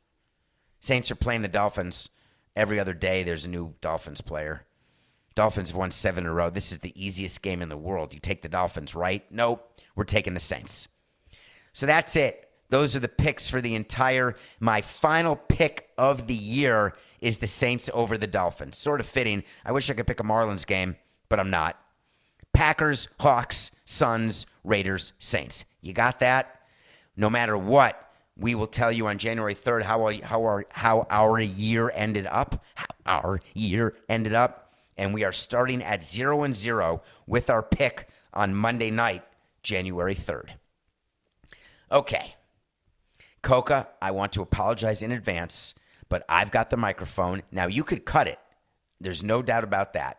Saints 0.80 1.10
are 1.10 1.16
playing 1.16 1.42
the 1.42 1.48
Dolphins 1.48 2.10
every 2.54 2.78
other 2.78 2.92
day. 2.94 3.22
There's 3.22 3.44
a 3.44 3.50
new 3.50 3.74
Dolphins 3.80 4.20
player. 4.20 4.66
Dolphins 5.34 5.70
have 5.70 5.76
won 5.76 5.90
seven 5.90 6.24
in 6.24 6.30
a 6.30 6.32
row. 6.32 6.50
This 6.50 6.72
is 6.72 6.78
the 6.78 6.92
easiest 7.02 7.42
game 7.42 7.62
in 7.62 7.68
the 7.68 7.76
world. 7.76 8.12
You 8.12 8.20
take 8.20 8.42
the 8.42 8.48
Dolphins, 8.48 8.94
right? 8.94 9.24
Nope. 9.30 9.80
We're 9.94 10.04
taking 10.04 10.34
the 10.34 10.40
Saints. 10.40 10.88
So 11.72 11.86
that's 11.86 12.16
it. 12.16 12.47
Those 12.70 12.94
are 12.94 13.00
the 13.00 13.08
picks 13.08 13.48
for 13.48 13.60
the 13.60 13.74
entire. 13.74 14.36
My 14.60 14.82
final 14.82 15.36
pick 15.36 15.88
of 15.96 16.26
the 16.26 16.34
year 16.34 16.94
is 17.20 17.38
the 17.38 17.46
Saints 17.46 17.90
over 17.94 18.18
the 18.18 18.26
Dolphins. 18.26 18.76
Sort 18.76 19.00
of 19.00 19.06
fitting. 19.06 19.42
I 19.64 19.72
wish 19.72 19.90
I 19.90 19.94
could 19.94 20.06
pick 20.06 20.20
a 20.20 20.24
Marlins 20.24 20.66
game, 20.66 20.96
but 21.28 21.40
I'm 21.40 21.50
not. 21.50 21.78
Packers, 22.52 23.08
Hawks, 23.20 23.70
Suns, 23.84 24.46
Raiders, 24.64 25.12
Saints. 25.18 25.64
You 25.80 25.92
got 25.92 26.18
that? 26.20 26.60
No 27.16 27.30
matter 27.30 27.56
what, 27.56 28.10
we 28.36 28.54
will 28.54 28.66
tell 28.66 28.92
you 28.92 29.06
on 29.06 29.18
January 29.18 29.54
3rd 29.54 29.82
how 29.82 30.02
our, 30.02 30.12
how 30.22 30.42
our, 30.42 30.66
how 30.70 31.06
our 31.10 31.40
year 31.40 31.90
ended 31.94 32.26
up. 32.26 32.64
How 32.74 32.86
our 33.06 33.40
year 33.54 33.94
ended 34.08 34.34
up. 34.34 34.72
And 34.96 35.14
we 35.14 35.24
are 35.24 35.32
starting 35.32 35.82
at 35.82 36.04
0 36.04 36.42
and 36.42 36.54
0 36.54 37.02
with 37.26 37.50
our 37.50 37.62
pick 37.62 38.08
on 38.34 38.54
Monday 38.54 38.90
night, 38.90 39.24
January 39.62 40.14
3rd. 40.14 40.50
Okay. 41.90 42.34
Coca, 43.42 43.88
I 44.02 44.10
want 44.10 44.32
to 44.32 44.42
apologize 44.42 45.02
in 45.02 45.12
advance, 45.12 45.74
but 46.08 46.24
I've 46.28 46.50
got 46.50 46.70
the 46.70 46.76
microphone. 46.76 47.42
Now, 47.52 47.66
you 47.66 47.84
could 47.84 48.04
cut 48.04 48.26
it. 48.26 48.38
There's 49.00 49.22
no 49.22 49.42
doubt 49.42 49.64
about 49.64 49.92
that. 49.92 50.18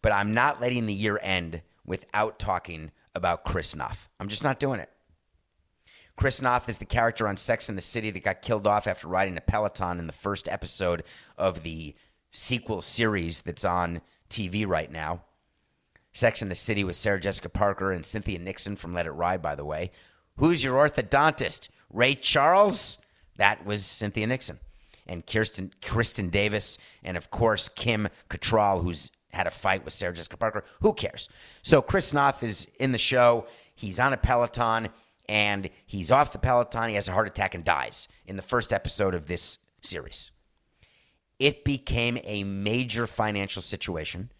But 0.00 0.12
I'm 0.12 0.32
not 0.32 0.60
letting 0.60 0.86
the 0.86 0.94
year 0.94 1.18
end 1.22 1.62
without 1.84 2.38
talking 2.38 2.92
about 3.14 3.44
Chris 3.44 3.74
Noth. 3.74 4.08
I'm 4.20 4.28
just 4.28 4.44
not 4.44 4.60
doing 4.60 4.80
it. 4.80 4.90
Chris 6.16 6.42
Noth 6.42 6.68
is 6.68 6.78
the 6.78 6.84
character 6.84 7.28
on 7.28 7.36
Sex 7.36 7.68
in 7.68 7.76
the 7.76 7.80
City 7.80 8.10
that 8.10 8.24
got 8.24 8.42
killed 8.42 8.66
off 8.66 8.86
after 8.86 9.06
riding 9.06 9.36
a 9.36 9.40
Peloton 9.40 9.98
in 9.98 10.06
the 10.06 10.12
first 10.12 10.48
episode 10.48 11.04
of 11.36 11.62
the 11.62 11.94
sequel 12.30 12.80
series 12.80 13.40
that's 13.40 13.64
on 13.64 14.00
TV 14.28 14.66
right 14.66 14.90
now. 14.90 15.22
Sex 16.12 16.42
in 16.42 16.48
the 16.48 16.54
City 16.54 16.82
with 16.82 16.96
Sarah 16.96 17.20
Jessica 17.20 17.48
Parker 17.48 17.92
and 17.92 18.04
Cynthia 18.04 18.38
Nixon 18.38 18.74
from 18.74 18.94
Let 18.94 19.06
It 19.06 19.12
Ride, 19.12 19.40
by 19.40 19.54
the 19.54 19.64
way. 19.64 19.92
Who's 20.38 20.64
your 20.64 20.74
orthodontist? 20.74 21.68
Ray 21.92 22.14
Charles? 22.14 22.98
That 23.36 23.64
was 23.64 23.84
Cynthia 23.84 24.26
Nixon. 24.26 24.58
And 25.06 25.26
Kirsten, 25.26 25.72
Kristin 25.80 26.30
Davis, 26.30 26.76
and 27.02 27.16
of 27.16 27.30
course, 27.30 27.68
Kim 27.68 28.08
Cattrall, 28.28 28.82
who's 28.82 29.10
had 29.32 29.46
a 29.46 29.50
fight 29.50 29.84
with 29.84 29.94
Sarah 29.94 30.12
Jessica 30.12 30.36
Parker. 30.36 30.64
Who 30.80 30.92
cares? 30.92 31.28
So 31.62 31.80
Chris 31.80 32.12
Noth 32.12 32.42
is 32.42 32.66
in 32.78 32.92
the 32.92 32.98
show. 32.98 33.46
He's 33.74 33.98
on 33.98 34.12
a 34.12 34.16
Peloton, 34.16 34.88
and 35.28 35.70
he's 35.86 36.10
off 36.10 36.32
the 36.32 36.38
Peloton. 36.38 36.90
He 36.90 36.94
has 36.96 37.08
a 37.08 37.12
heart 37.12 37.26
attack 37.26 37.54
and 37.54 37.64
dies 37.64 38.06
in 38.26 38.36
the 38.36 38.42
first 38.42 38.72
episode 38.72 39.14
of 39.14 39.28
this 39.28 39.58
series. 39.80 40.30
It 41.38 41.64
became 41.64 42.18
a 42.24 42.44
major 42.44 43.06
financial 43.06 43.62
situation 43.62 44.30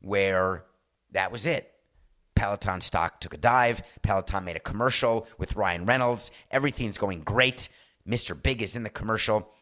where 0.00 0.64
that 1.12 1.30
was 1.30 1.46
it. 1.46 1.72
Peloton 2.40 2.80
stock 2.80 3.20
took 3.20 3.34
a 3.34 3.36
dive. 3.36 3.82
Peloton 4.00 4.46
made 4.46 4.56
a 4.56 4.60
commercial 4.60 5.26
with 5.36 5.56
Ryan 5.56 5.84
Reynolds. 5.84 6.30
Everything's 6.50 6.96
going 6.96 7.20
great. 7.20 7.68
Mr. 8.08 8.40
Big 8.42 8.62
is 8.62 8.74
in 8.74 8.82
the 8.82 8.88
commercial. 8.88 9.52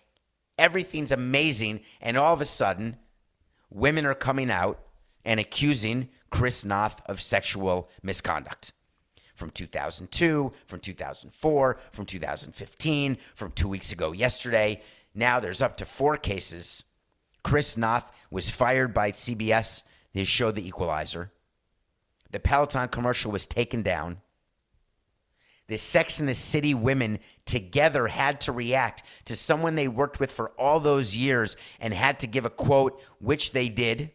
Everything's 0.57 1.11
amazing. 1.11 1.81
And 2.01 2.17
all 2.17 2.33
of 2.33 2.41
a 2.41 2.45
sudden, 2.45 2.97
women 3.69 4.07
are 4.07 4.15
coming 4.15 4.49
out 4.49 4.79
and 5.25 5.41
accusing 5.41 6.09
Chris 6.31 6.65
Noth 6.65 7.03
of 7.07 7.21
sexual 7.21 7.91
misconduct. 8.05 8.71
From 9.35 9.51
2002, 9.51 10.53
from 10.67 10.79
2004, 10.79 11.81
from 11.91 12.07
2015, 12.07 13.19
from 13.35 13.51
two 13.51 13.69
weeks 13.69 13.91
ago 13.91 14.13
yesterday. 14.13 14.83
Now 15.17 15.41
there's 15.41 15.63
up 15.63 15.79
to 15.79 15.85
four 15.85 16.17
cases. 16.17 16.85
Chris 17.43 17.77
Noth 17.77 18.13
was 18.31 18.51
fired 18.51 18.95
by 18.95 19.11
CBS, 19.11 19.83
his 20.13 20.29
show 20.29 20.53
The 20.53 20.65
Equalizer. 20.65 21.33
The 22.31 22.41
Peloton 22.41 22.89
commercial 22.89 23.33
was 23.33 23.47
taken 23.47 23.83
down. 23.83 24.21
The 25.69 25.77
Sex 25.77 26.19
and 26.19 26.29
the 26.29 26.35
City 26.35 26.75
women 26.75 27.19
together 27.45 28.07
had 28.07 28.41
to 28.43 28.53
react 28.53 29.03
to 29.27 29.37
someone 29.37 29.75
they 29.75 29.89
worked 29.89 30.19
with 30.19 30.31
for 30.31 30.49
all 30.59 30.81
those 30.81 31.15
years 31.15 31.57
and 31.79 31.93
had 31.93 32.19
to 32.21 32.27
give 32.27 32.47
a 32.47 32.51
quote, 32.51 33.01
which 33.21 33.53
they 33.53 33.69
did. 33.69 34.11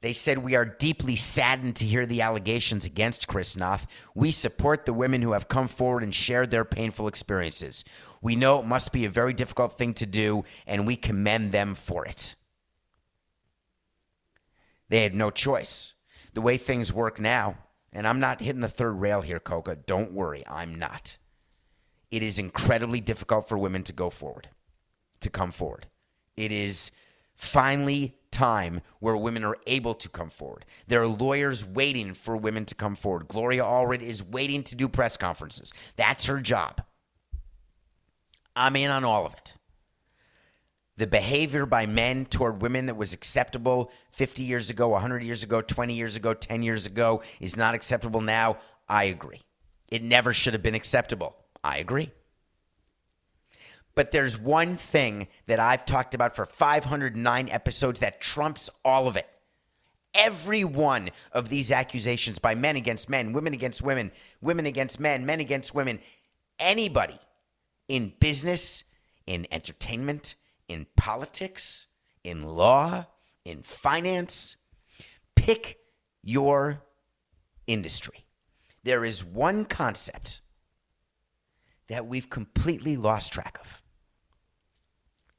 They 0.00 0.14
said, 0.14 0.38
We 0.38 0.54
are 0.54 0.64
deeply 0.64 1.16
saddened 1.16 1.76
to 1.76 1.84
hear 1.84 2.06
the 2.06 2.22
allegations 2.22 2.86
against 2.86 3.28
Chris 3.28 3.56
Noth. 3.56 3.86
We 4.14 4.30
support 4.30 4.86
the 4.86 4.94
women 4.94 5.20
who 5.20 5.32
have 5.32 5.48
come 5.48 5.68
forward 5.68 6.02
and 6.02 6.14
shared 6.14 6.50
their 6.50 6.64
painful 6.64 7.06
experiences. 7.06 7.84
We 8.22 8.36
know 8.36 8.58
it 8.58 8.66
must 8.66 8.92
be 8.92 9.04
a 9.04 9.10
very 9.10 9.34
difficult 9.34 9.76
thing 9.76 9.92
to 9.94 10.06
do, 10.06 10.44
and 10.66 10.86
we 10.86 10.96
commend 10.96 11.52
them 11.52 11.74
for 11.74 12.06
it. 12.06 12.34
They 14.90 15.02
had 15.02 15.14
no 15.14 15.30
choice. 15.30 15.94
The 16.34 16.42
way 16.42 16.58
things 16.58 16.92
work 16.92 17.18
now, 17.18 17.56
and 17.92 18.06
I'm 18.06 18.20
not 18.20 18.40
hitting 18.40 18.60
the 18.60 18.68
third 18.68 19.00
rail 19.00 19.22
here, 19.22 19.40
Coca. 19.40 19.76
Don't 19.76 20.12
worry, 20.12 20.44
I'm 20.46 20.74
not. 20.78 21.16
It 22.10 22.22
is 22.22 22.38
incredibly 22.38 23.00
difficult 23.00 23.48
for 23.48 23.56
women 23.56 23.84
to 23.84 23.92
go 23.92 24.10
forward, 24.10 24.48
to 25.20 25.30
come 25.30 25.52
forward. 25.52 25.86
It 26.36 26.52
is 26.52 26.90
finally 27.34 28.16
time 28.30 28.80
where 28.98 29.16
women 29.16 29.44
are 29.44 29.56
able 29.66 29.94
to 29.94 30.08
come 30.08 30.30
forward. 30.30 30.64
There 30.88 31.02
are 31.02 31.06
lawyers 31.06 31.64
waiting 31.64 32.14
for 32.14 32.36
women 32.36 32.64
to 32.66 32.74
come 32.74 32.94
forward. 32.94 33.28
Gloria 33.28 33.62
Allred 33.62 34.02
is 34.02 34.22
waiting 34.22 34.62
to 34.64 34.76
do 34.76 34.88
press 34.88 35.16
conferences. 35.16 35.72
That's 35.96 36.26
her 36.26 36.40
job. 36.40 36.82
I'm 38.56 38.76
in 38.76 38.90
on 38.90 39.04
all 39.04 39.24
of 39.24 39.34
it. 39.34 39.54
The 41.00 41.06
behavior 41.06 41.64
by 41.64 41.86
men 41.86 42.26
toward 42.26 42.60
women 42.60 42.84
that 42.84 42.94
was 42.94 43.14
acceptable 43.14 43.90
50 44.10 44.42
years 44.42 44.68
ago, 44.68 44.90
100 44.90 45.24
years 45.24 45.42
ago, 45.42 45.62
20 45.62 45.94
years 45.94 46.14
ago, 46.14 46.34
10 46.34 46.62
years 46.62 46.84
ago 46.84 47.22
is 47.40 47.56
not 47.56 47.74
acceptable 47.74 48.20
now. 48.20 48.58
I 48.86 49.04
agree. 49.04 49.40
It 49.88 50.02
never 50.02 50.34
should 50.34 50.52
have 50.52 50.62
been 50.62 50.74
acceptable. 50.74 51.36
I 51.64 51.78
agree. 51.78 52.10
But 53.94 54.10
there's 54.10 54.38
one 54.38 54.76
thing 54.76 55.28
that 55.46 55.58
I've 55.58 55.86
talked 55.86 56.14
about 56.14 56.36
for 56.36 56.44
509 56.44 57.48
episodes 57.48 58.00
that 58.00 58.20
trumps 58.20 58.68
all 58.84 59.08
of 59.08 59.16
it. 59.16 59.26
Every 60.12 60.64
one 60.64 61.08
of 61.32 61.48
these 61.48 61.72
accusations 61.72 62.38
by 62.38 62.54
men 62.54 62.76
against 62.76 63.08
men, 63.08 63.32
women 63.32 63.54
against 63.54 63.80
women, 63.80 64.12
women 64.42 64.66
against 64.66 65.00
men, 65.00 65.24
men 65.24 65.40
against 65.40 65.74
women, 65.74 65.98
anybody 66.58 67.18
in 67.88 68.12
business, 68.20 68.84
in 69.26 69.46
entertainment, 69.50 70.34
in 70.70 70.86
politics, 70.96 71.88
in 72.22 72.44
law, 72.44 73.04
in 73.44 73.60
finance. 73.60 74.56
Pick 75.34 75.80
your 76.22 76.84
industry. 77.66 78.24
There 78.84 79.04
is 79.04 79.24
one 79.24 79.64
concept 79.64 80.42
that 81.88 82.06
we've 82.06 82.30
completely 82.30 82.96
lost 82.96 83.32
track 83.32 83.58
of. 83.60 83.82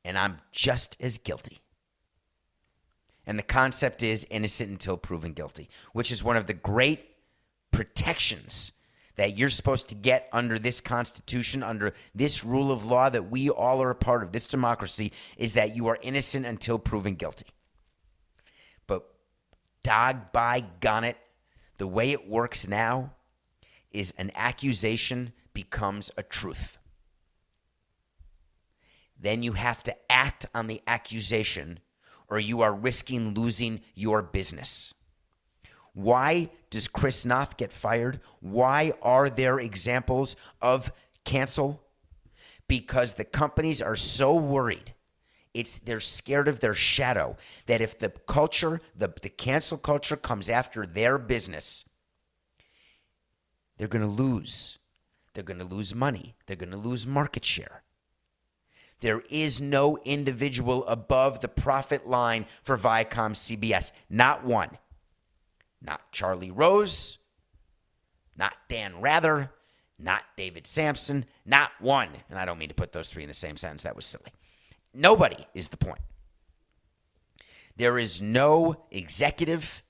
And 0.03 0.17
I'm 0.17 0.39
just 0.51 0.97
as 0.99 1.17
guilty. 1.17 1.61
And 3.25 3.39
the 3.39 3.43
concept 3.43 4.03
is 4.03 4.27
innocent 4.29 4.69
until 4.69 4.97
proven 4.97 5.31
guilty, 5.31 5.69
which 5.93 6.11
is 6.11 6.21
one 6.21 6.35
of 6.35 6.47
the 6.47 6.53
great 6.53 7.07
protections 7.71 8.73
that 9.21 9.37
you're 9.37 9.51
supposed 9.51 9.89
to 9.89 9.93
get 9.93 10.27
under 10.33 10.57
this 10.57 10.81
Constitution, 10.81 11.61
under 11.61 11.93
this 12.15 12.43
rule 12.43 12.71
of 12.71 12.85
law 12.85 13.07
that 13.07 13.29
we 13.29 13.51
all 13.51 13.79
are 13.79 13.91
a 13.91 13.95
part 13.95 14.23
of, 14.23 14.31
this 14.31 14.47
democracy, 14.47 15.11
is 15.37 15.53
that 15.53 15.75
you 15.75 15.85
are 15.89 15.99
innocent 16.01 16.43
until 16.43 16.79
proven 16.79 17.13
guilty. 17.13 17.45
But 18.87 19.03
dog 19.83 20.31
by 20.31 20.65
it, 20.81 21.17
the 21.77 21.85
way 21.85 22.13
it 22.13 22.27
works 22.27 22.67
now 22.67 23.13
is 23.91 24.11
an 24.17 24.31
accusation 24.33 25.33
becomes 25.53 26.09
a 26.17 26.23
truth. 26.23 26.79
Then 29.19 29.43
you 29.43 29.53
have 29.53 29.83
to 29.83 29.95
act 30.11 30.47
on 30.55 30.65
the 30.65 30.81
accusation 30.87 31.79
or 32.27 32.39
you 32.39 32.61
are 32.61 32.73
risking 32.73 33.35
losing 33.35 33.81
your 33.93 34.23
business. 34.23 34.95
Why 35.93 36.49
does 36.69 36.87
Chris 36.87 37.25
Noth 37.25 37.57
get 37.57 37.73
fired? 37.73 38.21
Why 38.39 38.93
are 39.01 39.29
there 39.29 39.59
examples 39.59 40.35
of 40.61 40.91
cancel? 41.25 41.83
Because 42.67 43.13
the 43.13 43.25
companies 43.25 43.81
are 43.81 43.97
so 43.97 44.33
worried. 44.33 44.93
It's 45.53 45.79
they're 45.79 45.99
scared 45.99 46.47
of 46.47 46.61
their 46.61 46.73
shadow 46.73 47.35
that 47.65 47.81
if 47.81 47.99
the 47.99 48.09
culture, 48.09 48.79
the, 48.95 49.13
the 49.21 49.29
cancel 49.29 49.77
culture 49.77 50.15
comes 50.15 50.49
after 50.49 50.85
their 50.85 51.17
business, 51.17 51.83
they're 53.77 53.89
going 53.89 54.05
to 54.05 54.11
lose. 54.11 54.79
They're 55.33 55.43
going 55.43 55.59
to 55.59 55.65
lose 55.65 55.93
money. 55.93 56.35
They're 56.45 56.55
going 56.55 56.71
to 56.71 56.77
lose 56.77 57.05
market 57.05 57.43
share. 57.43 57.83
There 59.01 59.23
is 59.29 59.59
no 59.59 59.97
individual 60.05 60.85
above 60.85 61.41
the 61.41 61.47
profit 61.49 62.07
line 62.07 62.45
for 62.63 62.77
Viacom 62.77 63.33
CBS. 63.33 63.91
Not 64.09 64.45
one 64.45 64.77
not 65.81 66.11
Charlie 66.11 66.51
Rose, 66.51 67.17
not 68.37 68.53
Dan 68.67 69.01
Rather, 69.01 69.51
not 69.97 70.23
David 70.35 70.65
Samson, 70.65 71.25
not 71.45 71.71
one. 71.79 72.09
And 72.29 72.39
I 72.39 72.45
don't 72.45 72.57
mean 72.57 72.69
to 72.69 72.75
put 72.75 72.91
those 72.91 73.09
three 73.09 73.23
in 73.23 73.29
the 73.29 73.33
same 73.33 73.57
sentence. 73.57 73.83
That 73.83 73.95
was 73.95 74.05
silly. 74.05 74.31
Nobody 74.93 75.45
is 75.53 75.69
the 75.69 75.77
point. 75.77 75.99
There 77.77 77.97
is 77.97 78.21
no 78.21 78.83
executive 78.91 79.83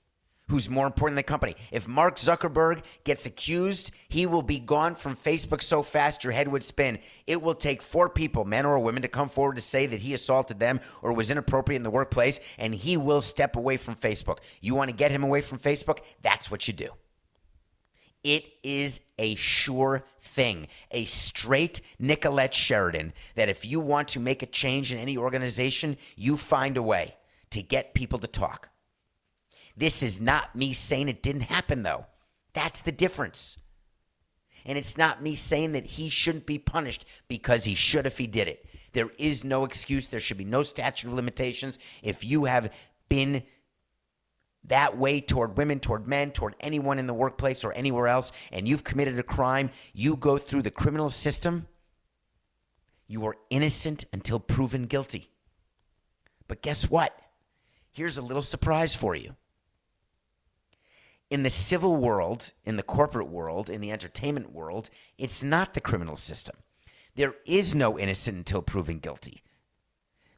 who's 0.52 0.68
more 0.68 0.84
important 0.84 1.16
than 1.16 1.20
the 1.20 1.22
company. 1.22 1.56
If 1.70 1.88
Mark 1.88 2.16
Zuckerberg 2.16 2.84
gets 3.04 3.24
accused, 3.24 3.90
he 4.10 4.26
will 4.26 4.42
be 4.42 4.60
gone 4.60 4.94
from 4.94 5.16
Facebook 5.16 5.62
so 5.62 5.82
fast 5.82 6.22
your 6.22 6.34
head 6.34 6.46
would 6.48 6.62
spin. 6.62 6.98
It 7.26 7.40
will 7.40 7.54
take 7.54 7.80
four 7.80 8.10
people, 8.10 8.44
men 8.44 8.66
or 8.66 8.78
women, 8.78 9.00
to 9.00 9.08
come 9.08 9.30
forward 9.30 9.56
to 9.56 9.62
say 9.62 9.86
that 9.86 10.02
he 10.02 10.12
assaulted 10.12 10.60
them 10.60 10.80
or 11.00 11.14
was 11.14 11.30
inappropriate 11.30 11.78
in 11.78 11.84
the 11.84 11.90
workplace, 11.90 12.38
and 12.58 12.74
he 12.74 12.98
will 12.98 13.22
step 13.22 13.56
away 13.56 13.78
from 13.78 13.94
Facebook. 13.94 14.40
You 14.60 14.74
want 14.74 14.90
to 14.90 14.96
get 14.96 15.10
him 15.10 15.24
away 15.24 15.40
from 15.40 15.58
Facebook? 15.58 16.00
That's 16.20 16.50
what 16.50 16.68
you 16.68 16.74
do. 16.74 16.90
It 18.22 18.52
is 18.62 19.00
a 19.18 19.34
sure 19.36 20.04
thing, 20.20 20.68
a 20.90 21.06
straight 21.06 21.80
Nicolette 21.98 22.52
Sheridan 22.52 23.14
that 23.36 23.48
if 23.48 23.64
you 23.64 23.80
want 23.80 24.08
to 24.08 24.20
make 24.20 24.42
a 24.42 24.46
change 24.46 24.92
in 24.92 24.98
any 24.98 25.16
organization, 25.16 25.96
you 26.14 26.36
find 26.36 26.76
a 26.76 26.82
way 26.82 27.16
to 27.52 27.62
get 27.62 27.94
people 27.94 28.18
to 28.18 28.26
talk. 28.26 28.68
This 29.76 30.02
is 30.02 30.20
not 30.20 30.54
me 30.54 30.72
saying 30.72 31.08
it 31.08 31.22
didn't 31.22 31.42
happen, 31.42 31.82
though. 31.82 32.06
That's 32.52 32.82
the 32.82 32.92
difference. 32.92 33.58
And 34.64 34.78
it's 34.78 34.96
not 34.96 35.22
me 35.22 35.34
saying 35.34 35.72
that 35.72 35.84
he 35.84 36.08
shouldn't 36.08 36.46
be 36.46 36.58
punished 36.58 37.06
because 37.28 37.64
he 37.64 37.74
should 37.74 38.06
if 38.06 38.18
he 38.18 38.26
did 38.26 38.48
it. 38.48 38.66
There 38.92 39.10
is 39.18 39.44
no 39.44 39.64
excuse. 39.64 40.08
There 40.08 40.20
should 40.20 40.36
be 40.36 40.44
no 40.44 40.62
statute 40.62 41.08
of 41.08 41.14
limitations. 41.14 41.78
If 42.02 42.24
you 42.24 42.44
have 42.44 42.72
been 43.08 43.42
that 44.64 44.96
way 44.96 45.20
toward 45.20 45.56
women, 45.56 45.80
toward 45.80 46.06
men, 46.06 46.30
toward 46.30 46.54
anyone 46.60 46.98
in 46.98 47.06
the 47.06 47.14
workplace 47.14 47.64
or 47.64 47.72
anywhere 47.72 48.06
else, 48.06 48.30
and 48.52 48.68
you've 48.68 48.84
committed 48.84 49.18
a 49.18 49.24
crime, 49.24 49.70
you 49.92 50.16
go 50.16 50.38
through 50.38 50.62
the 50.62 50.70
criminal 50.70 51.10
system, 51.10 51.66
you 53.08 53.26
are 53.26 53.36
innocent 53.50 54.04
until 54.12 54.38
proven 54.38 54.84
guilty. 54.84 55.30
But 56.46 56.62
guess 56.62 56.88
what? 56.88 57.18
Here's 57.90 58.18
a 58.18 58.22
little 58.22 58.42
surprise 58.42 58.94
for 58.94 59.14
you 59.14 59.34
in 61.32 61.44
the 61.44 61.48
civil 61.48 61.96
world, 61.96 62.52
in 62.66 62.76
the 62.76 62.82
corporate 62.82 63.26
world, 63.26 63.70
in 63.70 63.80
the 63.80 63.90
entertainment 63.90 64.52
world, 64.52 64.90
it's 65.16 65.42
not 65.42 65.72
the 65.72 65.80
criminal 65.80 66.14
system. 66.14 66.54
There 67.14 67.36
is 67.46 67.74
no 67.74 67.98
innocent 67.98 68.36
until 68.36 68.60
proven 68.60 68.98
guilty. 68.98 69.42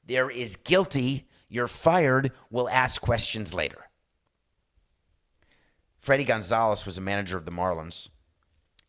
There 0.07 0.31
is 0.31 0.55
guilty, 0.55 1.27
you're 1.49 1.67
fired, 1.67 2.31
we'll 2.49 2.69
ask 2.69 3.03
questions 3.03 3.53
later. 3.53 3.89
Fredi 6.01 6.25
Gonzalez 6.25 6.87
was 6.87 6.97
a 6.97 7.01
manager 7.01 7.37
of 7.37 7.45
the 7.45 7.51
Marlins, 7.51 8.09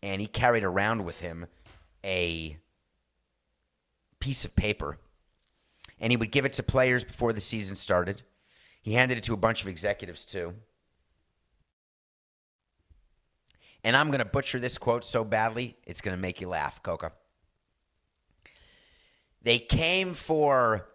and 0.03 0.21
he 0.21 0.27
carried 0.27 0.63
around 0.63 1.05
with 1.05 1.21
him 1.21 1.47
a 2.03 2.59
piece 4.19 4.45
of 4.45 4.55
paper, 4.55 4.99
and 5.99 6.11
he 6.11 6.17
would 6.17 6.31
give 6.31 6.45
it 6.45 6.53
to 6.53 6.61
players 6.61 7.03
before 7.03 7.33
the 7.33 7.41
season 7.41 7.75
started. 7.75 8.21
He 8.83 8.93
handed 8.93 9.17
it 9.17 9.23
to 9.23 9.33
a 9.33 9.37
bunch 9.37 9.63
of 9.63 9.67
executives 9.67 10.23
too. 10.23 10.53
And 13.85 13.95
I'm 13.95 14.07
going 14.07 14.17
to 14.17 14.25
butcher 14.25 14.59
this 14.59 14.79
quote 14.79 15.05
so 15.05 15.23
badly, 15.23 15.77
it's 15.85 16.01
going 16.01 16.17
to 16.17 16.21
make 16.21 16.41
you 16.41 16.49
laugh, 16.49 16.81
Coca. 16.81 17.11
They 19.43 19.59
came 19.59 20.15
for 20.15 20.87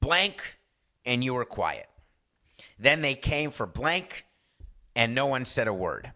blank, 0.00 0.60
and 1.04 1.24
you 1.24 1.34
were 1.34 1.44
quiet. 1.44 1.88
Then 2.78 3.02
they 3.02 3.16
came 3.16 3.50
for 3.50 3.66
blank, 3.66 4.24
and 4.94 5.16
no 5.16 5.26
one 5.26 5.44
said 5.44 5.66
a 5.66 5.74
word. 5.74 6.12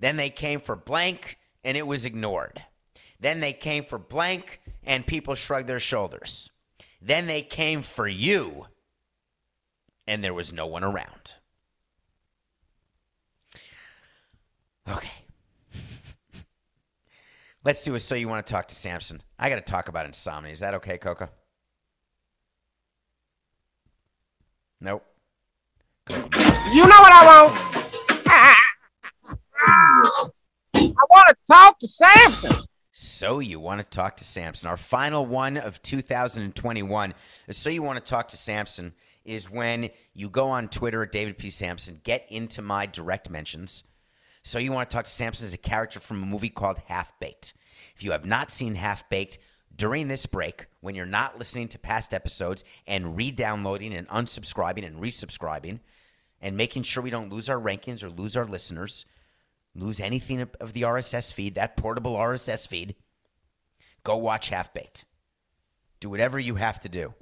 Then 0.00 0.16
they 0.16 0.30
came 0.30 0.60
for 0.60 0.76
blank, 0.76 1.36
and 1.62 1.76
it 1.76 1.86
was 1.86 2.06
ignored. 2.06 2.62
Then 3.20 3.40
they 3.40 3.52
came 3.52 3.84
for 3.84 3.98
blank, 3.98 4.62
and 4.82 5.06
people 5.06 5.34
shrugged 5.34 5.68
their 5.68 5.78
shoulders. 5.78 6.48
Then 7.02 7.26
they 7.26 7.42
came 7.42 7.82
for 7.82 8.08
you, 8.08 8.68
and 10.06 10.24
there 10.24 10.32
was 10.32 10.54
no 10.54 10.66
one 10.66 10.84
around. 10.84 11.34
Okay. 14.88 15.10
Let's 17.64 17.82
do 17.84 17.94
a 17.94 18.00
so 18.00 18.14
you 18.14 18.28
want 18.28 18.46
to 18.46 18.52
talk 18.52 18.68
to 18.68 18.74
Samson. 18.74 19.22
I 19.38 19.48
got 19.48 19.56
to 19.56 19.62
talk 19.62 19.88
about 19.88 20.06
insomnia. 20.06 20.52
Is 20.52 20.60
that 20.60 20.74
okay, 20.74 20.98
Coca? 20.98 21.30
Nope. 24.80 25.04
You 26.10 26.16
know 26.86 27.00
what 27.00 27.12
I 27.12 27.46
want? 27.46 27.74
I 30.74 31.06
want 31.10 31.28
to 31.28 31.36
talk 31.48 31.78
to 31.78 31.86
Samson. 31.86 32.50
So 32.92 33.38
you 33.38 33.58
want 33.58 33.80
to 33.80 33.86
talk 33.88 34.16
to 34.18 34.24
Samson. 34.24 34.68
Our 34.68 34.76
final 34.76 35.24
one 35.24 35.56
of 35.56 35.80
2021. 35.82 37.14
So 37.50 37.70
you 37.70 37.82
want 37.82 38.04
to 38.04 38.10
talk 38.10 38.28
to 38.28 38.36
Samson 38.36 38.92
is 39.24 39.50
when 39.50 39.90
you 40.12 40.28
go 40.28 40.48
on 40.48 40.68
Twitter 40.68 41.02
at 41.02 41.12
David 41.12 41.38
P. 41.38 41.50
Samson, 41.50 41.98
get 42.04 42.26
into 42.28 42.60
my 42.60 42.86
direct 42.86 43.30
mentions. 43.30 43.84
So 44.44 44.58
you 44.58 44.72
want 44.72 44.90
to 44.90 44.94
talk 44.94 45.06
to 45.06 45.10
Samson 45.10 45.46
as 45.46 45.54
a 45.54 45.58
character 45.58 45.98
from 45.98 46.22
a 46.22 46.26
movie 46.26 46.50
called 46.50 46.78
Half 46.86 47.18
Baked. 47.18 47.54
If 47.96 48.04
you 48.04 48.12
have 48.12 48.26
not 48.26 48.50
seen 48.50 48.74
Half 48.74 49.08
Baked, 49.08 49.38
during 49.74 50.06
this 50.06 50.26
break, 50.26 50.66
when 50.80 50.94
you're 50.94 51.06
not 51.06 51.38
listening 51.38 51.68
to 51.68 51.78
past 51.78 52.14
episodes 52.14 52.62
and 52.86 53.16
re 53.16 53.30
downloading 53.30 53.94
and 53.94 54.06
unsubscribing 54.08 54.86
and 54.86 55.00
resubscribing 55.00 55.80
and 56.40 56.56
making 56.56 56.82
sure 56.82 57.02
we 57.02 57.10
don't 57.10 57.32
lose 57.32 57.48
our 57.48 57.58
rankings 57.58 58.02
or 58.02 58.10
lose 58.10 58.36
our 58.36 58.44
listeners, 58.44 59.06
lose 59.74 59.98
anything 59.98 60.42
of- 60.42 60.72
the 60.74 60.84
RSS 60.84 61.32
feed, 61.32 61.54
that 61.54 61.76
portable 61.76 62.14
RSS 62.14 62.66
feed, 62.66 62.94
go 64.04 64.16
watch 64.16 64.50
Half 64.50 64.74
Baked. 64.74 65.06
Do 66.00 66.10
whatever 66.10 66.38
you 66.38 66.56
have 66.56 66.80
to 66.80 66.88
do. 66.90 67.14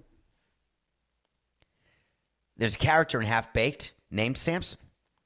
There's 2.56 2.74
a 2.74 2.80
character 2.80 3.20
in 3.20 3.26
Half 3.26 3.52
Baked 3.52 3.94
named 4.10 4.36
Samson, 4.36 4.80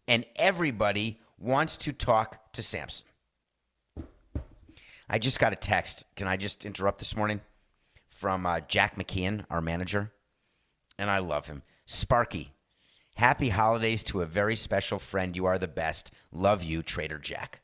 and 0.06 0.26
everybody 0.36 1.20
wants 1.38 1.76
to 1.78 1.92
talk 1.92 2.52
to 2.52 2.62
Samson. 2.62 3.06
I 5.08 5.18
just 5.18 5.38
got 5.38 5.52
a 5.52 5.56
text. 5.56 6.04
Can 6.16 6.26
I 6.26 6.36
just 6.36 6.66
interrupt 6.66 6.98
this 6.98 7.16
morning? 7.16 7.40
From 8.08 8.46
uh, 8.46 8.60
Jack 8.60 8.96
McKeon, 8.96 9.44
our 9.50 9.60
manager. 9.60 10.12
And 10.98 11.10
I 11.10 11.18
love 11.18 11.46
him. 11.46 11.62
Sparky, 11.84 12.54
happy 13.14 13.50
holidays 13.50 14.02
to 14.04 14.22
a 14.22 14.26
very 14.26 14.56
special 14.56 14.98
friend. 14.98 15.36
You 15.36 15.46
are 15.46 15.58
the 15.58 15.68
best. 15.68 16.10
Love 16.32 16.62
you, 16.62 16.82
Trader 16.82 17.18
Jack. 17.18 17.60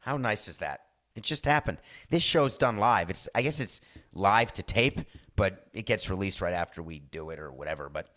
How 0.00 0.16
nice 0.16 0.46
is 0.46 0.58
that? 0.58 0.80
It 1.16 1.22
just 1.24 1.46
happened. 1.46 1.78
This 2.10 2.22
show's 2.22 2.56
done 2.56 2.76
live. 2.76 3.10
It's 3.10 3.28
I 3.34 3.42
guess 3.42 3.58
it's 3.58 3.80
live 4.12 4.52
to 4.52 4.62
tape, 4.62 5.00
but 5.34 5.66
it 5.72 5.84
gets 5.84 6.10
released 6.10 6.40
right 6.40 6.54
after 6.54 6.80
we 6.80 7.00
do 7.00 7.30
it 7.30 7.40
or 7.40 7.50
whatever. 7.50 7.88
But 7.88 8.08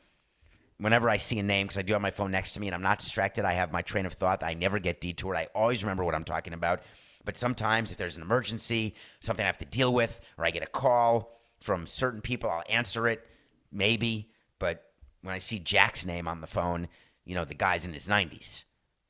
whenever 0.81 1.09
I 1.09 1.17
see 1.17 1.39
a 1.39 1.43
name, 1.43 1.67
because 1.67 1.77
I 1.77 1.83
do 1.83 1.93
have 1.93 2.01
my 2.01 2.11
phone 2.11 2.31
next 2.31 2.53
to 2.53 2.59
me 2.59 2.67
and 2.67 2.75
I'm 2.75 2.81
not 2.81 2.99
distracted, 2.99 3.45
I 3.45 3.53
have 3.53 3.71
my 3.71 3.81
train 3.81 4.05
of 4.05 4.13
thought. 4.13 4.43
I 4.43 4.53
never 4.53 4.79
get 4.79 4.99
detoured. 4.99 5.37
I 5.37 5.47
always 5.55 5.83
remember 5.83 6.03
what 6.03 6.15
I'm 6.15 6.23
talking 6.23 6.53
about. 6.53 6.81
But 7.23 7.37
sometimes, 7.37 7.91
if 7.91 7.97
there's 7.97 8.17
an 8.17 8.23
emergency, 8.23 8.95
something 9.19 9.43
I 9.43 9.47
have 9.47 9.59
to 9.59 9.65
deal 9.65 9.93
with, 9.93 10.19
or 10.37 10.45
I 10.45 10.49
get 10.49 10.63
a 10.63 10.67
call 10.67 11.39
from 11.59 11.85
certain 11.85 12.19
people, 12.19 12.49
I'll 12.49 12.63
answer 12.67 13.07
it, 13.07 13.27
maybe. 13.71 14.31
But 14.57 14.83
when 15.21 15.35
I 15.35 15.37
see 15.37 15.59
Jack's 15.59 16.03
name 16.03 16.27
on 16.27 16.41
the 16.41 16.47
phone, 16.47 16.87
you 17.25 17.35
know, 17.35 17.45
the 17.45 17.53
guy's 17.53 17.85
in 17.85 17.93
his 17.93 18.07
90s. 18.07 18.63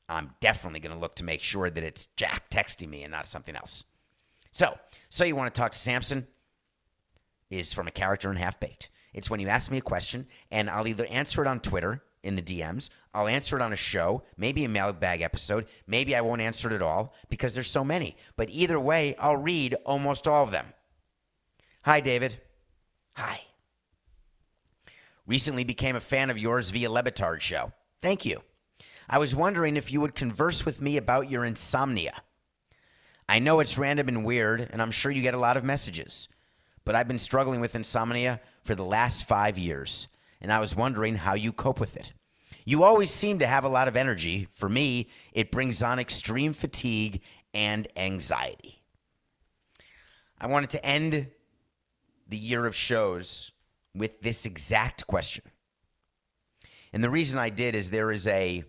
I'm 0.10 0.32
definitely 0.42 0.82
going 0.82 0.94
to 0.94 1.00
look 1.00 1.16
to 1.16 1.24
make 1.24 1.42
sure 1.42 1.70
that 1.70 1.84
it's 1.84 2.08
Jack 2.18 2.50
texting 2.50 2.90
me 2.90 3.04
and 3.04 3.12
not 3.12 3.26
something 3.26 3.56
else. 3.56 3.86
So, 4.52 4.78
so 5.10 5.24
you 5.24 5.38
want 5.38 5.54
to 5.54 5.58
talk 5.58 5.72
to 5.72 5.80
Samson? 5.80 6.28
is 7.52 7.74
from 7.74 7.88
a 7.88 7.92
character 7.92 8.32
in 8.32 8.38
Half 8.38 8.60
Baked. 8.60 8.90
It's 9.14 9.30
when 9.30 9.40
you 9.40 9.48
ask 9.48 9.70
me 9.70 9.78
a 9.78 9.82
question, 9.82 10.28
and 10.52 10.70
I'll 10.70 10.88
either 10.88 11.06
answer 11.08 11.42
it 11.42 11.48
on 11.48 11.60
Twitter 11.60 12.04
in 12.24 12.36
the 12.36 12.42
DMs, 12.42 12.90
I'll 13.14 13.28
answer 13.28 13.56
it 13.56 13.62
on 13.62 13.74
a 13.74 13.78
show, 13.78 14.24
maybe 14.38 14.64
a 14.64 14.70
mailbag 14.70 15.22
episode, 15.22 15.66
maybe 15.88 16.16
I 16.16 16.22
won't 16.22 16.42
answer 16.42 16.72
it 16.72 16.76
at 16.76 16.82
all 16.82 17.14
because 17.30 17.54
there's 17.54 17.70
so 17.70 17.84
many. 17.84 18.16
But 18.36 18.50
either 18.52 18.80
way, 18.80 19.16
I'll 19.18 19.38
read 19.38 19.76
almost 19.86 20.28
all 20.28 20.44
of 20.44 20.52
them. 20.52 20.68
Hi, 21.84 22.00
David. 22.00 22.40
Hi. 23.14 23.42
Recently 25.26 25.64
became 25.64 25.96
a 25.96 26.02
fan 26.02 26.30
of 26.30 26.38
yours 26.38 26.70
via 26.70 26.92
Le 26.92 27.04
Batard 27.04 27.42
show. 27.42 27.72
Thank 28.02 28.26
you. 28.26 28.42
I 29.10 29.18
was 29.18 29.36
wondering 29.36 29.76
if 29.76 29.92
you 29.92 30.00
would 30.02 30.16
converse 30.16 30.66
with 30.66 30.80
me 30.82 30.98
about 30.98 31.30
your 31.30 31.44
insomnia. 31.44 32.22
I 33.28 33.40
know 33.40 33.60
it's 33.60 33.78
random 33.78 34.08
and 34.08 34.26
weird, 34.26 34.70
and 34.72 34.82
I'm 34.82 34.92
sure 34.92 35.12
you 35.12 35.22
get 35.22 35.34
a 35.34 35.40
lot 35.40 35.58
of 35.58 35.64
messages 35.64 36.28
but 36.86 36.96
I've 36.96 37.08
been 37.08 37.20
struggling 37.20 37.62
with 37.62 37.76
insomnia 37.76 38.42
for 38.64 38.76
the 38.76 38.86
last 38.86 39.28
five 39.28 39.58
years, 39.58 40.08
and 40.40 40.52
I 40.52 40.60
was 40.60 40.76
wondering 40.76 41.16
how 41.16 41.36
you 41.36 41.52
cope 41.54 41.80
with 41.80 41.98
it. 41.98 42.14
You 42.66 42.84
always 42.84 43.12
seem 43.12 43.40
to 43.40 43.48
have 43.48 43.64
a 43.64 43.70
lot 43.70 43.88
of 43.88 43.96
energy. 43.96 44.48
For 44.52 44.70
me, 44.70 45.10
it 45.34 45.52
brings 45.52 45.82
on 45.82 46.00
extreme 46.00 46.54
fatigue 46.54 47.22
and 47.54 47.88
anxiety. 47.96 48.82
I 50.40 50.48
wanted 50.48 50.72
to 50.72 50.86
end 50.86 51.28
the 52.28 52.38
year 52.38 52.66
of 52.66 52.76
shows 52.76 53.52
with 53.94 54.22
this 54.22 54.46
exact 54.46 55.06
question. 55.08 55.44
And 56.94 57.04
the 57.04 57.10
reason 57.10 57.40
I 57.40 57.50
did 57.50 57.76
is 57.76 57.90
there 57.90 58.12
is 58.12 58.28
a 58.28 58.64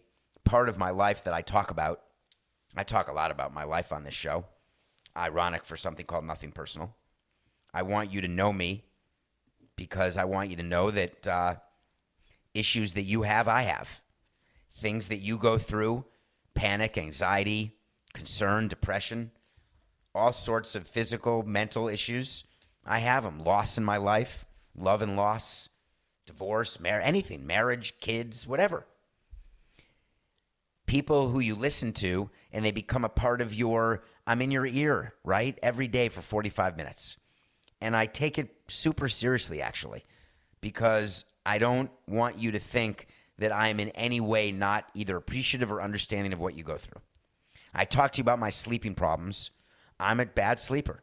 part 0.44 0.68
of 0.68 0.78
my 0.78 0.90
life 0.90 1.24
that 1.24 1.34
I 1.34 1.42
talk 1.42 1.70
about. 1.70 2.00
I 2.76 2.84
talk 2.84 3.08
a 3.08 3.14
lot 3.14 3.30
about 3.30 3.54
my 3.54 3.64
life 3.64 3.92
on 3.92 4.04
this 4.04 4.14
show. 4.14 4.44
Ironic 5.16 5.64
for 5.64 5.76
something 5.76 6.06
called 6.06 6.24
Nothing 6.24 6.52
Personal. 6.52 6.94
I 7.74 7.82
want 7.82 8.12
you 8.12 8.20
to 8.20 8.28
know 8.28 8.52
me 8.52 8.84
because 9.76 10.16
I 10.16 10.24
want 10.24 10.50
you 10.50 10.56
to 10.56 10.62
know 10.62 10.90
that 10.90 11.26
uh, 11.26 11.54
issues 12.54 12.94
that 12.94 13.02
you 13.02 13.22
have, 13.22 13.48
I 13.48 13.62
have. 13.62 14.00
Things 14.76 15.08
that 15.08 15.20
you 15.20 15.38
go 15.38 15.58
through 15.58 16.04
panic, 16.54 16.98
anxiety, 16.98 17.76
concern, 18.12 18.68
depression, 18.68 19.30
all 20.14 20.32
sorts 20.32 20.74
of 20.74 20.86
physical, 20.86 21.42
mental 21.42 21.88
issues. 21.88 22.44
I 22.84 22.98
have 22.98 23.24
them. 23.24 23.38
Loss 23.38 23.78
in 23.78 23.84
my 23.84 23.96
life, 23.96 24.44
love 24.76 25.00
and 25.00 25.16
loss, 25.16 25.70
divorce, 26.26 26.78
mar- 26.78 27.00
anything, 27.00 27.46
marriage, 27.46 27.94
kids, 28.00 28.46
whatever. 28.46 28.86
People 30.86 31.30
who 31.30 31.40
you 31.40 31.54
listen 31.54 31.92
to 31.94 32.28
and 32.52 32.64
they 32.64 32.70
become 32.70 33.04
a 33.04 33.08
part 33.08 33.40
of 33.40 33.54
your, 33.54 34.02
I'm 34.26 34.42
in 34.42 34.50
your 34.50 34.66
ear, 34.66 35.14
right? 35.24 35.58
Every 35.62 35.88
day 35.88 36.10
for 36.10 36.20
45 36.20 36.76
minutes 36.76 37.16
and 37.82 37.96
I 37.96 38.06
take 38.06 38.38
it 38.38 38.48
super 38.68 39.08
seriously, 39.08 39.60
actually, 39.60 40.04
because 40.60 41.24
I 41.44 41.58
don't 41.58 41.90
want 42.06 42.38
you 42.38 42.52
to 42.52 42.60
think 42.60 43.08
that 43.38 43.52
I'm 43.52 43.80
in 43.80 43.88
any 43.90 44.20
way 44.20 44.52
not 44.52 44.88
either 44.94 45.16
appreciative 45.16 45.72
or 45.72 45.82
understanding 45.82 46.32
of 46.32 46.40
what 46.40 46.54
you 46.54 46.62
go 46.62 46.78
through. 46.78 47.00
I 47.74 47.84
talked 47.84 48.14
to 48.14 48.18
you 48.18 48.22
about 48.22 48.38
my 48.38 48.50
sleeping 48.50 48.94
problems. 48.94 49.50
I'm 49.98 50.20
a 50.20 50.26
bad 50.26 50.60
sleeper. 50.60 51.02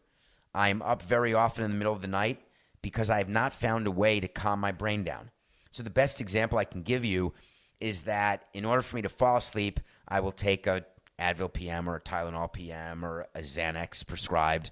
I'm 0.56 0.82
up 0.82 1.02
very 1.02 1.34
often 1.34 1.66
in 1.66 1.72
the 1.72 1.78
middle 1.78 1.94
of 1.94 2.02
the 2.02 2.08
night 2.08 2.40
because 2.82 3.10
I 3.10 3.18
have 3.18 3.30
not 3.30 3.54
found 3.54 3.86
a 3.86 3.92
way 3.92 4.22
to 4.22 4.30
calm 4.30 4.62
my 4.62 4.72
brain 4.72 5.04
down. 5.04 5.32
So, 5.72 5.84
the 5.84 5.90
best 5.90 6.22
example 6.22 6.58
I 6.58 6.64
can 6.64 6.82
give 6.82 7.04
you 7.04 7.34
is 7.82 8.04
that 8.04 8.46
in 8.54 8.64
order 8.64 8.82
for 8.82 8.96
me 8.96 9.02
to 9.02 9.10
fall 9.10 9.38
asleep, 9.38 9.82
I 10.08 10.22
will 10.22 10.32
take 10.32 10.66
a 10.66 10.86
Advil 11.20 11.52
PM 11.52 11.90
or 11.90 11.98
a 11.98 12.02
Tylenol 12.02 12.52
PM 12.52 13.04
or 13.04 13.28
a 13.36 13.40
Xanax 13.40 14.08
prescribed 14.08 14.72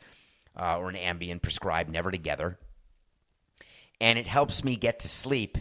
uh, 0.58 0.78
or 0.80 0.90
an 0.90 0.96
Ambien 0.96 1.42
prescribed, 1.42 1.90
never 1.90 2.12
together. 2.12 2.58
And 4.02 4.20
it 4.20 4.28
helps 4.28 4.64
me 4.64 4.76
get 4.76 5.00
to 5.00 5.08
sleep, 5.08 5.58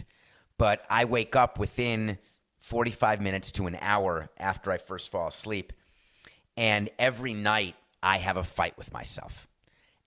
but 0.57 0.83
I 0.89 1.05
wake 1.05 1.35
up 1.35 1.59
within 1.59 2.17
45 2.59 3.21
minutes 3.21 3.51
to 3.53 3.67
an 3.67 3.77
hour 3.81 4.29
after 4.37 4.71
I 4.71 4.77
first 4.77 5.09
fall 5.09 5.27
asleep. 5.27 5.73
And 6.55 6.89
every 6.97 7.33
night 7.33 7.75
I 8.01 8.17
have 8.17 8.37
a 8.37 8.43
fight 8.43 8.77
with 8.77 8.93
myself. 8.93 9.47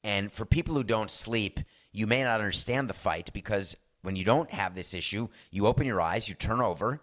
And 0.03 0.33
for 0.33 0.45
people 0.45 0.75
who 0.75 0.85
don't 0.85 1.11
sleep, 1.11 1.61
you 1.93 2.07
may 2.07 2.23
not 2.23 2.41
understand 2.41 2.89
the 2.89 2.95
fight 2.95 3.33
because 3.33 3.77
when 4.03 4.17
you 4.17 4.25
don't 4.25 4.51
have 4.51 4.75
this 4.75 4.95
issue, 4.95 5.29
you 5.51 5.67
open 5.67 5.87
your 5.87 6.01
eyes, 6.01 6.29
you 6.29 6.35
turn 6.35 6.61
over, 6.61 7.01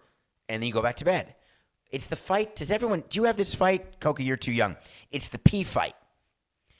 and 0.48 0.62
then 0.62 0.66
you 0.66 0.72
go 0.72 0.82
back 0.82 0.96
to 0.96 1.04
bed. 1.04 1.34
It's 1.90 2.06
the 2.06 2.16
fight. 2.16 2.56
Does 2.56 2.70
everyone, 2.70 3.04
do 3.08 3.20
you 3.20 3.24
have 3.24 3.36
this 3.36 3.54
fight? 3.54 4.00
Coca, 4.00 4.22
you're 4.22 4.36
too 4.36 4.52
young. 4.52 4.76
It's 5.10 5.28
the 5.28 5.38
pee 5.38 5.62
fight. 5.62 5.94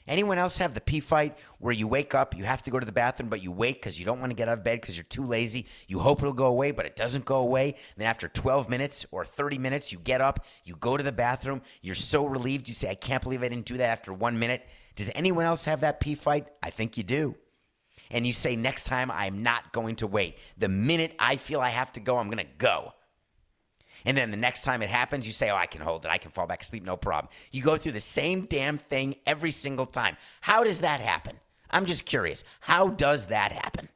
Anyone 0.09 0.39
else 0.39 0.57
have 0.57 0.73
the 0.73 0.81
pee 0.81 1.01
fight 1.01 1.37
where 1.59 1.71
you 1.71 1.87
wake 1.87 2.15
up, 2.15 2.35
you 2.35 2.43
have 2.43 2.63
to 2.63 2.71
go 2.71 2.79
to 2.79 2.85
the 2.85 2.91
bathroom, 2.91 3.29
but 3.29 3.43
you 3.43 3.51
wait 3.51 3.75
because 3.75 3.99
you 3.99 4.07
don't 4.07 4.19
want 4.19 4.31
to 4.31 4.35
get 4.35 4.49
out 4.49 4.57
of 4.57 4.63
bed 4.63 4.81
because 4.81 4.97
you're 4.97 5.03
too 5.03 5.23
lazy? 5.23 5.67
You 5.87 5.99
hope 5.99 6.21
it'll 6.21 6.33
go 6.33 6.47
away, 6.47 6.71
but 6.71 6.87
it 6.87 6.95
doesn't 6.95 7.25
go 7.25 7.37
away. 7.37 7.75
then 7.95 8.07
after 8.07 8.27
12 8.27 8.71
minutes 8.71 9.05
or 9.11 9.23
30 9.23 9.59
minutes, 9.59 9.91
you 9.91 9.99
get 9.99 10.19
up, 10.19 10.47
you 10.65 10.75
go 10.77 10.97
to 10.97 11.03
the 11.03 11.11
bathroom, 11.11 11.61
you're 11.83 11.93
so 11.93 12.25
relieved, 12.25 12.67
you 12.67 12.73
say, 12.73 12.89
I 12.89 12.95
can't 12.95 13.21
believe 13.21 13.43
I 13.43 13.49
didn't 13.49 13.67
do 13.67 13.77
that 13.77 13.91
after 13.91 14.11
one 14.11 14.39
minute. 14.39 14.67
Does 14.95 15.11
anyone 15.13 15.45
else 15.45 15.65
have 15.65 15.81
that 15.81 15.99
pee 15.99 16.15
fight? 16.15 16.47
I 16.63 16.71
think 16.71 16.97
you 16.97 17.03
do. 17.03 17.35
And 18.09 18.25
you 18.25 18.33
say, 18.33 18.55
next 18.55 18.85
time 18.85 19.11
I'm 19.11 19.43
not 19.43 19.71
going 19.71 19.97
to 19.97 20.07
wait. 20.07 20.39
The 20.57 20.69
minute 20.69 21.13
I 21.19 21.35
feel 21.35 21.61
I 21.61 21.69
have 21.69 21.93
to 21.93 21.99
go, 21.99 22.17
I'm 22.17 22.31
going 22.31 22.43
to 22.43 22.51
go. 22.57 22.93
And 24.05 24.17
then 24.17 24.31
the 24.31 24.37
next 24.37 24.63
time 24.63 24.81
it 24.81 24.89
happens, 24.89 25.27
you 25.27 25.33
say, 25.33 25.49
Oh, 25.49 25.55
I 25.55 25.65
can 25.65 25.81
hold 25.81 26.05
it. 26.05 26.11
I 26.11 26.17
can 26.17 26.31
fall 26.31 26.47
back 26.47 26.61
asleep, 26.61 26.83
no 26.83 26.97
problem. 26.97 27.31
You 27.51 27.61
go 27.61 27.77
through 27.77 27.93
the 27.93 27.99
same 27.99 28.45
damn 28.45 28.77
thing 28.77 29.15
every 29.25 29.51
single 29.51 29.85
time. 29.85 30.17
How 30.41 30.63
does 30.63 30.81
that 30.81 31.01
happen? 31.01 31.37
I'm 31.71 31.85
just 31.85 32.05
curious. 32.05 32.43
How 32.61 32.87
does 32.87 33.27
that 33.27 33.51
happen? 33.51 33.89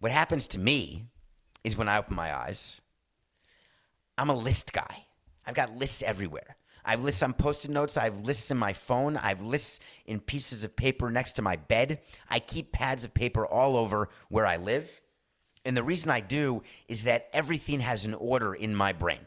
What 0.00 0.12
happens 0.12 0.48
to 0.48 0.58
me 0.58 1.04
is 1.64 1.76
when 1.76 1.88
I 1.88 1.98
open 1.98 2.16
my 2.16 2.34
eyes, 2.34 2.80
I'm 4.18 4.30
a 4.30 4.34
list 4.34 4.72
guy. 4.72 5.04
I've 5.46 5.54
got 5.54 5.76
lists 5.76 6.02
everywhere. 6.02 6.56
I've 6.84 7.02
lists 7.02 7.22
on 7.22 7.32
post-it 7.32 7.70
notes. 7.70 7.96
I 7.96 8.04
have 8.04 8.24
lists 8.24 8.50
in 8.50 8.56
my 8.56 8.72
phone. 8.72 9.16
I 9.16 9.28
have 9.28 9.42
lists 9.42 9.80
in 10.06 10.20
pieces 10.20 10.62
of 10.64 10.76
paper 10.76 11.10
next 11.10 11.32
to 11.32 11.42
my 11.42 11.56
bed. 11.56 12.00
I 12.30 12.38
keep 12.38 12.72
pads 12.72 13.04
of 13.04 13.12
paper 13.12 13.44
all 13.44 13.76
over 13.76 14.08
where 14.28 14.46
I 14.46 14.56
live. 14.56 15.00
And 15.66 15.76
the 15.76 15.82
reason 15.82 16.12
I 16.12 16.20
do 16.20 16.62
is 16.86 17.04
that 17.04 17.28
everything 17.32 17.80
has 17.80 18.06
an 18.06 18.14
order 18.14 18.54
in 18.54 18.74
my 18.74 18.92
brain. 18.92 19.26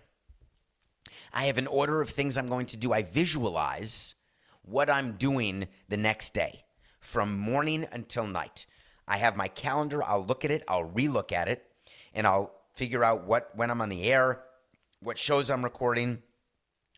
I 1.34 1.46
have 1.46 1.58
an 1.58 1.68
order 1.68 2.00
of 2.00 2.10
things 2.10 2.38
I'm 2.38 2.48
going 2.48 2.68
to 2.68 2.78
do. 2.78 2.94
I 2.94 3.04
visualize 3.04 4.16
what 4.62 4.90
I'm 4.90 5.18
doing 5.18 5.68
the 5.90 5.98
next 5.98 6.34
day 6.34 6.64
from 7.02 7.38
morning 7.38 7.86
until 7.92 8.26
night. 8.26 8.68
I 9.06 9.18
have 9.18 9.36
my 9.36 9.50
calendar. 9.50 10.02
I'll 10.02 10.26
look 10.26 10.46
at 10.46 10.52
it. 10.52 10.64
I'll 10.66 10.90
relook 10.90 11.34
at 11.34 11.50
it, 11.50 11.66
and 12.14 12.26
I'll 12.26 12.54
figure 12.74 13.04
out 13.04 13.26
what 13.26 13.50
when 13.56 13.70
I'm 13.70 13.82
on 13.82 13.90
the 13.90 14.06
air, 14.06 14.42
what 15.02 15.18
shows 15.18 15.50
I'm 15.50 15.64
recording, 15.64 16.24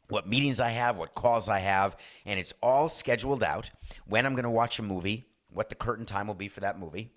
what 0.10 0.28
meetings 0.28 0.60
I 0.60 0.70
have, 0.70 0.98
what 0.98 1.16
calls 1.16 1.50
I 1.50 1.60
have, 1.60 1.98
and 2.26 2.40
it's 2.40 2.54
all 2.62 2.90
scheduled 2.90 3.42
out. 3.42 3.72
When 4.06 4.28
I'm 4.28 4.36
going 4.36 4.44
to 4.44 4.52
watch 4.52 4.78
a 4.78 4.84
movie, 4.84 5.26
what 5.50 5.70
the 5.70 5.76
curtain 5.76 6.06
time 6.06 6.28
will 6.28 6.36
be 6.36 6.48
for 6.48 6.60
that 6.60 6.78
movie, 6.78 7.12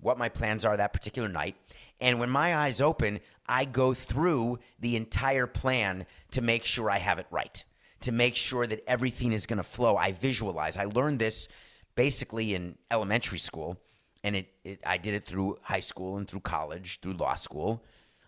what 0.00 0.18
my 0.18 0.28
plans 0.28 0.64
are 0.64 0.76
that 0.76 0.92
particular 0.92 1.28
night. 1.28 1.56
And 2.00 2.20
when 2.20 2.30
my 2.30 2.56
eyes 2.56 2.80
open, 2.80 3.20
I 3.48 3.64
go 3.64 3.94
through 3.94 4.58
the 4.80 4.96
entire 4.96 5.46
plan 5.46 6.06
to 6.32 6.42
make 6.42 6.64
sure 6.64 6.90
I 6.90 6.98
have 6.98 7.18
it 7.18 7.26
right, 7.30 7.64
to 8.00 8.12
make 8.12 8.36
sure 8.36 8.66
that 8.66 8.84
everything 8.86 9.32
is 9.32 9.46
going 9.46 9.58
to 9.58 9.62
flow. 9.62 9.96
I 9.96 10.12
visualize. 10.12 10.76
I 10.76 10.84
learned 10.84 11.18
this 11.18 11.48
basically 11.94 12.54
in 12.54 12.76
elementary 12.90 13.38
school, 13.38 13.80
and 14.22 14.36
it, 14.36 14.48
it 14.64 14.80
I 14.84 14.98
did 14.98 15.14
it 15.14 15.24
through 15.24 15.58
high 15.62 15.80
school 15.80 16.18
and 16.18 16.28
through 16.28 16.40
college, 16.40 17.00
through 17.00 17.14
law 17.14 17.34
school. 17.34 17.82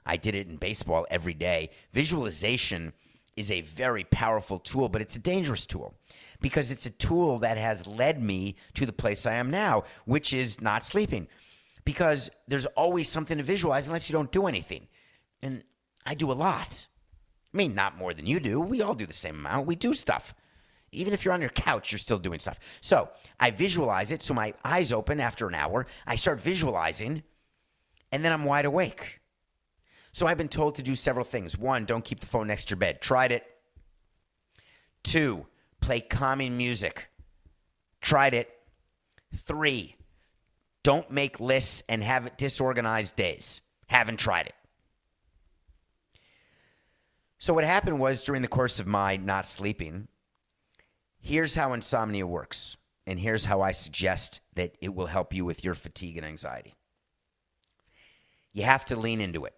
I 0.06 0.16
did 0.16 0.34
it 0.34 0.48
in 0.48 0.56
baseball 0.56 1.06
every 1.10 1.34
day. 1.34 1.70
Visualization 1.92 2.94
is 3.36 3.52
a 3.52 3.60
very 3.60 4.04
powerful 4.04 4.58
tool, 4.58 4.88
but 4.88 5.02
it's 5.02 5.14
a 5.14 5.20
dangerous 5.20 5.66
tool 5.66 5.94
because 6.40 6.72
it's 6.72 6.86
a 6.86 6.90
tool 6.90 7.38
that 7.40 7.58
has 7.58 7.86
led 7.86 8.20
me 8.20 8.56
to 8.74 8.86
the 8.86 8.92
place 8.92 9.26
I 9.26 9.34
am 9.34 9.50
now, 9.50 9.84
which 10.06 10.32
is 10.32 10.60
not 10.60 10.82
sleeping. 10.82 11.28
Because 11.89 12.28
there's 12.47 12.66
always 12.66 13.09
something 13.09 13.39
to 13.39 13.43
visualize 13.43 13.86
unless 13.86 14.11
you 14.11 14.12
don't 14.12 14.30
do 14.30 14.47
anything. 14.47 14.89
And 15.41 15.64
I 16.05 16.12
do 16.12 16.30
a 16.30 16.34
lot. 16.34 16.86
I 17.55 17.57
mean, 17.57 17.74
not 17.74 17.97
more 17.97 18.12
than 18.12 18.26
you 18.26 18.41
do. 18.41 18.61
We 18.61 18.82
all 18.82 18.93
do 18.93 19.07
the 19.07 19.14
same 19.14 19.36
amount. 19.36 19.66
We 19.66 19.74
do 19.74 19.95
stuff. 19.95 20.34
Even 20.93 21.14
if 21.14 21.24
you're 21.24 21.32
on 21.32 21.41
your 21.41 21.49
couch, 21.49 21.91
you're 21.91 21.99
still 21.99 22.18
doing 22.18 22.41
stuff. 22.41 22.61
So 22.82 23.09
I 23.41 23.53
visualize 23.53 24.12
it. 24.12 24.22
So 24.22 24.34
my 24.34 24.53
eyes 24.62 24.93
open 24.93 25.18
after 25.18 25.49
an 25.49 25.55
hour. 25.55 25.86
I 26.07 26.16
start 26.16 26.41
visualizing, 26.41 27.22
and 28.12 28.22
then 28.22 28.34
I'm 28.34 28.45
wide 28.45 28.66
awake. 28.66 29.20
So 30.12 30.26
I've 30.26 30.36
been 30.36 30.49
told 30.49 30.74
to 30.74 30.82
do 30.82 30.95
several 30.95 31.24
things. 31.24 31.57
One, 31.57 31.86
don't 31.86 32.05
keep 32.05 32.20
the 32.20 32.26
phone 32.26 32.49
next 32.49 32.66
to 32.66 32.72
your 32.72 32.80
bed. 32.80 33.01
Tried 33.01 33.32
it. 33.32 33.47
Two, 35.03 35.47
play 35.80 36.01
calming 36.01 36.59
music. 36.59 37.09
Tried 38.03 38.34
it. 38.34 38.51
Three, 39.34 39.95
don't 40.83 41.11
make 41.11 41.41
lists 41.41 41.83
and 41.89 42.03
have 42.03 42.37
disorganized 42.37 43.16
days. 43.16 43.61
Haven't 43.87 44.18
tried 44.18 44.47
it. 44.47 44.55
So 47.39 47.55
what 47.55 47.64
happened 47.64 48.01
was 48.01 48.24
during 48.24 48.43
the 48.43 48.49
course 48.49 48.81
of 48.81 48.87
my 48.87 49.16
not 49.16 49.47
sleeping, 49.47 50.09
here's 51.20 51.55
how 51.55 51.72
insomnia 51.72 52.26
works. 52.26 52.76
And 53.07 53.18
here's 53.18 53.47
how 53.47 53.62
I 53.62 53.72
suggest 53.72 54.43
that 54.55 54.76
it 54.83 54.95
will 54.95 55.07
help 55.07 55.33
you 55.33 55.47
with 55.47 55.64
your 55.64 55.72
fatigue 55.72 56.18
and 56.18 56.26
anxiety. 56.26 56.74
You 58.53 58.64
have 58.64 58.85
to 58.87 58.99
lean 58.99 59.22
into 59.22 59.47
it. 59.47 59.55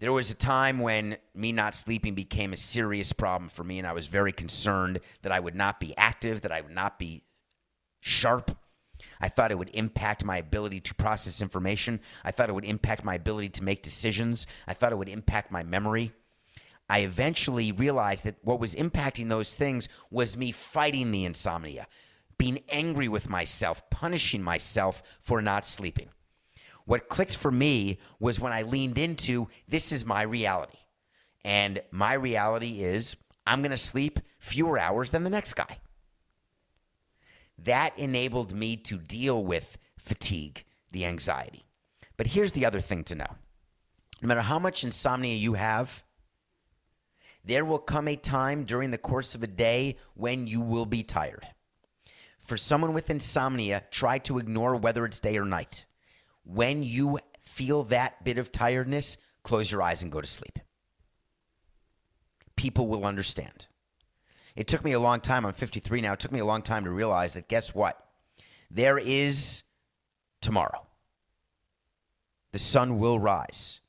There 0.00 0.12
was 0.12 0.30
a 0.30 0.34
time 0.34 0.78
when 0.78 1.18
me 1.34 1.52
not 1.52 1.74
sleeping 1.74 2.14
became 2.14 2.54
a 2.54 2.56
serious 2.56 3.12
problem 3.12 3.50
for 3.50 3.62
me, 3.62 3.78
and 3.78 3.86
I 3.86 3.92
was 3.92 4.06
very 4.06 4.32
concerned 4.32 5.00
that 5.20 5.32
I 5.32 5.40
would 5.40 5.56
not 5.56 5.80
be 5.80 5.94
active, 5.98 6.40
that 6.42 6.52
I 6.52 6.62
would 6.62 6.74
not 6.74 6.98
be 6.98 7.24
sharp. 8.00 8.56
I 9.20 9.28
thought 9.28 9.50
it 9.50 9.58
would 9.58 9.70
impact 9.74 10.24
my 10.24 10.38
ability 10.38 10.80
to 10.80 10.94
process 10.94 11.42
information. 11.42 12.00
I 12.24 12.30
thought 12.30 12.48
it 12.48 12.54
would 12.54 12.64
impact 12.64 13.04
my 13.04 13.14
ability 13.14 13.50
to 13.50 13.64
make 13.64 13.82
decisions. 13.82 14.46
I 14.66 14.74
thought 14.74 14.92
it 14.92 14.98
would 14.98 15.08
impact 15.08 15.50
my 15.50 15.62
memory. 15.62 16.12
I 16.88 17.00
eventually 17.00 17.72
realized 17.72 18.24
that 18.24 18.36
what 18.42 18.60
was 18.60 18.74
impacting 18.74 19.28
those 19.28 19.54
things 19.54 19.88
was 20.10 20.36
me 20.36 20.52
fighting 20.52 21.10
the 21.10 21.24
insomnia, 21.24 21.86
being 22.38 22.60
angry 22.70 23.08
with 23.08 23.28
myself, 23.28 23.88
punishing 23.90 24.42
myself 24.42 25.02
for 25.20 25.42
not 25.42 25.66
sleeping. 25.66 26.08
What 26.86 27.10
clicked 27.10 27.36
for 27.36 27.50
me 27.50 27.98
was 28.18 28.40
when 28.40 28.52
I 28.52 28.62
leaned 28.62 28.96
into 28.96 29.48
this 29.68 29.92
is 29.92 30.06
my 30.06 30.22
reality. 30.22 30.78
And 31.44 31.82
my 31.90 32.14
reality 32.14 32.82
is 32.82 33.16
I'm 33.46 33.60
going 33.60 33.70
to 33.70 33.76
sleep 33.76 34.20
fewer 34.38 34.78
hours 34.78 35.10
than 35.10 35.22
the 35.22 35.30
next 35.30 35.54
guy. 35.54 35.78
That 37.64 37.98
enabled 37.98 38.54
me 38.54 38.76
to 38.76 38.98
deal 38.98 39.42
with 39.42 39.78
fatigue, 39.98 40.64
the 40.92 41.04
anxiety. 41.04 41.66
But 42.16 42.28
here's 42.28 42.52
the 42.52 42.66
other 42.66 42.80
thing 42.80 43.04
to 43.04 43.14
know 43.14 43.36
no 44.20 44.28
matter 44.28 44.42
how 44.42 44.58
much 44.58 44.84
insomnia 44.84 45.34
you 45.34 45.54
have, 45.54 46.02
there 47.44 47.64
will 47.64 47.78
come 47.78 48.08
a 48.08 48.16
time 48.16 48.64
during 48.64 48.90
the 48.90 48.98
course 48.98 49.34
of 49.34 49.42
a 49.42 49.46
day 49.46 49.96
when 50.14 50.46
you 50.46 50.60
will 50.60 50.86
be 50.86 51.02
tired. 51.02 51.46
For 52.38 52.56
someone 52.56 52.94
with 52.94 53.10
insomnia, 53.10 53.84
try 53.90 54.18
to 54.20 54.38
ignore 54.38 54.76
whether 54.76 55.04
it's 55.04 55.20
day 55.20 55.36
or 55.38 55.44
night. 55.44 55.84
When 56.44 56.82
you 56.82 57.18
feel 57.40 57.84
that 57.84 58.24
bit 58.24 58.38
of 58.38 58.52
tiredness, 58.52 59.16
close 59.42 59.70
your 59.70 59.82
eyes 59.82 60.02
and 60.02 60.12
go 60.12 60.20
to 60.20 60.26
sleep. 60.26 60.58
People 62.56 62.88
will 62.88 63.06
understand. 63.06 63.66
It 64.58 64.66
took 64.66 64.82
me 64.82 64.90
a 64.90 64.98
long 64.98 65.20
time. 65.20 65.46
I'm 65.46 65.52
53 65.52 66.00
now. 66.00 66.14
It 66.14 66.18
took 66.18 66.32
me 66.32 66.40
a 66.40 66.44
long 66.44 66.62
time 66.62 66.82
to 66.82 66.90
realize 66.90 67.34
that 67.34 67.46
guess 67.46 67.76
what? 67.76 67.96
There 68.68 68.98
is 68.98 69.62
tomorrow. 70.40 70.88
The 72.50 72.58
sun 72.58 72.98
will 72.98 73.20
rise. 73.20 73.80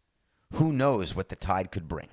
Who 0.53 0.71
knows 0.71 1.15
what 1.15 1.29
the 1.29 1.35
tide 1.35 1.71
could 1.71 1.87
bring? 1.87 2.09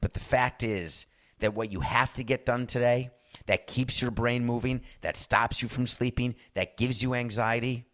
But 0.00 0.14
the 0.14 0.20
fact 0.20 0.62
is 0.62 1.04
that 1.40 1.52
what 1.52 1.70
you 1.70 1.80
have 1.80 2.14
to 2.14 2.24
get 2.24 2.46
done 2.46 2.66
today 2.66 3.10
that 3.44 3.66
keeps 3.66 4.00
your 4.00 4.10
brain 4.10 4.46
moving, 4.46 4.80
that 5.02 5.18
stops 5.18 5.60
you 5.60 5.68
from 5.68 5.86
sleeping, 5.86 6.36
that 6.54 6.78
gives 6.78 7.02
you 7.02 7.12
anxiety, 7.12 7.84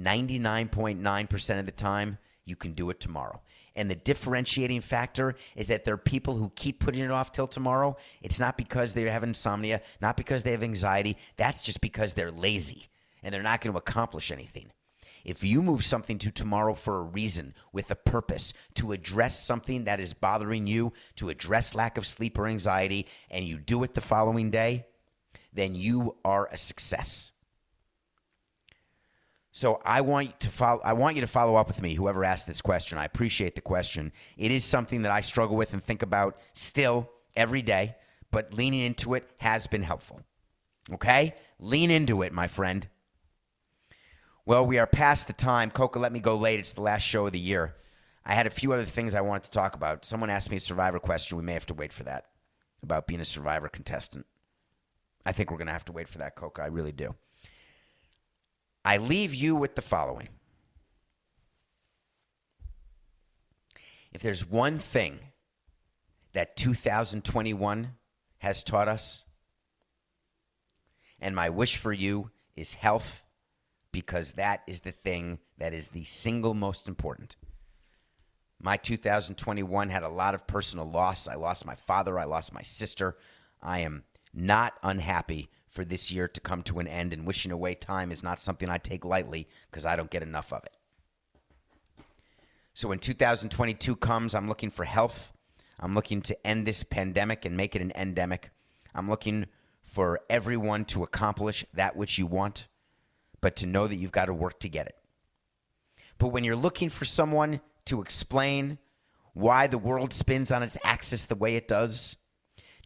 99.9% 0.00 1.58
of 1.58 1.66
the 1.66 1.72
time, 1.72 2.16
you 2.46 2.56
can 2.56 2.72
do 2.72 2.88
it 2.88 3.00
tomorrow. 3.00 3.42
And 3.76 3.90
the 3.90 3.96
differentiating 3.96 4.80
factor 4.82 5.34
is 5.56 5.66
that 5.66 5.84
there 5.84 5.94
are 5.94 5.98
people 5.98 6.36
who 6.36 6.52
keep 6.54 6.78
putting 6.78 7.02
it 7.02 7.10
off 7.10 7.32
till 7.32 7.48
tomorrow. 7.48 7.96
It's 8.22 8.38
not 8.38 8.56
because 8.56 8.94
they 8.94 9.02
have 9.02 9.24
insomnia, 9.24 9.82
not 10.00 10.16
because 10.16 10.44
they 10.44 10.52
have 10.52 10.62
anxiety. 10.62 11.16
That's 11.36 11.62
just 11.62 11.80
because 11.80 12.14
they're 12.14 12.30
lazy 12.30 12.86
and 13.22 13.34
they're 13.34 13.42
not 13.42 13.60
going 13.60 13.72
to 13.72 13.78
accomplish 13.78 14.30
anything. 14.30 14.70
If 15.24 15.42
you 15.42 15.62
move 15.62 15.84
something 15.84 16.18
to 16.18 16.30
tomorrow 16.30 16.74
for 16.74 16.98
a 16.98 17.02
reason, 17.02 17.54
with 17.72 17.90
a 17.90 17.96
purpose, 17.96 18.52
to 18.74 18.92
address 18.92 19.42
something 19.42 19.84
that 19.84 19.98
is 19.98 20.12
bothering 20.12 20.66
you, 20.66 20.92
to 21.16 21.30
address 21.30 21.74
lack 21.74 21.96
of 21.96 22.06
sleep 22.06 22.38
or 22.38 22.46
anxiety, 22.46 23.06
and 23.30 23.46
you 23.46 23.58
do 23.58 23.82
it 23.82 23.94
the 23.94 24.02
following 24.02 24.50
day, 24.50 24.84
then 25.52 25.74
you 25.74 26.16
are 26.24 26.48
a 26.52 26.58
success. 26.58 27.32
So 29.56 29.80
I 29.84 30.00
want 30.00 30.26
you 30.26 30.32
to 30.40 30.48
follow. 30.48 30.80
I 30.84 30.94
want 30.94 31.14
you 31.14 31.20
to 31.20 31.28
follow 31.28 31.54
up 31.54 31.68
with 31.68 31.80
me. 31.80 31.94
Whoever 31.94 32.24
asked 32.24 32.48
this 32.48 32.60
question, 32.60 32.98
I 32.98 33.04
appreciate 33.04 33.54
the 33.54 33.60
question. 33.60 34.10
It 34.36 34.50
is 34.50 34.64
something 34.64 35.02
that 35.02 35.12
I 35.12 35.20
struggle 35.20 35.56
with 35.56 35.72
and 35.72 35.80
think 35.80 36.02
about 36.02 36.38
still 36.54 37.08
every 37.36 37.62
day. 37.62 37.94
But 38.32 38.52
leaning 38.52 38.80
into 38.80 39.14
it 39.14 39.30
has 39.36 39.68
been 39.68 39.84
helpful. 39.84 40.22
Okay, 40.92 41.36
lean 41.60 41.92
into 41.92 42.22
it, 42.22 42.32
my 42.32 42.48
friend. 42.48 42.88
Well, 44.44 44.66
we 44.66 44.78
are 44.78 44.88
past 44.88 45.28
the 45.28 45.32
time. 45.32 45.70
Coca, 45.70 46.00
let 46.00 46.12
me 46.12 46.18
go 46.18 46.34
late. 46.34 46.58
It's 46.58 46.72
the 46.72 46.82
last 46.82 47.02
show 47.02 47.26
of 47.26 47.32
the 47.32 47.38
year. 47.38 47.76
I 48.26 48.34
had 48.34 48.48
a 48.48 48.50
few 48.50 48.72
other 48.72 48.84
things 48.84 49.14
I 49.14 49.20
wanted 49.20 49.44
to 49.44 49.50
talk 49.52 49.76
about. 49.76 50.04
Someone 50.04 50.30
asked 50.30 50.50
me 50.50 50.56
a 50.56 50.60
survivor 50.60 50.98
question. 50.98 51.38
We 51.38 51.44
may 51.44 51.52
have 51.52 51.66
to 51.66 51.74
wait 51.74 51.92
for 51.92 52.02
that 52.02 52.24
about 52.82 53.06
being 53.06 53.20
a 53.20 53.24
survivor 53.24 53.68
contestant. 53.68 54.26
I 55.24 55.30
think 55.30 55.52
we're 55.52 55.58
going 55.58 55.68
to 55.68 55.72
have 55.72 55.84
to 55.84 55.92
wait 55.92 56.08
for 56.08 56.18
that, 56.18 56.34
Coca. 56.34 56.60
I 56.60 56.66
really 56.66 56.90
do. 56.90 57.14
I 58.84 58.98
leave 58.98 59.34
you 59.34 59.56
with 59.56 59.74
the 59.74 59.82
following. 59.82 60.28
If 64.12 64.22
there's 64.22 64.48
one 64.48 64.78
thing 64.78 65.18
that 66.34 66.56
2021 66.56 67.94
has 68.38 68.62
taught 68.62 68.88
us, 68.88 69.24
and 71.18 71.34
my 71.34 71.48
wish 71.48 71.76
for 71.76 71.92
you 71.92 72.30
is 72.54 72.74
health, 72.74 73.24
because 73.90 74.32
that 74.32 74.62
is 74.66 74.80
the 74.80 74.92
thing 74.92 75.38
that 75.58 75.72
is 75.72 75.88
the 75.88 76.04
single 76.04 76.52
most 76.52 76.88
important. 76.88 77.36
My 78.60 78.76
2021 78.76 79.88
had 79.88 80.02
a 80.02 80.08
lot 80.08 80.34
of 80.34 80.46
personal 80.46 80.90
loss. 80.90 81.28
I 81.28 81.34
lost 81.34 81.66
my 81.66 81.74
father, 81.74 82.18
I 82.18 82.24
lost 82.24 82.52
my 82.52 82.62
sister. 82.62 83.16
I 83.62 83.80
am 83.80 84.04
not 84.32 84.74
unhappy 84.82 85.48
for 85.74 85.84
this 85.84 86.12
year 86.12 86.28
to 86.28 86.40
come 86.40 86.62
to 86.62 86.78
an 86.78 86.86
end, 86.86 87.12
and 87.12 87.26
wishing 87.26 87.50
away 87.50 87.74
time 87.74 88.12
is 88.12 88.22
not 88.22 88.38
something 88.38 88.70
I 88.70 88.78
take 88.78 89.04
lightly 89.04 89.48
because 89.68 89.84
I 89.84 89.96
don't 89.96 90.08
get 90.10 90.22
enough 90.22 90.52
of 90.52 90.62
it. 90.64 90.76
So 92.74 92.88
when 92.88 93.00
2022 93.00 93.96
comes, 93.96 94.36
I'm 94.36 94.46
looking 94.46 94.70
for 94.70 94.84
health. 94.84 95.32
I'm 95.80 95.92
looking 95.92 96.22
to 96.22 96.46
end 96.46 96.64
this 96.64 96.84
pandemic 96.84 97.44
and 97.44 97.56
make 97.56 97.74
it 97.74 97.82
an 97.82 97.90
endemic. 97.96 98.50
I'm 98.94 99.10
looking 99.10 99.46
for 99.82 100.20
everyone 100.30 100.84
to 100.86 101.02
accomplish 101.02 101.64
that 101.74 101.96
which 101.96 102.18
you 102.18 102.26
want, 102.26 102.68
but 103.40 103.56
to 103.56 103.66
know 103.66 103.88
that 103.88 103.96
you've 103.96 104.12
got 104.12 104.26
to 104.26 104.34
work 104.34 104.60
to 104.60 104.68
get 104.68 104.86
it. 104.86 104.94
But 106.18 106.28
when 106.28 106.44
you're 106.44 106.54
looking 106.54 106.88
for 106.88 107.04
someone 107.04 107.60
to 107.86 108.00
explain 108.00 108.78
why 109.32 109.66
the 109.66 109.78
world 109.78 110.12
spins 110.12 110.52
on 110.52 110.62
its 110.62 110.78
axis 110.84 111.24
the 111.24 111.34
way 111.34 111.56
it 111.56 111.66
does, 111.66 112.16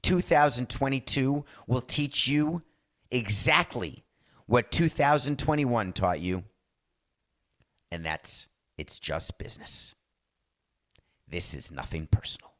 2022 0.02 1.44
will 1.66 1.80
teach 1.82 2.26
you 2.26 2.62
exactly 3.10 4.04
what 4.46 4.70
2021 4.70 5.92
taught 5.92 6.20
you, 6.20 6.44
and 7.90 8.04
that's 8.04 8.48
it's 8.76 8.98
just 8.98 9.38
business. 9.38 9.94
This 11.26 11.54
is 11.54 11.70
nothing 11.70 12.08
personal. 12.10 12.52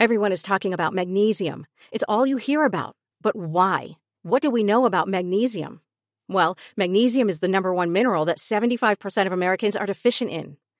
Everyone 0.00 0.30
is 0.30 0.42
talking 0.42 0.72
about 0.72 0.94
magnesium. 0.94 1.66
It's 1.90 2.04
all 2.08 2.26
you 2.26 2.36
hear 2.36 2.64
about. 2.64 2.94
But 3.20 3.34
why? 3.34 3.96
What 4.22 4.42
do 4.42 4.50
we 4.50 4.62
know 4.62 4.84
about 4.84 5.08
magnesium? 5.08 5.80
Well, 6.28 6.56
magnesium 6.76 7.28
is 7.28 7.40
the 7.40 7.48
number 7.48 7.72
one 7.74 7.90
mineral 7.90 8.24
that 8.26 8.36
75% 8.36 9.26
of 9.26 9.32
Americans 9.32 9.76
are 9.76 9.86
deficient 9.86 10.30
in. 10.30 10.56